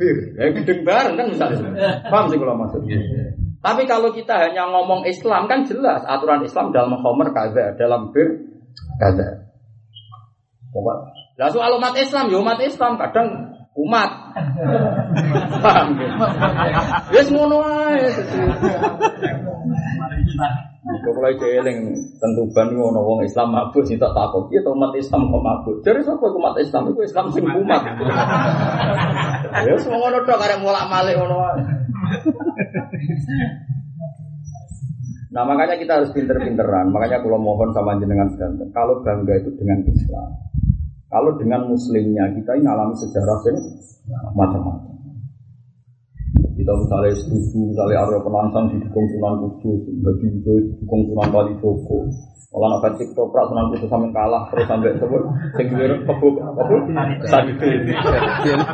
[0.00, 0.16] bir.
[0.40, 1.68] Ya gedeng bareng kan misalnya.
[2.08, 2.96] Paham sih kalau maksudnya.
[3.60, 8.56] Tapi kalau kita hanya ngomong Islam kan jelas aturan Islam dalam Homer kaza, dalam bir
[8.96, 9.43] kaza.
[11.38, 13.28] Lah soal umat Islam, ya umat Islam kadang
[13.78, 14.10] umat.
[15.64, 16.10] Paham ya?
[17.14, 17.62] Wis ngono
[21.24, 21.88] mulai jeling
[22.20, 24.44] tentu ban ngono wong Islam mabuk sih tak takut.
[24.52, 25.76] Iya umat Islam kok mabuk.
[25.80, 27.82] Jadi sapa umat Islam iku Islam sing umat.
[29.64, 31.62] Ya semua ngono tok arek mulak-malik ngono wae.
[35.32, 36.92] Nah makanya kita harus pinter-pinteran.
[36.92, 40.30] Makanya kalau mohon sama jenengan sedanten, kalau bangga itu dengan Islam,
[41.14, 43.54] kalau dengan Muslimnya kita ini alami sejarah yang
[44.34, 44.98] macam-macam.
[46.58, 52.10] Kita misalnya setuju, misalnya Arya Penangsang didukung Sunan Kudus, bagi itu didukung Sunan Kalijogo.
[52.50, 55.22] Kalau nak baca toprak Sunan Kudus sampai kalah terus sampai sebut,
[55.54, 55.70] sing
[56.02, 56.34] kebuk?
[57.30, 57.94] Sadike.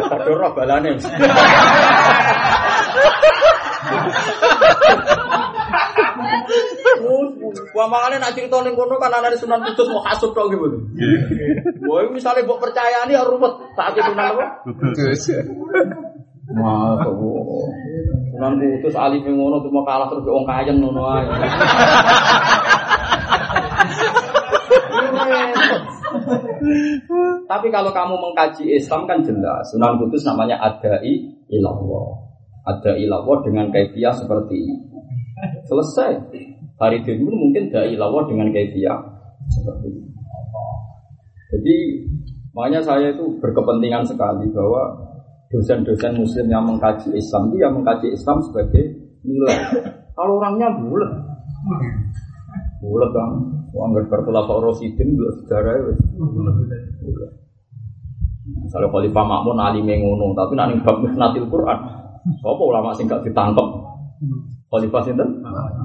[0.09, 0.97] Padha roh balane.
[7.81, 10.69] Wah makanya nak cerita ning kono kan ana Sunan Kudus mau hasud tok gitu.
[11.89, 14.69] Wah misalnya mbok percayani ya ruwet saat itu nang apa?
[16.53, 17.17] Masuk.
[18.37, 21.25] Sunan Kudus alif ngono cuma kalah terus wong kayen ngono ae.
[27.49, 32.29] Tapi kalau kamu mengkaji Islam kan jelas Sunan Kudus namanya adai ilallah.
[32.69, 34.85] Adai ilallah dengan kaifiah seperti itu.
[35.65, 36.21] Selesai.
[36.81, 38.97] Hari itu mungkin dai ilallah dengan kaifiah
[39.53, 40.11] seperti itu.
[41.53, 41.77] Jadi
[42.57, 44.97] makanya saya itu berkepentingan sekali bahwa
[45.53, 48.97] dosen-dosen muslim yang mengkaji Islam itu yang mengkaji Islam sebagai
[49.27, 49.59] nilai.
[50.17, 51.11] Kalau orangnya bulat,
[52.81, 53.31] bulat kan,
[53.77, 55.73] uang nggak berkelapa rosidin bulat sejarah.
[56.17, 57.33] Bulat.
[58.51, 61.79] Misalnya Khalifah Makmun Ali mengono, tapi nanti bab natil Quran,
[62.41, 63.69] apa ulama sing gak ditangkap?
[64.71, 65.29] Khalifah sinten?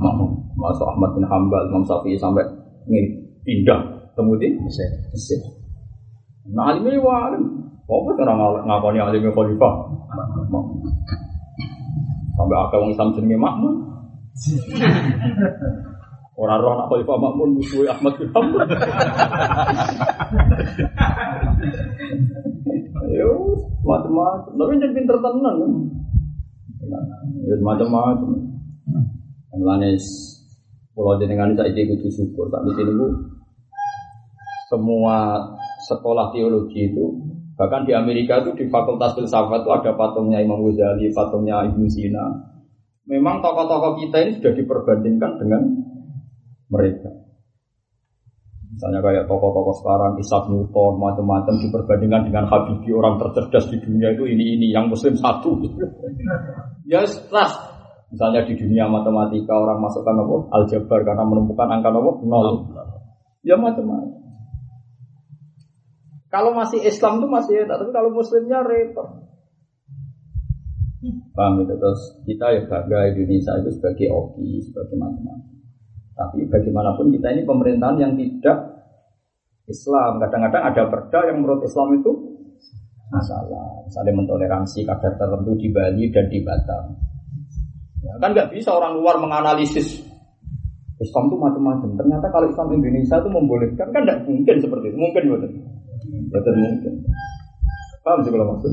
[0.01, 0.34] Makmun.
[0.65, 2.41] Masuk Ahmad bin Hambal, Imam Syafi'i sampai
[3.45, 4.89] pindah kemudian Mesir.
[6.49, 7.43] Nah alimnya wa alim.
[7.85, 9.73] Apa orang ngakoni alimnya Khalifah?
[12.33, 13.73] Sampai akal orang Islam jenenge Makmun.
[16.35, 18.67] Orang roh anak Khalifah Makmun musuh Ahmad bin Hanbal.
[23.05, 23.31] Ayo,
[23.85, 24.51] macam-macam.
[24.59, 25.71] Tapi jangan pinter tenan kan.
[27.47, 28.29] Ya macam-macam.
[29.55, 29.95] Mulane
[30.95, 32.47] Pulau jenengan saya kudu syukur.
[32.47, 33.07] Tapi ini bu,
[34.71, 35.43] semua
[35.91, 37.05] sekolah teologi itu
[37.55, 42.55] bahkan di Amerika itu di Fakultas Filsafat itu ada patungnya Imam Ghazali, patungnya Ibnu Sina.
[43.05, 45.61] Memang tokoh-tokoh kita ini sudah diperbandingkan dengan
[46.73, 47.11] mereka.
[48.75, 54.27] Misalnya kayak tokoh-tokoh sekarang Isaac Newton macam-macam diperbandingkan dengan Habibie orang tercerdas di dunia itu
[54.27, 55.55] ini ini yang Muslim satu.
[56.91, 57.74] ya setelah
[58.15, 60.35] Misalnya di dunia matematika orang masukkan apa?
[60.55, 62.11] Aljabar karena menemukan angka apa?
[62.23, 62.47] Nol.
[63.43, 64.23] Ya macam-macam.
[66.31, 69.27] Kalau masih Islam tuh masih enak, tapi kalau Muslimnya repot.
[71.35, 75.51] Paham itu terus kita ya bangga Indonesia itu sebagai oki, sebagai macam-macam.
[76.15, 78.79] Tapi bagaimanapun kita ini pemerintahan yang tidak
[79.67, 80.23] Islam.
[80.23, 82.11] Kadang-kadang ada perda yang menurut Islam itu
[83.11, 83.83] masalah.
[83.91, 87.14] Misalnya mentoleransi kadar tertentu di Bali dan di Batam.
[88.05, 90.05] Ya, kan nggak bisa orang luar menganalisis
[91.01, 91.89] Islam itu macam-macam.
[91.97, 94.97] Ternyata kalau Islam Indonesia itu membolehkan kan tidak mungkin seperti itu.
[94.97, 95.51] Mungkin betul.
[96.31, 96.93] Betul mungkin.
[98.05, 98.71] Paham sih kalau maksud?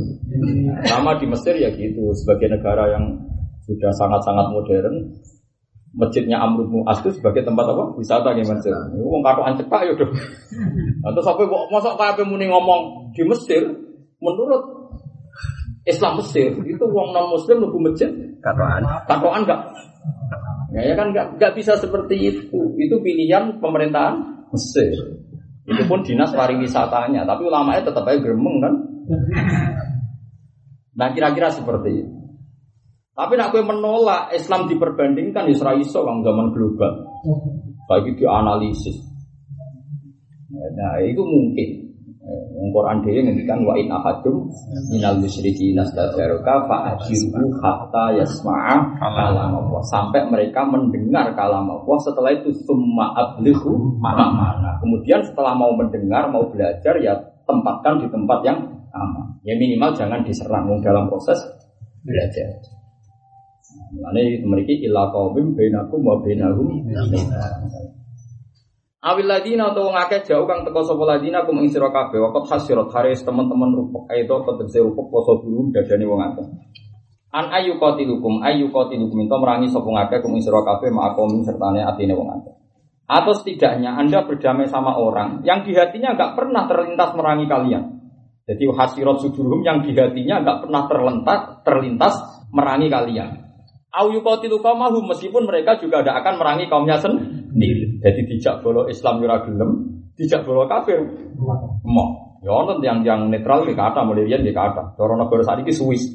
[0.87, 2.13] Sama di Mesir ya gitu.
[2.13, 3.17] Sebagai negara yang
[3.65, 5.09] sudah sangat-sangat modern,
[5.97, 7.97] masjidnya Amr bin As itu sebagai tempat apa?
[7.97, 8.71] Wisata di Mesir.
[8.71, 10.09] Ini wong katokan cepak ya udah.
[11.09, 13.67] Atau sampai kok masa kayak muni ngomong di Mesir,
[14.21, 14.63] menurut
[15.89, 18.11] Islam Mesir itu wong non Muslim lebih masjid
[18.43, 18.83] Katoan.
[19.07, 19.61] katoan enggak?
[20.75, 22.59] Ya, ya kan enggak, enggak bisa seperti itu.
[22.77, 24.19] Itu pilihan pemerintahan
[24.53, 24.93] Mesir.
[25.63, 28.75] Itu pun dinas pariwisatanya, tapi ulamanya tetap aja gremeng kan.
[30.99, 32.13] Nah kira-kira seperti itu.
[33.13, 37.05] Tapi nak gue menolak Islam diperbandingkan Israel iso kang zaman global.
[37.85, 38.97] Baik itu analisis.
[40.49, 41.92] Nah itu mungkin.
[42.73, 44.47] Quran dhewe ngendikan wa in ahadum
[44.95, 49.83] minal musyriki nastajaruka fa ajiru hatta yasma'a kalam Allah.
[49.91, 56.47] Sampai mereka mendengar kalam Allah setelah itu summa ablighu mana kemudian setelah mau mendengar mau
[56.47, 58.59] belajar ya tempatkan di tempat yang
[58.95, 59.43] aman.
[59.43, 61.43] Ya minimal jangan diserang dalam proses
[62.07, 62.49] belajar.
[63.93, 66.87] Ini memiliki ilah kaum bainakum wa bainahum
[69.03, 72.87] Awil ladina atau ngake jauh kang teko sapa ladina kum ing sira kabeh waqt hasirat
[72.95, 76.47] haris teman-teman rupuk ayo tegese rupuk poso dulu dadane wong akeh.
[77.35, 81.83] An ayu qatilukum ayu qatilukum ento merangi sapa ngake kum ing sira kabeh ma'akum sertane
[81.83, 82.55] atine wong akeh.
[83.11, 87.85] Atau setidaknya Anda berdamai sama orang yang di hatinya nggak pernah terlintas merangi kalian.
[88.47, 92.15] Jadi hasirat sudurum yang di hatinya nggak pernah terlintas terlintas
[92.55, 93.35] merangi kalian.
[93.91, 97.32] Au yuqatilu qaumahum meskipun mereka juga tidak akan merangi kaumnya sendiri.
[97.53, 99.71] Jadi dijak bolo Islam ora gelem,
[100.17, 101.01] dijak bolo kafir.
[101.85, 102.41] Mau.
[102.43, 104.99] Ya ono yang yang netral di kata riyen di kata.
[104.99, 106.11] Cara negara saat ini Swiss.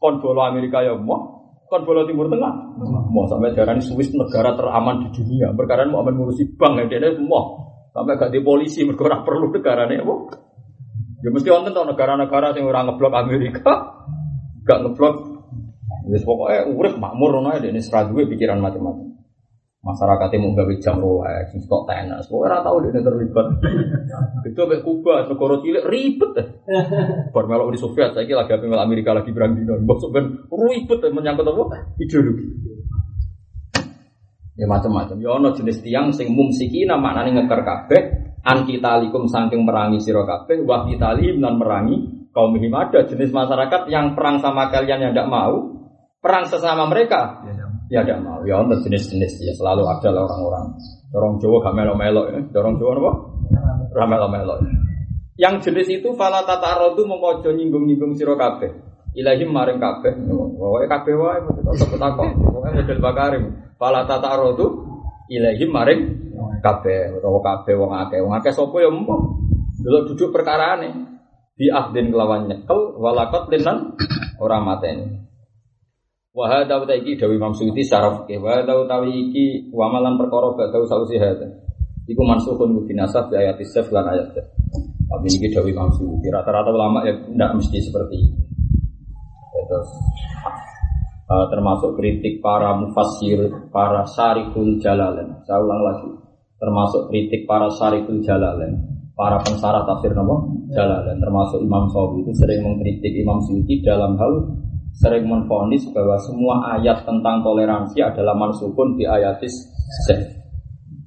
[0.00, 2.80] Kon bolo Amerika ya mau, kon bolo Timur Tengah.
[3.12, 5.52] Mau sampai darah Swiss negara teraman di dunia.
[5.52, 7.66] Perkara mau ngurusi bank ya dia mau.
[7.92, 10.14] Sampai gak di polisi mergo perlu negarane apa.
[11.24, 13.72] Ya mesti wonten to negara-negara sing ora ngeblok Amerika,
[14.68, 15.36] gak ngeblok
[16.06, 19.15] Wis pokoknya urip makmur ngono ae dene sira duwe pikiran macam-macam.
[19.86, 23.46] Masyarakat mau gawe jam Rolex, stok tenas, pokoknya ora tau dene terlibat.
[24.42, 26.34] Itu mek Kuba, negara cilik ribet.
[27.30, 29.78] Bar melok Uni Soviet saiki lagi apa melok Amerika lagi perang dino.
[29.78, 31.94] Mbok ben ribet menyangkut apa?
[32.02, 32.46] Ideologi.
[34.58, 35.16] Ya macam-macam.
[35.22, 38.02] Ya ono jenis tiang sing mumsikina maknane ngeker kabeh
[38.42, 44.12] an kitalikum saking merangi sira kabeh wa kitalim nan merangi kaum ada jenis masyarakat yang
[44.12, 45.76] perang sama kalian yang tidak mau
[46.20, 47.42] perang sesama mereka
[47.92, 48.40] ya tidak mau.
[48.46, 49.42] Ya untuk jenis-jenis.
[49.42, 50.66] Ya selalu ada lah orang-orang.
[51.10, 52.40] Dorong Jawa gak melo-melo ya.
[52.50, 53.12] Dorong Jawa apa?
[53.96, 54.56] Ora melo-melo
[55.36, 58.72] yang jenis itu fala tata rodu memojo nyinggung-nyinggung siro kabeh.
[59.12, 60.16] Ilahim maring kabeh.
[60.56, 63.44] Wae kabeh wae tetep takon pokoke model bakarim.
[63.76, 64.88] Fala tata rodu
[65.28, 66.00] ilahim maring
[66.64, 67.20] kabeh.
[67.20, 68.18] Utawa kabeh wong akeh.
[68.24, 69.44] Wong akeh sapa ya empo
[69.76, 71.20] dulu duduk perkaraane
[71.52, 73.92] di ahdin kelawan nyekel walakot linan
[74.40, 75.04] orang mateni
[76.36, 80.52] Wa hadza wa iki dawi Imam Suyuti secara fikih wa utawi iki wa malan perkara
[80.52, 81.48] badau sausi hadza.
[82.04, 84.36] Iku mansukhun ku dinasab di ayat isaf lan ayat.
[85.08, 88.36] Tapi ini dawi Imam Suyuti rata-rata ulama ya tidak mesti seperti itu.
[89.64, 89.88] Terus
[91.32, 93.40] uh, termasuk kritik para mufassir,
[93.72, 95.40] para syarikul jalalain.
[95.48, 96.10] Saya ulang lagi.
[96.60, 100.36] Termasuk kritik para syarikul jalalain para pensarah tafsir nama
[100.76, 104.44] Jalalain termasuk Imam Sawi itu sering mengkritik Imam Suyuti dalam hal
[104.96, 109.52] sering menfonis bahwa semua ayat tentang toleransi adalah mansukun di ayatis.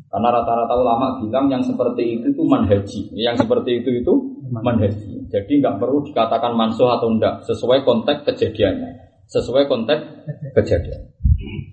[0.09, 4.13] Karena rata-rata ulama bilang yang seperti itu itu manhaji, yang seperti itu itu
[4.49, 5.25] manhaji.
[5.29, 8.89] Jadi nggak perlu dikatakan mansuh atau enggak, sesuai konteks kejadiannya,
[9.29, 10.01] sesuai konteks
[10.57, 11.13] kejadian.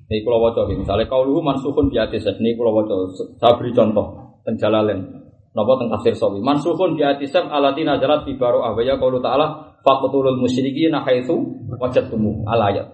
[0.06, 2.96] Ini kalau wajah misalnya kau luhu mansuhun di atis ini kalau wajah
[3.40, 5.26] saya beri contoh penjalalen.
[5.56, 6.44] Nopo tentang tafsir sawi.
[6.44, 12.58] Mansuhun di atisam alatina jalat fi baru ahwaya kalau taala Fakutul musyrikin haitsu wajadtumu al
[12.58, 12.86] ayat.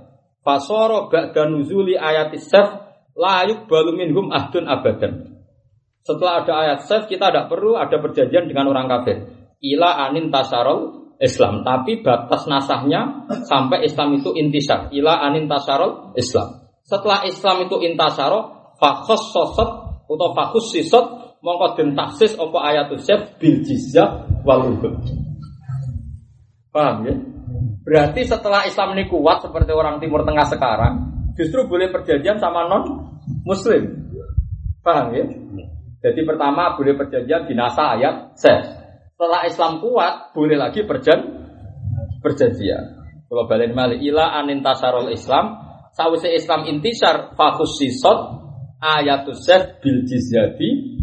[0.44, 2.84] Fasara ba'da nuzuli ayat saf
[3.16, 5.40] la yuqbalu minhum ahdun abadan.
[6.04, 9.24] Setelah ada ayat saf kita tidak perlu ada perjanjian dengan orang kafir.
[9.64, 14.92] Ila anin tasarol Islam, tapi batas nasahnya sampai Islam itu intisar.
[14.92, 16.60] Ila anin tasarol Islam.
[16.84, 19.70] Setelah Islam itu intasaro, fakhos sosot
[20.12, 24.28] atau fakhus sisot, mongko den taksis apa ayatul syaf bil jizyah.
[26.72, 27.14] Paham ya?
[27.84, 30.94] Berarti setelah Islam ini kuat seperti orang Timur Tengah sekarang,
[31.36, 33.12] justru boleh perjanjian sama non
[33.44, 34.08] Muslim.
[34.80, 35.24] Paham ya?
[36.02, 38.66] Jadi pertama boleh perjanjian di nasa ayat ses.
[39.14, 41.20] Setelah Islam kuat, boleh lagi perjan
[42.18, 42.98] perjanjian.
[43.30, 45.62] Kalau balik mali ila anintasarul Islam,
[45.94, 48.18] sawise Islam intisar fakus sisot
[48.82, 50.98] ayatus ses bil jizyati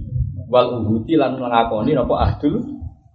[0.49, 2.59] wal uhudi lan mengakoni nopo ahdul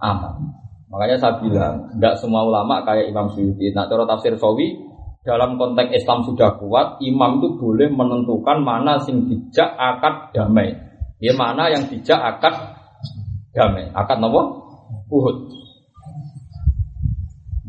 [0.01, 0.64] aman.
[0.95, 3.75] Makanya saya bilang, nggak semua ulama kayak Imam Suyuti.
[3.75, 4.79] Nah, cara tafsir Sawi,
[5.27, 10.71] dalam konteks Islam sudah kuat, imam itu boleh menentukan mana sing dijak akad damai.
[11.19, 12.79] Ya mana yang dijak akad
[13.51, 13.91] damai.
[13.91, 14.63] Akad nopo?
[15.11, 15.51] Uhud.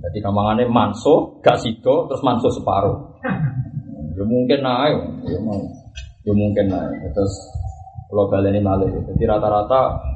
[0.05, 3.17] Jadi kamangannya manso, gak sido, terus manso separuh.
[4.13, 5.39] Ya mungkin naik, ya,
[6.29, 7.09] ya mungkin naik.
[7.09, 7.33] Terus
[8.05, 8.85] kalau baleni malih.
[8.93, 10.13] Jadi rata-rata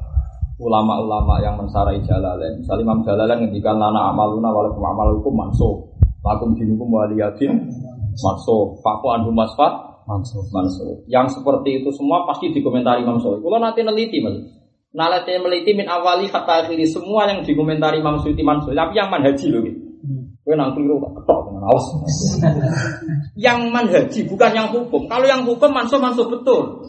[0.60, 2.60] ulama-ulama yang mensarai jalalain.
[2.60, 5.88] Misalnya Imam Jalalain ngendikan lana amaluna walakum amalukum manso.
[6.20, 7.72] Lakum dinukum waliyatin
[8.20, 8.76] manso.
[8.84, 10.44] Faku anhu masfat manso.
[10.52, 11.08] manso.
[11.08, 13.40] Yang seperti itu semua pasti dikomentari Imam Syafi'i.
[13.40, 14.36] Kalau nanti neliti mas.
[14.90, 18.76] Nalati meliti min awali kata akhiri semua yang dikomentari Imam Syafi'i manso.
[18.76, 19.64] Tapi yang manhaji loh.
[20.44, 21.86] Gue nang keliru ketok dengan awas.
[23.48, 25.08] yang manhaji bukan yang hukum.
[25.08, 26.84] Kalau yang hukum manso manso betul.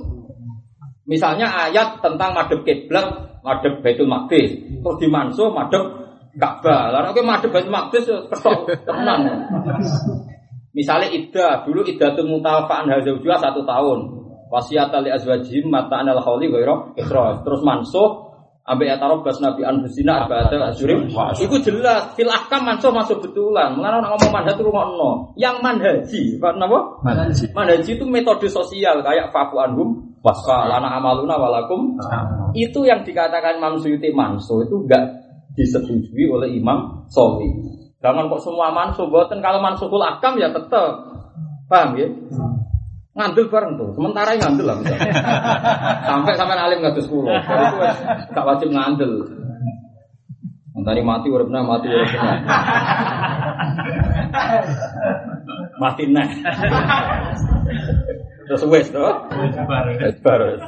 [1.10, 5.82] Misalnya ayat tentang madhab kiblat, madhab Baitul Maqdis, terus dimansuh madhab
[6.38, 6.94] Ka'bah.
[6.94, 9.20] Lalu oke madhab Baitul Maqdis ketok tenan.
[10.70, 13.98] Misalnya iddah, dulu iddah itu mutawafa'an hazawjua satu tahun.
[14.50, 16.94] Wasiat ali azwajim mata anal khawli gairah.
[17.42, 18.30] Terus mansuh
[18.70, 18.94] Ambil
[19.26, 23.74] bas nabi anfusina arba'ata asyurim Itu jelas Fil ahkam mansuh masuk betulan.
[23.74, 25.34] Mengenai orang ngomong manhaj itu no.
[25.34, 27.02] Yang manhaji Pak Napa?
[27.02, 27.51] Manhaji.
[27.51, 31.98] Manhaji itu metode sosial Kayak faku anhum Wasfa lana amaluna walakum.
[32.55, 35.18] Itu yang dikatakan Imam Suyuti mansuh Itu enggak
[35.59, 37.51] disetujui oleh Imam Sofi
[37.98, 41.10] Jangan kok semua mansuh Buatan kalau mansuhul ahkam ya tetap
[41.66, 42.06] Paham ya?
[43.11, 43.91] Ngandel bareng tuh.
[43.99, 45.12] Sementara yang ngandel lah misalnya.
[46.11, 47.32] sampai sampai alim nggak sekolah.
[47.43, 47.78] Jadi itu
[48.31, 49.12] gak wajib ngandel.
[50.70, 52.32] Mentari mati uripna mati uripna.
[55.82, 56.28] mati nah.
[58.47, 59.12] Terus wes tuh.
[59.99, 60.59] Wes baru.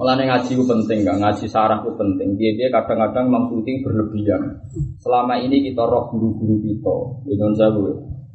[0.00, 2.40] Malah ngaji itu penting, gak ngaji sarah itu penting.
[2.40, 4.64] Dia dia kadang-kadang mengikuti berlebihan.
[4.96, 6.96] Selama ini kita roh guru-guru kita,
[7.28, 7.68] dengan saya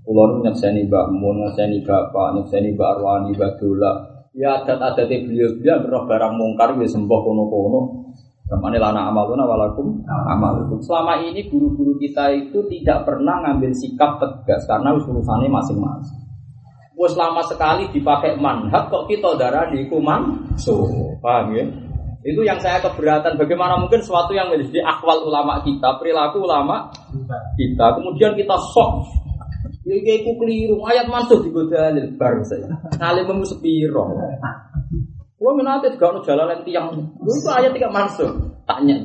[0.06, 3.92] Kulon nyekseni Mbak Mun, nyekseni Bapak, nyekseni Mbak Arwani, Mbak Dola.
[4.38, 8.06] Ya adat-adat beliau-beliau roh barang mungkar ya sembah kono-kono.
[8.46, 10.78] Ke mana lana amaluna walakum amalukum.
[10.86, 16.22] Selama ini guru-guru kita itu tidak pernah ngambil sikap tegas karena urusannya masing-masing.
[16.94, 20.86] Wes lama sekali dipakai manhat kok kita darah di kuman so
[21.20, 21.66] paham ya?
[22.22, 23.42] Itu yang saya keberatan.
[23.42, 26.94] Bagaimana mungkin sesuatu yang menjadi akwal ulama kita, perilaku ulama
[27.58, 29.25] kita, kemudian kita sok
[29.86, 32.74] Ya iku keliru, ayat masuk di dalil bar saya.
[32.98, 34.18] Ngalim memu sepiro.
[35.38, 36.90] Kulo menate gak ono jalalen tiang.
[37.22, 38.34] Lu itu ayat tidak masuk.
[38.66, 38.98] Tanya.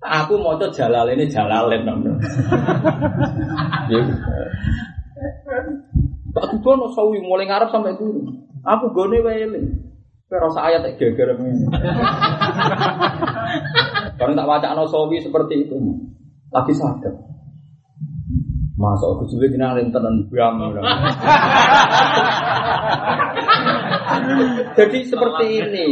[0.00, 2.16] Aku mau coba jalalen ini jalalen nomor.
[6.32, 8.32] Tak no sawi mulai ngarep sampai dulu.
[8.64, 9.60] Aku gone wele.
[10.24, 11.36] Pero ayat tak geger
[14.16, 15.76] Karena tak baca no sawi seperti itu.
[16.48, 17.12] Lagi sadar.
[18.78, 20.54] Masa aku juga kenalin tenan bram.
[24.78, 25.86] Jadi seperti ini.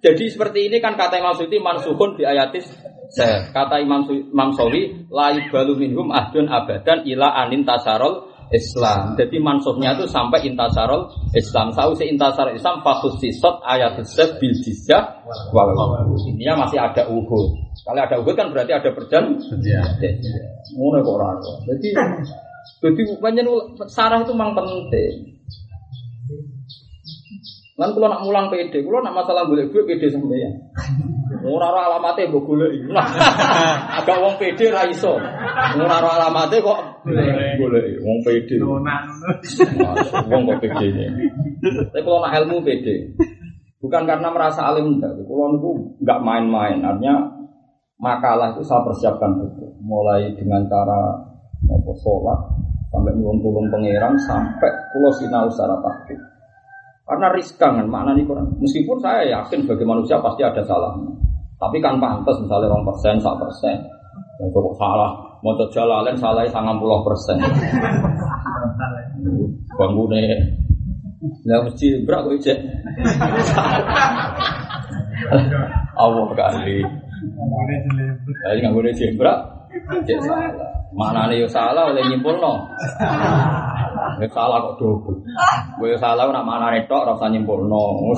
[0.00, 2.72] Jadi seperti ini kan kata Imam Suyuti mansuhun di ayatis
[3.52, 9.18] kata Imam Imam Sawi la balu minhum ahdun abadan ila anin tasarol Islam.
[9.18, 11.74] Jadi mansuhnya itu sampai intasarol Islam.
[11.74, 13.98] Tahu si intasarol Islam fakus sisot ayat
[14.38, 15.26] bil jizyah
[16.30, 17.46] Ini masih ada uhud.
[17.82, 19.90] Kalau ada uhud kan berarti ada perjanjian.
[20.78, 21.28] Ngono kok ora.
[21.66, 21.88] Jadi
[22.80, 23.44] jadi banyak
[23.90, 25.34] sarah itu memang penting.
[27.74, 30.50] Kan kalau nak mulang PD, kalau nak masalah boleh gue PD sampai ya.
[31.42, 32.70] Ora ora alamatnya gue golek.
[33.98, 35.18] Agak wong PD ra iso.
[35.74, 36.93] Ora ora alamatnya kok
[37.60, 38.50] golek wong PD.
[38.60, 41.06] Wong kok PD ini.
[41.92, 43.12] Tapi kalau nak ilmu PD,
[43.80, 45.12] bukan karena merasa alim enggak.
[45.24, 45.70] Kalau niku
[46.00, 46.80] enggak main-main.
[46.80, 47.28] Artinya
[48.00, 49.70] makalah itu saya persiapkan betul.
[49.84, 51.20] Mulai dengan cara
[51.64, 52.40] apa sholat
[52.92, 56.20] sampai nyuwun tulung pangeran sampai pulau sinau secara taktik
[57.04, 58.48] karena riskan kan makna ini Quran.
[58.64, 61.12] Meskipun saya yakin sebagai manusia pasti ada salahnya.
[61.60, 63.76] Tapi kan pantas misalnya orang persen, satu persen.
[64.40, 65.12] Untuk salah,
[65.44, 67.36] mau jalalen salah sangat puluh persen.
[69.76, 70.24] Bangune.
[71.44, 72.58] Lah mesti brak kok cek.
[76.00, 76.80] Allah kali.
[78.24, 79.68] Kali nggak boleh jebrak,
[80.08, 80.48] cek salah.
[80.94, 82.64] Mana nih yo salah oleh nyimpulno.
[84.20, 85.20] Nek salah kok double.
[85.76, 88.14] Gue salah nak mana nih tok rasa nyimpulno.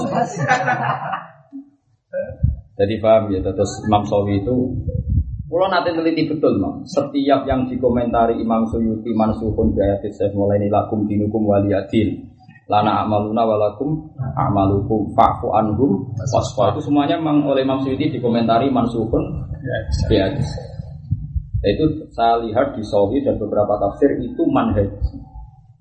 [2.77, 4.53] Jadi paham ya, terus Imam Sawi itu
[5.47, 6.83] Pulau nanti teliti betul, Mam.
[6.83, 12.35] Setiap yang dikomentari Imam Suyuti mansuhun biayatis saya mulai ini lakum dinukum waliyadin.
[12.67, 16.75] Lana amaluna walakum amalukum fa'fu anhum wasfa.
[16.75, 19.23] Itu semuanya memang oleh Imam Suyuti dikomentari mansuhun
[20.11, 20.51] biayatis.
[21.63, 24.91] Itu saya lihat di Sawi dan beberapa tafsir itu manhaji.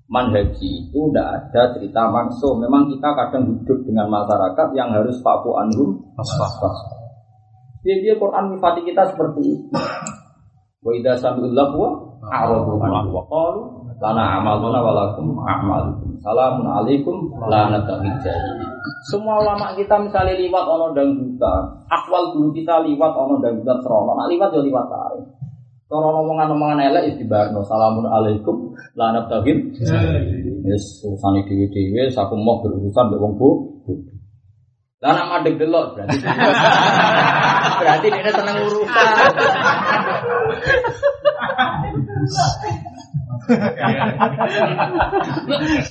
[0.06, 2.54] Manhaji itu tidak ada cerita mansuh.
[2.54, 6.70] Memang kita kadang hidup dengan masyarakat yang harus fa'fu anhum wasfa.
[7.86, 9.70] Dia dia Quran mifati kita seperti itu.
[10.82, 11.94] Wa idza sami'ul lahwa
[12.26, 13.62] a'radu anhu wa qalu
[14.02, 16.18] lana amaluna wa lakum a'malukum.
[16.18, 18.66] Salamun alaikum la jahilin.
[19.06, 24.26] Semua ulama kita misalnya liwat ono dangdutan, akwal dulu kita liwat ono dangdutan serono, nak
[24.34, 25.22] liwat yo liwat ae.
[25.86, 30.66] Kalau omongan-omongan elek istibarno salamun alaikum la nattabi'il jahilin.
[30.66, 33.94] Yes, urusane dhewe-dhewe, aku mau berurusan mbek wong bodoh.
[35.04, 36.16] Lah nak madeg delok berarti
[37.84, 39.06] berarti dia seneng urusan.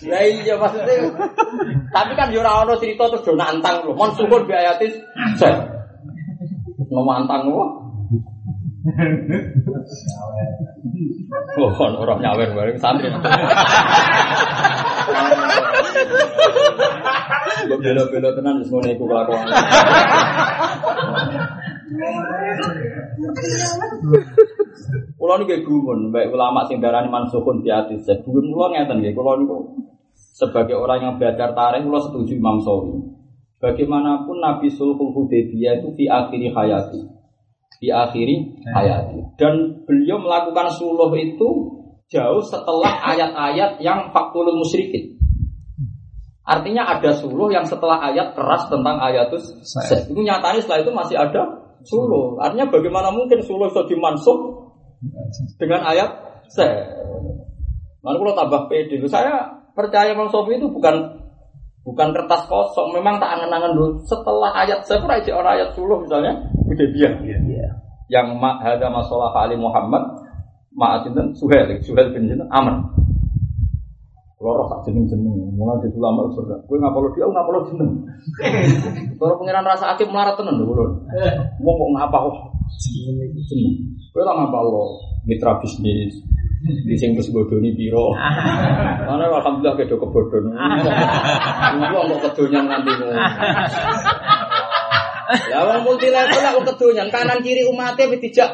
[0.10, 0.95] Lah iya maksudnya.
[1.94, 3.94] Tapi kan yo ora ono cerita terus do nantang lho.
[3.94, 4.98] Mon syukur biayatis.
[6.90, 7.84] No mantang lho.
[11.57, 13.09] Oh, orang nyawer bareng santri.
[17.65, 19.49] Bela-bela tenan wis ngene iku kelakuan.
[25.17, 28.05] Kulo niku gumun, baik ulama sing darani mansukhun fi hadis.
[28.21, 29.57] Gumun kulo ngeten nggih, kulo niku
[30.13, 33.01] sebagai orang yang belajar tarikh kulo setuju Imam Sawi.
[33.57, 37.24] Bagaimanapun Nabi Sulhul Hudaybiyah itu di akhiri hayati.
[37.81, 39.35] Di akhiri hayati.
[39.35, 41.49] Dan beliau melakukan suluh itu
[42.10, 45.18] jauh setelah ayat-ayat yang fakulul musyrikin.
[46.45, 49.49] Artinya ada suluh yang setelah ayat keras tentang ayatus
[50.14, 51.41] Itu nyatanya setelah itu masih ada
[51.81, 52.38] suluh.
[52.38, 54.38] Artinya bagaimana mungkin suluh itu dimansuh
[55.57, 56.10] dengan ayat
[56.49, 56.65] se.
[58.06, 61.26] Lalu kalau tambah pede, saya percaya Bang Sofi itu bukan
[61.81, 62.93] bukan kertas kosong.
[62.93, 63.97] Memang tak angan-angan dulu.
[64.06, 66.34] Setelah ayat saya pun aja orang ayat suluh misalnya,
[66.69, 67.10] udah dia.
[68.06, 70.03] Yang ada masalah Ali Muhammad,
[70.76, 72.86] maaf dan Suhel, Suhel bin Jinten, Aman.
[74.36, 76.61] Loro tak jeneng jeneng, mulai di ulama berat.
[76.69, 77.91] Gue nggak perlu dia, nggak perlu jeneng.
[79.18, 81.02] Kalau pengiran rasa aktif melarat tenan dulu.
[81.64, 82.36] Mau kok ngapa kok
[83.49, 83.73] jeneng.
[84.11, 86.14] Gue lah ngapa lo mitra bisnis.
[86.65, 88.14] Di sing wis bodoni piro.
[89.07, 90.52] Mana alhamdulillah kedo kebodon.
[90.52, 92.91] Iku kok kedonyan nanti
[95.49, 98.49] Ya wong multi level aku kedonyan kanan kiri umatnya tidak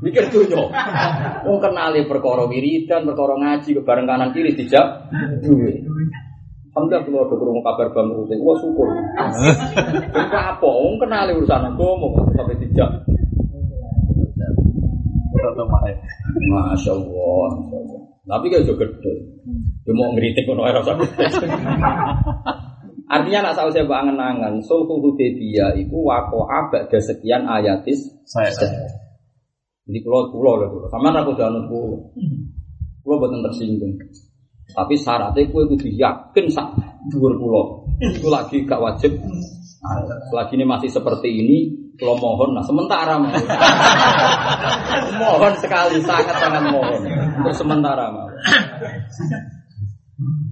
[0.00, 0.60] Mikir dunya.
[1.44, 5.08] Wong kenali perkara wiridan, perkara ngaji bareng kanan kiri dijak
[5.44, 5.84] duwe.
[6.72, 8.88] Alhamdulillah kalau ada kurung kabar bang rutin, wah syukur.
[10.08, 10.64] Itu apa?
[10.64, 12.90] Wong kenali urusan agama sampai dijak.
[16.48, 17.48] Masya Allah.
[18.22, 19.14] Tapi kan juga gede.
[19.82, 20.80] Dia mau ngeritik kono era
[23.12, 28.48] Artinya nak saya saya angen-angen, sulhul Hudaybiyah itu wakoa ba'da sekian ayatis saya.
[29.84, 30.88] Jadi pulau pulau lah pulau.
[30.88, 32.08] Sama aku udah nunggu.
[33.04, 34.00] Pulau buatan tersinggung.
[34.72, 36.72] Tapi syaratnya kue kudu yakin sak
[37.12, 37.84] dhuwur pulau.
[38.00, 39.12] Itu lagi gak wajib.
[40.32, 41.58] Selagi ini masih seperti ini,
[41.98, 43.34] kalau mohon, nah sementara mohon,
[45.20, 47.02] mohon sekali, sangat sangat mohon
[47.42, 48.30] untuk sementara mohon.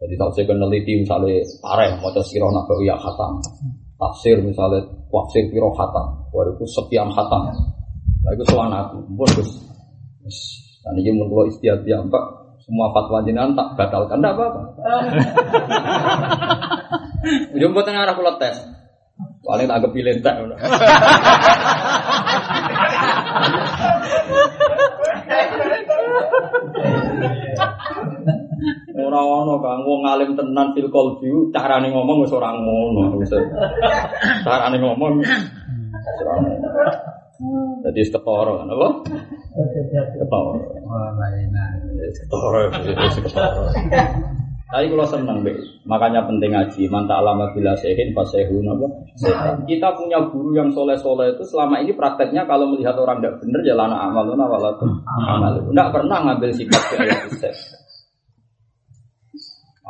[0.00, 3.36] Jadi tak saya peneliti misalnya pareh mau sirah nabawi ya khatam,
[4.00, 4.80] tafsir misalnya
[5.12, 7.52] tafsir piro khatam, waduh sekian khatam.
[8.24, 9.52] Nah itu soal aku, pun Gus.
[10.80, 12.24] Dan ini menurut istiadat ya Mbak,
[12.64, 14.62] semua fatwa jenengan tak batalkan, tidak apa-apa.
[17.60, 18.56] Ujung buat arah pulau tes.
[19.44, 20.40] Paling tak kepilih tak.
[29.00, 33.16] Ora ono Kang wong alim tenan fil qalbi carane ngomong wis ora ngono.
[34.44, 35.24] Carane ngomong
[36.20, 36.92] ora
[37.80, 38.88] Jadi ketara, apa?
[40.20, 40.52] Ketara.
[40.84, 41.68] Oh, lainah.
[42.12, 42.60] Ketara,
[43.16, 43.64] ketara.
[44.70, 45.50] Tapi kalau seneng be,
[45.82, 46.86] makanya penting ngaji.
[46.86, 48.86] Manta alama bila sehin fasehun apa?
[49.66, 53.66] Kita punya guru yang soleh soleh itu selama ini prakteknya kalau melihat orang tidak benar
[54.46, 54.88] walaupun
[55.26, 55.58] amal.
[55.58, 57.50] Tidak pernah ngambil sikap ke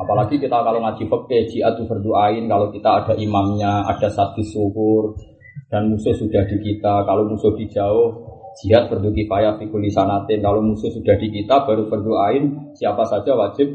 [0.01, 5.13] Apalagi kita kalau ngaji fikih jihad berdoain kalau kita ada imamnya, ada satu syukur
[5.69, 7.05] dan musuh sudah di kita.
[7.05, 8.17] Kalau musuh di jauh,
[8.65, 10.41] jihad berdu kifayah fikul sanatin.
[10.41, 13.69] Kalau musuh sudah di kita baru berdoain siapa saja wajib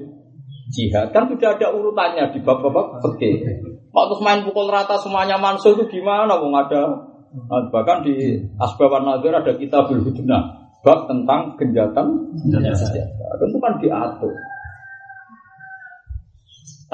[0.73, 3.45] jihad kan sudah ada urutannya di bab-bab fikih.
[3.93, 6.35] Mau terus main pukul rata semuanya mansuh itu gimana?
[6.41, 10.41] Wong ada nah, bahkan di Asbaban Nadir ada kita berhubungan
[10.81, 13.05] bab tentang genjatan senjata.
[13.37, 14.33] Tentu kan diatur.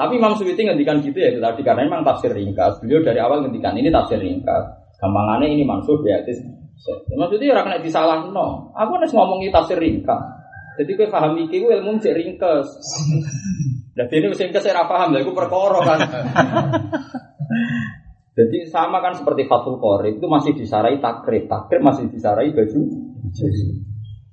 [0.02, 2.82] Tapi Imam Suyuti ngendikan gitu ya itu tadi karena memang tafsir ringkas.
[2.82, 4.66] Beliau dari awal ngendikan ini tafsir ringkas.
[4.98, 6.42] Gampangannya ini mansuh ya itu.
[7.14, 8.74] Maksudnya orang kena disalah no.
[8.74, 10.42] Aku harus ngomongi tafsir ringkas.
[10.74, 12.66] Jadi gue paham iki gue ilmu cek ringkes.
[13.92, 16.00] Jadi ini mesin saya paham, lah gue perkoro kan.
[18.32, 22.80] Jadi sama kan seperti Fathul Qorib itu masih disarai takrib, takrib masih disarai baju.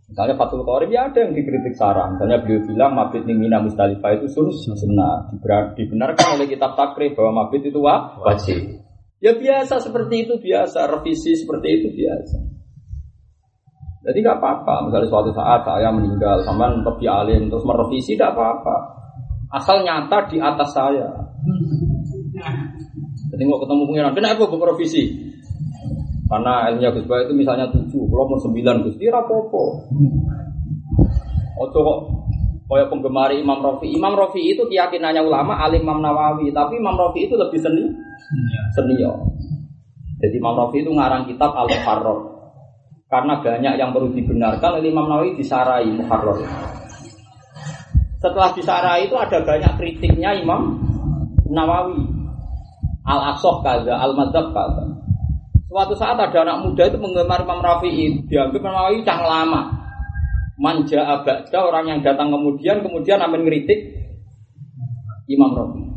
[0.09, 2.17] Misalnya Fathul Qorib ya ada yang dikritik sarang.
[2.17, 4.25] Misalnya beliau bilang mabit Mina Mustalifah itu
[4.57, 5.29] sunnah.
[5.77, 8.81] Dibenarkan oleh kitab takrib bahwa mabit itu wajib.
[9.21, 12.37] Ya biasa seperti itu biasa, revisi seperti itu biasa.
[14.09, 14.89] Jadi nggak apa-apa.
[14.89, 18.75] Misalnya suatu saat saya meninggal, sama lebih alim terus merevisi tidak apa-apa.
[19.53, 21.05] Asal nyata di atas saya.
[23.29, 25.03] Jadi nggak ketemu pengiran, kenapa gue merevisi?
[26.29, 29.81] Karena ilmunya Gus itu misalnya tujuh, kalau mau sembilan Gus, dia rapopo.
[31.57, 31.99] Ojo kok
[32.69, 33.89] kayak penggemar Imam Rafi.
[33.89, 37.81] Imam Rafi itu keyakinannya ulama, alim Imam Nawawi, tapi Imam Rafi itu lebih seni,
[38.77, 39.25] senior.
[40.21, 42.19] Jadi Imam Rafi itu ngarang kitab Al Farror.
[43.09, 46.37] Karena banyak yang perlu dibenarkan oleh Imam Nawawi disarai Muharrar.
[48.21, 50.77] Setelah disarai itu ada banyak kritiknya Imam
[51.49, 52.05] Nawawi.
[53.01, 54.98] Al Asoh kaza, Al Madzhab kaza.
[55.79, 59.79] Suatu saat ada anak muda itu menggemar Imam Rafi'i, dianggap Imam Nawawi cang lama.
[60.59, 63.95] Manja abada orang yang datang kemudian kemudian amin ngeritik
[65.31, 65.87] Imam Rafi'i.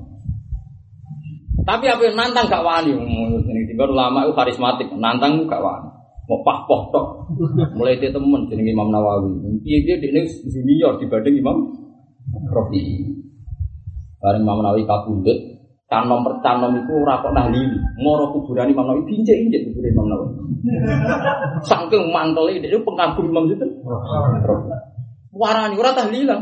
[1.67, 2.95] Tapi apa yang nantang gak wani,
[3.67, 5.91] tiba ulama itu karismatik, nantang gak wani.
[6.31, 7.07] Mau pah poh tok.
[7.75, 9.35] Mulai itu temen jadi Imam Nawawi.
[9.67, 11.59] Iya dia ini junior dibanding Imam
[12.55, 13.03] Rofi.
[14.23, 15.52] Bareng Imam Nawawi kabundut,
[15.93, 17.77] canom per canom itu rapok nahlili.
[18.01, 20.33] Ngoro kuburan Imam Nawawi injek injek kuburan Imam Nawawi.
[21.69, 23.69] Saking mantelnya dia pengagum Imam itu.
[25.37, 26.41] Warani ora tahlilan.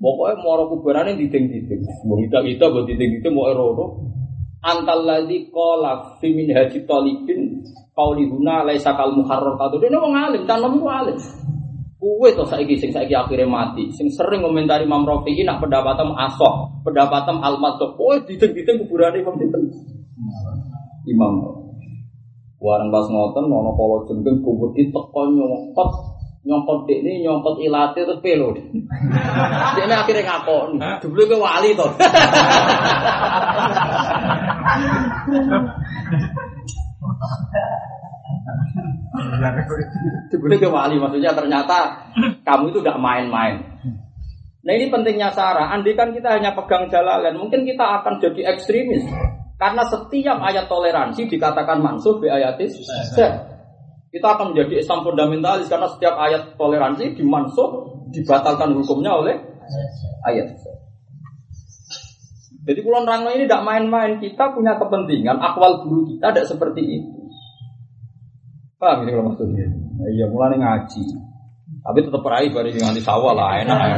[0.00, 1.80] Pokoknya moro kuburannya diding-diding.
[2.04, 4.04] Mau kita-kita buat diding-diding mau erodo
[4.64, 7.60] antal ladzi qala fi min haji talibin
[7.92, 11.20] qauli huna laisa kal katu dene wong alim tanom ku alim
[12.04, 16.84] Kuwe to saiki sing saiki akhirnya mati, sing sering komentari Imam Rafi'i nak pendapatem asok,
[16.84, 17.96] pendapatem al-madzhab.
[17.96, 19.72] Kowe dideng-dideng kuburane Imam sinten?
[21.08, 21.64] Imam.
[22.60, 25.90] Warang pas ngoten ana kala jengking kubur teko nyongkot
[26.44, 28.52] nyongkot ini nyongkot ilate terus pelo.
[29.80, 30.76] Ini akhirnya ngakon.
[31.00, 31.88] Dulu ke wali toh.
[40.28, 42.08] Dulu ke wali maksudnya ternyata
[42.44, 43.62] kamu itu tidak main-main.
[44.64, 45.72] Nah ini pentingnya Sarah.
[45.72, 49.04] Andai kan kita hanya pegang jalalan, mungkin kita akan jadi ekstremis.
[49.60, 52.80] Karena setiap ayat toleransi dikatakan mansuh bi ayatis.
[54.14, 57.68] Kita akan menjadi Islam fundamentalis karena setiap ayat toleransi dimansuh,
[58.14, 59.36] dibatalkan hukumnya oleh
[60.26, 60.54] ayat.
[62.64, 64.16] Jadi kulon rangno ini tidak main-main.
[64.16, 65.36] Kita punya kepentingan.
[65.36, 67.23] Akwal guru kita tidak seperti itu.
[68.84, 69.64] Paham ini kalau maksudnya?
[69.96, 71.02] Nah, iya, mulai ngaji.
[71.84, 73.78] Tapi tetap peraih bari nganti sawah lah enak.
[73.80, 73.96] Ya.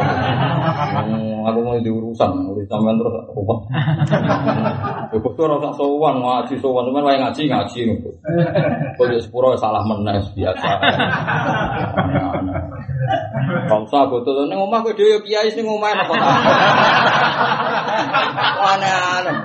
[1.02, 3.60] Hmm, aku mau diurusan, urus sampean terus ruwet.
[5.10, 7.78] Ya kok ora usah sowan ngaji sowan, cuman wae ngaji ngaji.
[8.94, 10.70] Kok yo sepuro salah menes biasa.
[13.70, 16.14] Kau usah betul ning omah kowe dhewe kiai sing omah apa?
[18.74, 19.36] Aneh-aneh.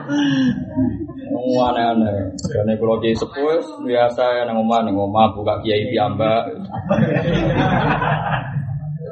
[1.41, 2.37] Aneh-aneh.
[2.37, 6.45] Karena kalau kiai sepuh biasa nang omah nang omah buka kiai piamba.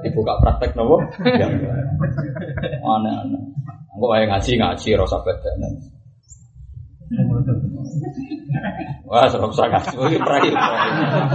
[0.06, 1.02] Dibuka praktek nopo?
[2.84, 3.42] Aneh-aneh.
[3.96, 5.74] Engko wae ngaji ngaji rasa bedanan.
[9.10, 9.82] Wah, serap sangat.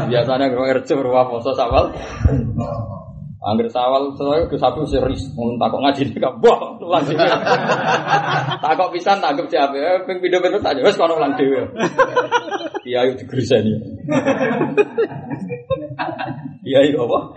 [0.07, 1.91] Biasanya kalau kerja berwah poso sawal.
[3.45, 7.29] Angger sawal saya ke sapi serius, mau takut ngaji di kampung, ulang dewe.
[8.65, 9.77] takut pisan tangkep siapa?
[9.77, 11.61] Eh, ping video saja, wes kalau ulang dewe.
[12.89, 13.77] Iya, itu digerisani.
[16.65, 17.37] Iya, itu apa?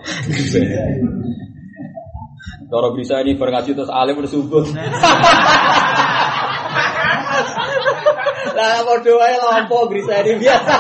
[2.72, 4.64] Cara bisa ini berngaji terus alim bersubuh.
[8.56, 10.76] Lah mau doa lampu bisa ini biasa.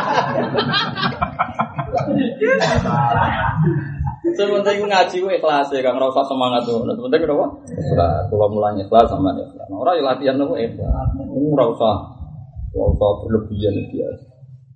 [4.36, 6.84] Sementing ngaji gue ikhlas ya, kang rasa semangat tuh.
[6.84, 7.48] Nah, sementing kenapa?
[7.70, 8.28] Ikhlas.
[8.28, 9.48] Kalau mulanya ikhlas sama dia.
[9.70, 11.10] Nah, orang yang latihan tuh ikhlas.
[11.22, 11.92] Ini rasa,
[12.74, 14.26] rasa berlebihan biasa.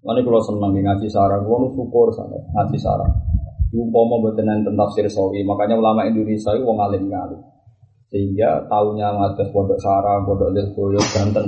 [0.01, 3.13] Nanti kalau senang ngaji sarang, gue syukur sangat ngaji sarang.
[3.71, 7.39] Umpama buatan tentang tafsir sawi, makanya ulama Indonesia itu wong alim kali.
[8.11, 11.47] Sehingga tahunya ngajar pondok sarang, pondok lirboyo, Banten.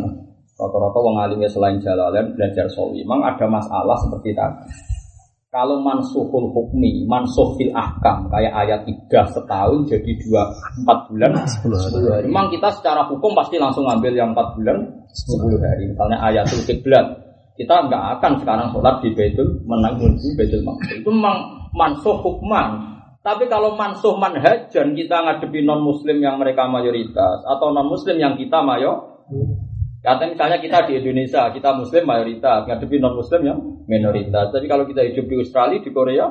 [0.56, 3.04] Rata-rata wong alimnya selain jalalain belajar sawi.
[3.04, 4.64] Memang ada masalah seperti tadi.
[5.54, 10.50] Kalau mansuhul hukmi, mansuh fil ahkam, kayak ayat tiga setahun jadi dua
[10.82, 11.78] empat bulan sepuluh
[12.10, 12.26] hari.
[12.26, 14.82] Memang kita secara hukum pasti langsung ambil yang empat bulan
[15.14, 15.94] sepuluh hari.
[15.94, 17.06] Misalnya ayatul kiblat,
[17.54, 21.06] kita nggak akan sekarang sholat di Baitul menang di Baitul Maqdis.
[21.06, 22.98] Itu memang mansuh hukman.
[23.22, 28.34] Tapi kalau mansuh manhajan kita ngadepi non muslim yang mereka mayoritas atau non muslim yang
[28.42, 29.22] kita mayo
[30.04, 34.52] Kata misalnya kita di Indonesia, kita Muslim mayoritas, ngadepi non Muslim yang minoritas.
[34.52, 36.28] Tapi kalau kita hidup di Australia, di Korea,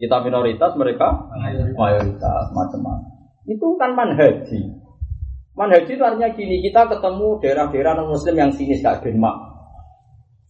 [0.00, 1.28] kita minoritas, mereka
[1.76, 3.12] mayoritas, macam-macam.
[3.44, 4.64] Itu kan manhaji.
[5.52, 9.36] Manhaji itu artinya gini, kita ketemu daerah-daerah non Muslim yang sinis kayak Denmark.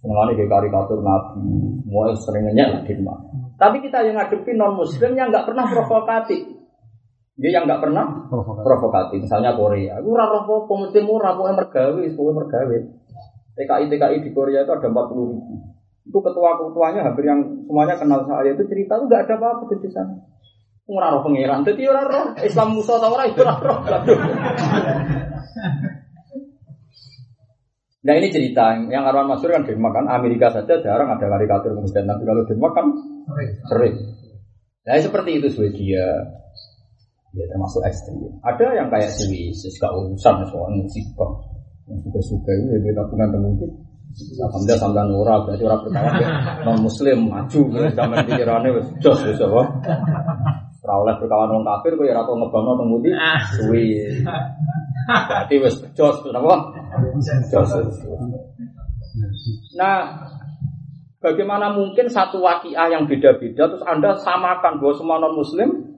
[0.06, 1.42] Mengenai kayak karikatur Nabi,
[1.90, 3.20] mau seringnya lah Denmark.
[3.58, 6.61] Tapi kita yang ngadepi non Muslim yang nggak pernah provokatif.
[7.32, 8.64] Dia yang nggak pernah provokatif.
[8.64, 9.18] provokatif.
[9.24, 12.78] Misalnya Korea, aku raro apa, mesti murah, pokoknya mergawe, pokoknya mergawe.
[13.52, 15.54] TKI TKI di Korea itu ada 40 ribu.
[16.02, 20.16] Itu ketua-ketuanya hampir yang semuanya kenal saya itu cerita itu nggak ada apa-apa di sana.
[20.82, 23.78] Ora roh pangeran, dadi ora roh Islam Musa ta ora itu ora roh.
[28.02, 32.02] Nah ini cerita yang Arwan Masur kan Denmark kan Amerika saja jarang ada karikatur kemudian
[32.02, 32.86] tapi kalau Denmark kan
[33.70, 33.94] sering.
[34.82, 36.41] Nah seperti itu Swedia,
[37.32, 38.20] ya termasuk ekstrim.
[38.44, 41.32] Ada yang kayak Swiss, gak urusan soal musibah.
[41.88, 43.70] Suka-suka itu ya tabungan mungkin.
[44.12, 46.28] Alhamdulillah sampai ora berarti ora percaya
[46.68, 47.60] non muslim maju
[47.96, 49.62] zaman pikirannya wis jos wis apa.
[50.84, 53.10] Ora oleh berkawan wong kafir kok ya ora tau ngebangno teng ngendi
[53.56, 53.84] suwi.
[55.08, 56.54] Berarti wis jos apa?
[57.48, 57.70] Jos.
[59.80, 60.28] Nah,
[61.24, 65.91] bagaimana mungkin satu wakiah yang beda-beda terus Anda samakan bahwa semua non muslim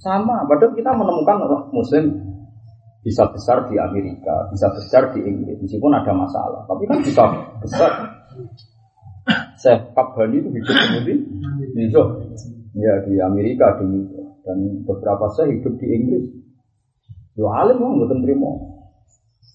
[0.00, 2.04] sama, padahal kita menemukan orang Muslim
[3.00, 7.24] bisa besar di Amerika, bisa besar di Inggris, meskipun ada masalah, tapi kan bisa
[7.60, 7.90] besar.
[9.60, 10.76] Saya Kabani itu hidup
[11.76, 12.10] di York,
[12.72, 14.08] ya di Amerika di
[14.40, 14.56] dan
[14.88, 16.24] beberapa saya hidup di Inggris.
[17.36, 18.50] Yo alim mau nggak terima.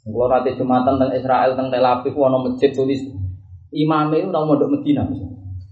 [0.05, 3.01] Kalau nanti jumatan tentang Israel tentang Tel Aviv, wono masjid tulis
[3.73, 5.01] imamnya itu mau mondok Medina,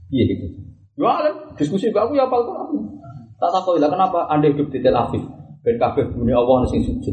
[0.09, 0.49] iya gitu.
[0.97, 3.01] Yo alim diskusi aku ya apal Quran.
[3.43, 5.19] Tak tahu lah kenapa anda hidup di Tel Aviv?
[5.67, 7.11] Ben kabeh bumi Allah nasi sujud.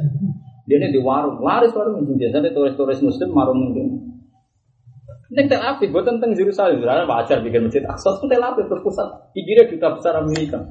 [0.68, 4.16] Dia ini di warung, laris warung ini biasanya turis-turis Muslim marung mungkin.
[5.36, 9.68] Neng Tel Aviv, buat tentang Yerusalem, Yerusalem wajar bikin masjid Aqsa, Tel Aviv terpusat, pikirnya
[9.68, 10.64] duta besar Amerika.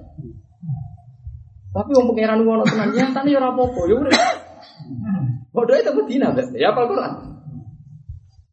[1.69, 4.13] Tapi om pangeran ngono tenan nyatane ya ora apa-apa, ya udah.
[5.53, 7.13] Bodoh itu Medina, ya apa Quran.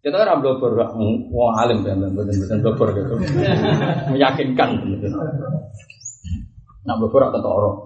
[0.05, 0.77] Kita kan blogger,
[1.33, 3.15] wong alim kan, betul-betul blogger gitu,
[4.13, 4.71] meyakinkan.
[6.87, 7.77] Nah, beberapa kata orang.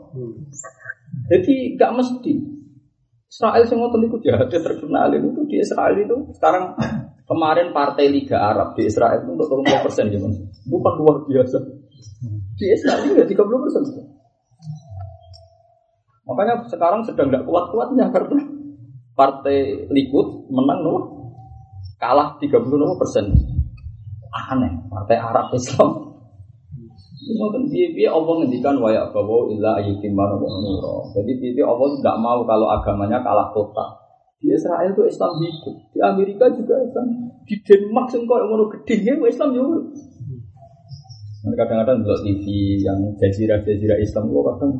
[1.32, 2.32] Jadi gak mesti.
[3.30, 6.74] Israel semua tentu jahat terkenal itu di Israel itu sekarang
[7.30, 10.34] kemarin partai Liga Arab di Israel itu untuk 30 persen gimana?
[10.66, 11.56] Bukan luar biasa.
[12.58, 13.86] Di Israel itu tiga puluh persen.
[16.26, 18.44] Makanya sekarang sedang tidak kuat-kuatnya karena
[19.14, 21.00] partai Likud menang loh
[22.02, 22.50] kalah 30
[22.98, 23.30] persen.
[24.30, 26.09] Aneh, partai Arab Islam
[27.20, 30.48] Ngoten piye Allah ngendikan wa ya bawa illa ayyutimman wa
[31.12, 34.00] Jadi piye Allah tidak mau kalau agamanya kalah total.
[34.40, 39.20] Di Israel itu Islam hidup, di Amerika juga Islam, di Denmark sing koyo ngono gedhe
[39.28, 39.64] Islam yo.
[41.40, 42.46] Kadang-kadang di TV
[42.84, 44.72] yang jazirah-jazirah Islam lo kadang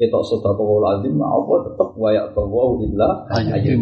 [0.00, 3.76] kita sudah kau lazim apa tetap wayak bahwa illa ayat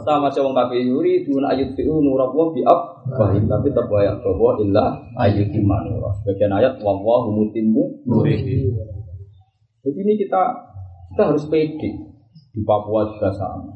[0.00, 2.80] sama cewek kafe yuri dun ayat fiu nurabwa biab
[3.20, 5.52] bahim tapi tetap wayak bahwa illa ayat
[6.24, 8.72] sebagian ayat wawahu mutimmu nurihi
[9.82, 10.42] jadi ini kita
[11.12, 11.90] kita harus pede.
[12.52, 13.74] Di Papua juga sama.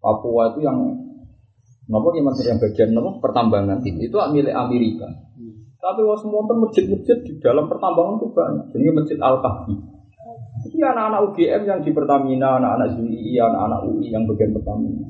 [0.00, 0.78] Papua itu yang
[1.86, 3.78] Nopo yang yang bagian nopo pertambangan.
[3.78, 5.06] Ini itu milik Amerika.
[5.78, 8.64] Tapi was monten masjid-masjid di dalam pertambangan itu banyak.
[8.74, 9.74] Jadi masjid Al Kahfi.
[10.72, 15.06] Ini anak-anak UGM yang di Pertamina, anak-anak UI, anak-anak UI yang bagian Pertamina.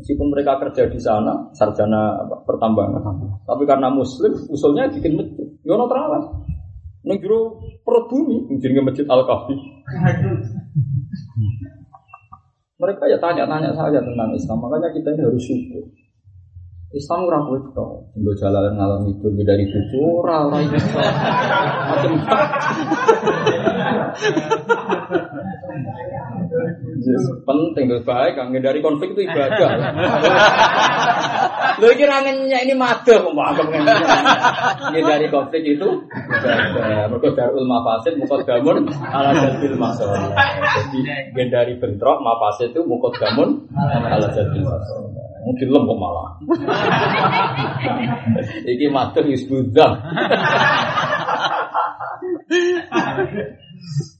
[0.00, 3.04] Meskipun mereka kerja di sana, sarjana pertambangan,
[3.44, 5.44] tapi karena Muslim, usulnya bikin masjid.
[5.60, 6.24] Ya terawat.
[7.04, 9.52] Negro perut bumi, jadi masjid Al Kahfi.
[12.80, 15.84] Mereka ya tanya-tanya saja tentang Islam, makanya kita ini harus syukur.
[16.90, 17.90] Islam ora kowe tok.
[18.18, 20.98] Jalan ngalor itu dari buku ora ora iso.
[21.86, 22.12] Macam
[27.00, 29.70] Yes, penting tuh baik kan dari konflik itu ibadah.
[31.78, 33.66] Lho iki ra ini madah kok anggap
[34.90, 37.06] dari konflik itu ibadah.
[37.06, 40.34] Mergo darul mafasid mukaddamun ala jadil masalah.
[41.38, 45.09] Jadi dari bentrok mafasid itu mukaddamun ala jadil masalah.
[45.40, 46.28] Mungkin lembek malah.
[48.68, 49.90] Iki matur yusbudah.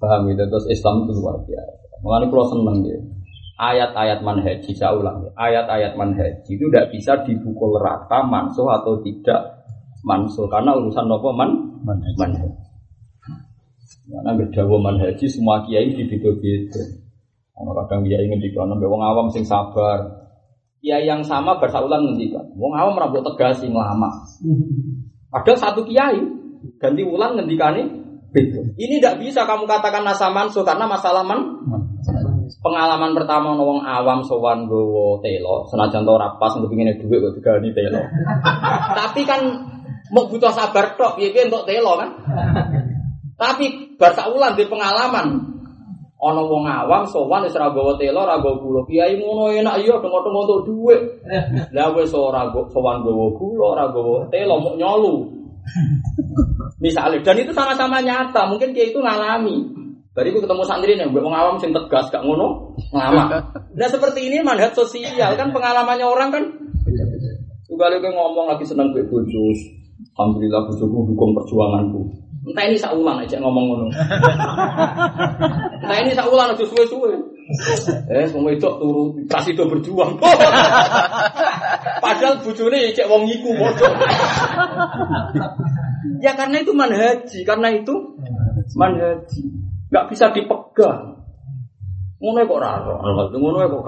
[0.00, 1.72] Paham itu terus Islam itu luar biasa.
[2.00, 2.98] Mengenai kalau seneng ya.
[3.60, 5.30] Ayat-ayat manhaji saya ulang ya.
[5.36, 9.68] Ayat-ayat manhaji itu tidak bisa dipukul rata mansuh atau tidak
[10.00, 12.48] mansuh karena urusan nopo man manhaji.
[14.10, 16.82] Karena berdawa manhaji semua kiai di beda-beda.
[17.60, 20.29] Orang kadang kiai ingin dikono, wong awam sing sabar,
[20.80, 22.56] Ya yang sama bersaulan ngendikan.
[22.56, 24.08] Wong awam rambut tegas sing lama.
[25.30, 26.20] Ada satu kiai
[26.80, 27.82] ganti ulang ngendikane
[28.32, 28.60] beda.
[28.80, 31.60] Ini tidak bisa kamu katakan nasa mansuh karena masalah man
[32.64, 37.70] pengalaman pertama wong awam sowan gowo telo senajan to rapas untuk ingin duit kok digani
[37.76, 38.00] telo.
[39.04, 39.40] Tapi kan
[40.16, 42.10] mau butuh sabar tok piye untuk telo kan.
[43.36, 45.59] Tapi bar ulang di pengalaman
[46.20, 48.80] Ana wong awam sowan wis ra gawa telo ra gawa gula.
[48.84, 51.00] Kiai ngono enak iya tengok-tengok untuk dhuwit.
[51.74, 55.14] Lah wis ora sowan gawa gula, ora gawa telo mok nyolu.
[56.80, 59.80] Misalnya, dan itu sama-sama nyata, mungkin dia itu ngalami.
[60.10, 63.54] Bariku ketemu santri nih, wong awam sing tegas gak ngono, lama.
[63.76, 66.44] Nah seperti ini manfaat sosial kan pengalamannya orang kan.
[67.70, 69.60] Juga lagi ngomong lagi seneng gue bujus,
[70.18, 72.02] alhamdulillah bujuku dukung perjuanganku.
[72.40, 73.86] Entah ini saulang aja ngomong ngono.
[75.84, 77.12] Entah ini saulang aja suwe-suwe.
[78.08, 80.16] Eh, semua itu turu pas itu berjuang.
[82.00, 83.92] Padahal bujune cek wong iku bodoh.
[86.24, 87.92] ya karena itu manhaji, karena itu
[88.72, 89.42] manhaji.
[89.92, 91.20] Gak bisa dipegang.
[92.24, 92.94] Ngono kok raro,
[93.36, 93.84] ngono kok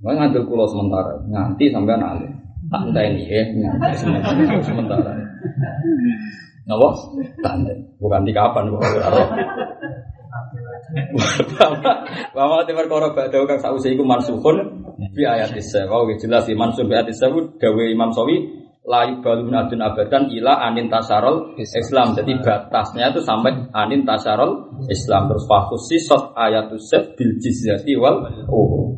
[0.00, 2.32] ngambil kulo sementara, nganti sampai alih.
[2.70, 4.62] Tak entah ini ya, nganti sementara.
[4.62, 5.12] sementara.
[6.70, 6.88] Napa?
[7.42, 7.74] Tanda.
[7.98, 9.10] Bukan di kapan kok ora.
[12.34, 15.90] Bahwa timur koro badau kang sausi iku mansuhun bi ayat isa.
[15.90, 20.62] Wau jelas di mansuh bi ayat isa dawe Imam Sawi layu balun adun abadan ila
[20.62, 22.14] anin tasarol Islam.
[22.14, 28.30] Jadi batasnya itu sampai anin tasarol Islam terus fahusi sot ayat usef bil jizyati wal
[28.46, 28.94] oh.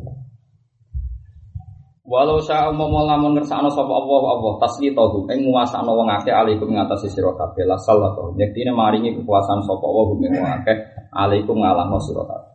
[2.03, 7.07] Walau saya mau lamun ngersakno sapa Allah Allah taslitahu ing nguasakno wong akeh alaikum ngatasi
[7.07, 8.35] sira kabeh la sallallahu.
[8.35, 10.77] Yektine maringi kekuasaan sapa Allah ing wong akeh
[11.15, 12.51] alaikum ngalahno sira kabeh.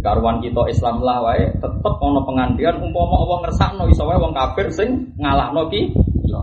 [0.00, 4.72] Karuan kita Islam lah wae tetep ana pengandian umpama Allah ngersakno iso wae wong kafir
[4.72, 4.88] sing
[5.20, 5.92] ngalahno ki.
[6.24, 6.40] Kita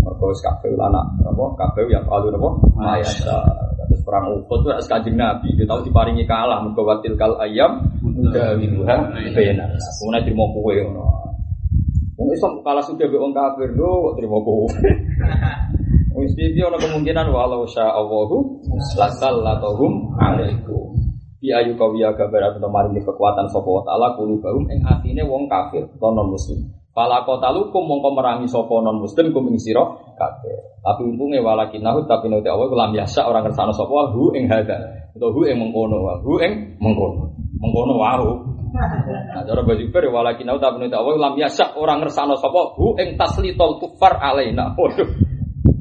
[0.00, 3.36] mergo wis kabeh anak apa kabeh ya kalu napa mayasa
[3.84, 7.84] terus perang Uhud wis kanjeng Nabi dia tahu diparingi kalah mergo watil kal ayam
[8.32, 11.19] dawiluha benar kemudian terima kowe ngono
[12.20, 14.68] Wong Islam kalah sudah be wong kafir lho kok terima kowe.
[16.12, 18.60] Wong iki ana kemungkinan walau sya Allahu
[18.92, 21.00] lasallatuhum alaikum.
[21.40, 25.48] Bi ayu kawiya kabar atau maringi kekuatan sapa wa taala kulo baum ing atine wong
[25.48, 26.60] kafir non muslim.
[26.92, 29.80] Fala qatalukum mongko merangi sapa non muslim kum ing sira
[30.20, 30.76] kabeh.
[30.84, 34.76] Tapi untungnya walakinahu tapi nanti awal lam yasa orang kersane sapa hu ing hada.
[35.16, 37.32] Atau hu ing mengkono hu ing mengkono.
[37.64, 38.32] Mengkono waru.
[38.70, 42.94] Nah, cara baju ber walakin au tak menit awal lam yasa orang ngersano sapa hu
[43.02, 44.78] ing taslitol kufar alaina.
[44.78, 45.10] Waduh.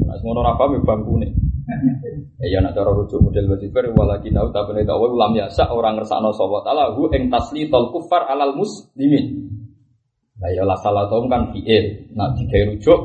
[0.09, 1.29] Nah, ngono ora paham bangkune.
[2.41, 6.01] Ya nak cara rujuk model baju ber walakin au tak menit awal lam yasa orang
[6.01, 9.53] ngersano sapa taala hu ing taslitol kufar alal muslimin.
[10.41, 12.09] Nah ya la salah kan fi'il.
[12.17, 12.99] Nah digawe rujuk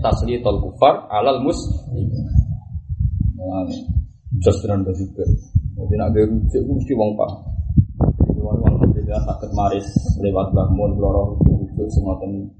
[0.00, 2.08] taslitol kufar alal muslimin.
[3.36, 3.68] Nah,
[4.40, 5.28] just tenan baju ber.
[5.76, 7.55] Jadi nak gawe rujuk mesti wong paham.
[8.46, 9.88] Alhamdulillah sakit maris
[10.22, 12.50] lewat bangun loro lucu sing ngoten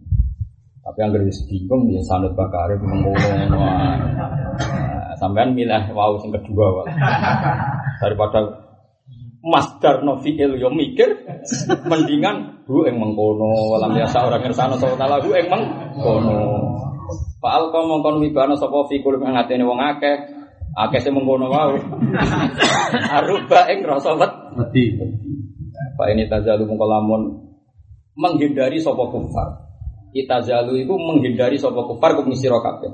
[0.86, 3.58] Tapi yang garis bingung ya sanut bakare mengono
[5.16, 6.92] Sampean milih wau sing kedua wae.
[8.04, 8.68] Daripada
[9.46, 11.22] Masdar nofiil yo mikir
[11.86, 16.38] mendingan bu eng mengkono walam biasa orang ngersano sapa taala bu eng mengkono.
[17.38, 20.18] Fa'al kau mongkon wibana sapa fi kulum ing atene wong akeh
[20.74, 21.78] akeh sing mengkono wae.
[23.16, 24.98] Aruba ing rasa wedi.
[25.96, 27.46] Pak ini tazalu mengkolamun
[28.16, 29.68] menghindari sopo kufar.
[30.16, 32.92] Itazalu itu menghindari sopo kufar kum sira kabeh.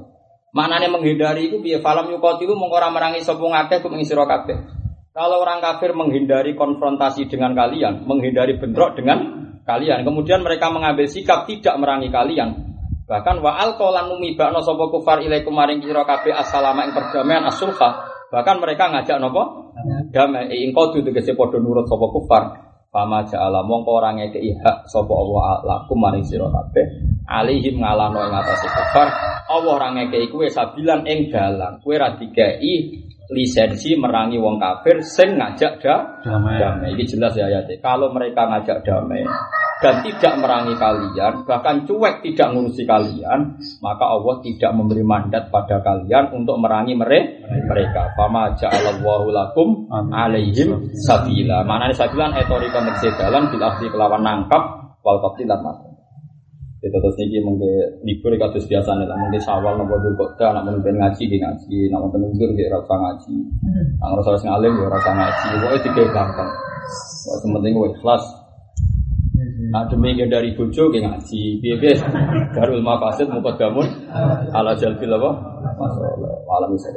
[0.53, 4.27] Maknane menghindari itu biar falam yukoti itu mengkora merangi sopo ngakeh kum sira.
[5.13, 11.45] Kalau orang kafir menghindari konfrontasi dengan kalian, menghindari bentrok dengan kalian, kemudian mereka mengambil sikap
[11.45, 12.73] tidak merangi kalian.
[13.05, 18.09] Bahkan wa alqalan mumibakno sapa kufar ilaikum maring kira kabeh assalama ing perdamaian asulha.
[18.33, 19.75] Bahkan mereka ngajak nopo?
[20.17, 22.72] Damai ing kodu tegese padha nurut sapa kufar.
[22.93, 26.85] Fama ja'ala mongko ora ngekeki hak sapa Allah lakum maring sira kabeh.
[27.25, 29.09] Alihim ngalano ing atase kufar.
[29.49, 31.81] Allah ora ngekeki kowe sabilan ing dalan.
[31.81, 32.13] Kowe ra
[33.33, 36.61] lisensi merangi wong kafir sing ngajak da Damai.
[36.61, 36.89] damai.
[36.95, 37.81] Ini jelas ya ayatnya.
[37.83, 39.25] Kalau mereka ngajak damai
[39.83, 45.83] dan tidak merangi kalian, bahkan cuek tidak ngurusi kalian, maka Allah tidak memberi mandat pada
[45.83, 48.15] kalian untuk merangi mere- mereka.
[48.15, 51.67] Fama ja'alallahu lakum alaihim sabila.
[51.67, 54.63] Mana ini sabila etori koneksi dalan ahli kelawan nangkap
[55.03, 55.92] wal qatl lan mati.
[56.83, 60.99] Itu terus niki mengke libur kados biasa nih, mengke sawal nopo dulu kota, nak mungkin
[60.99, 63.35] ngaji di ngaji, nak mungkin nunggur di rasa ngaji,
[64.03, 66.51] nak ngerasa harus ngalim ya rasa ngaji, pokoknya tiga gampang.
[67.23, 68.25] Wah, sementing gue ikhlas.
[69.71, 71.79] Nah demi dari bojo ke ngaji, biar
[72.59, 73.87] darul mafasid mukadamun
[74.51, 75.31] ala jalbil apa?
[76.51, 76.91] Malam bisa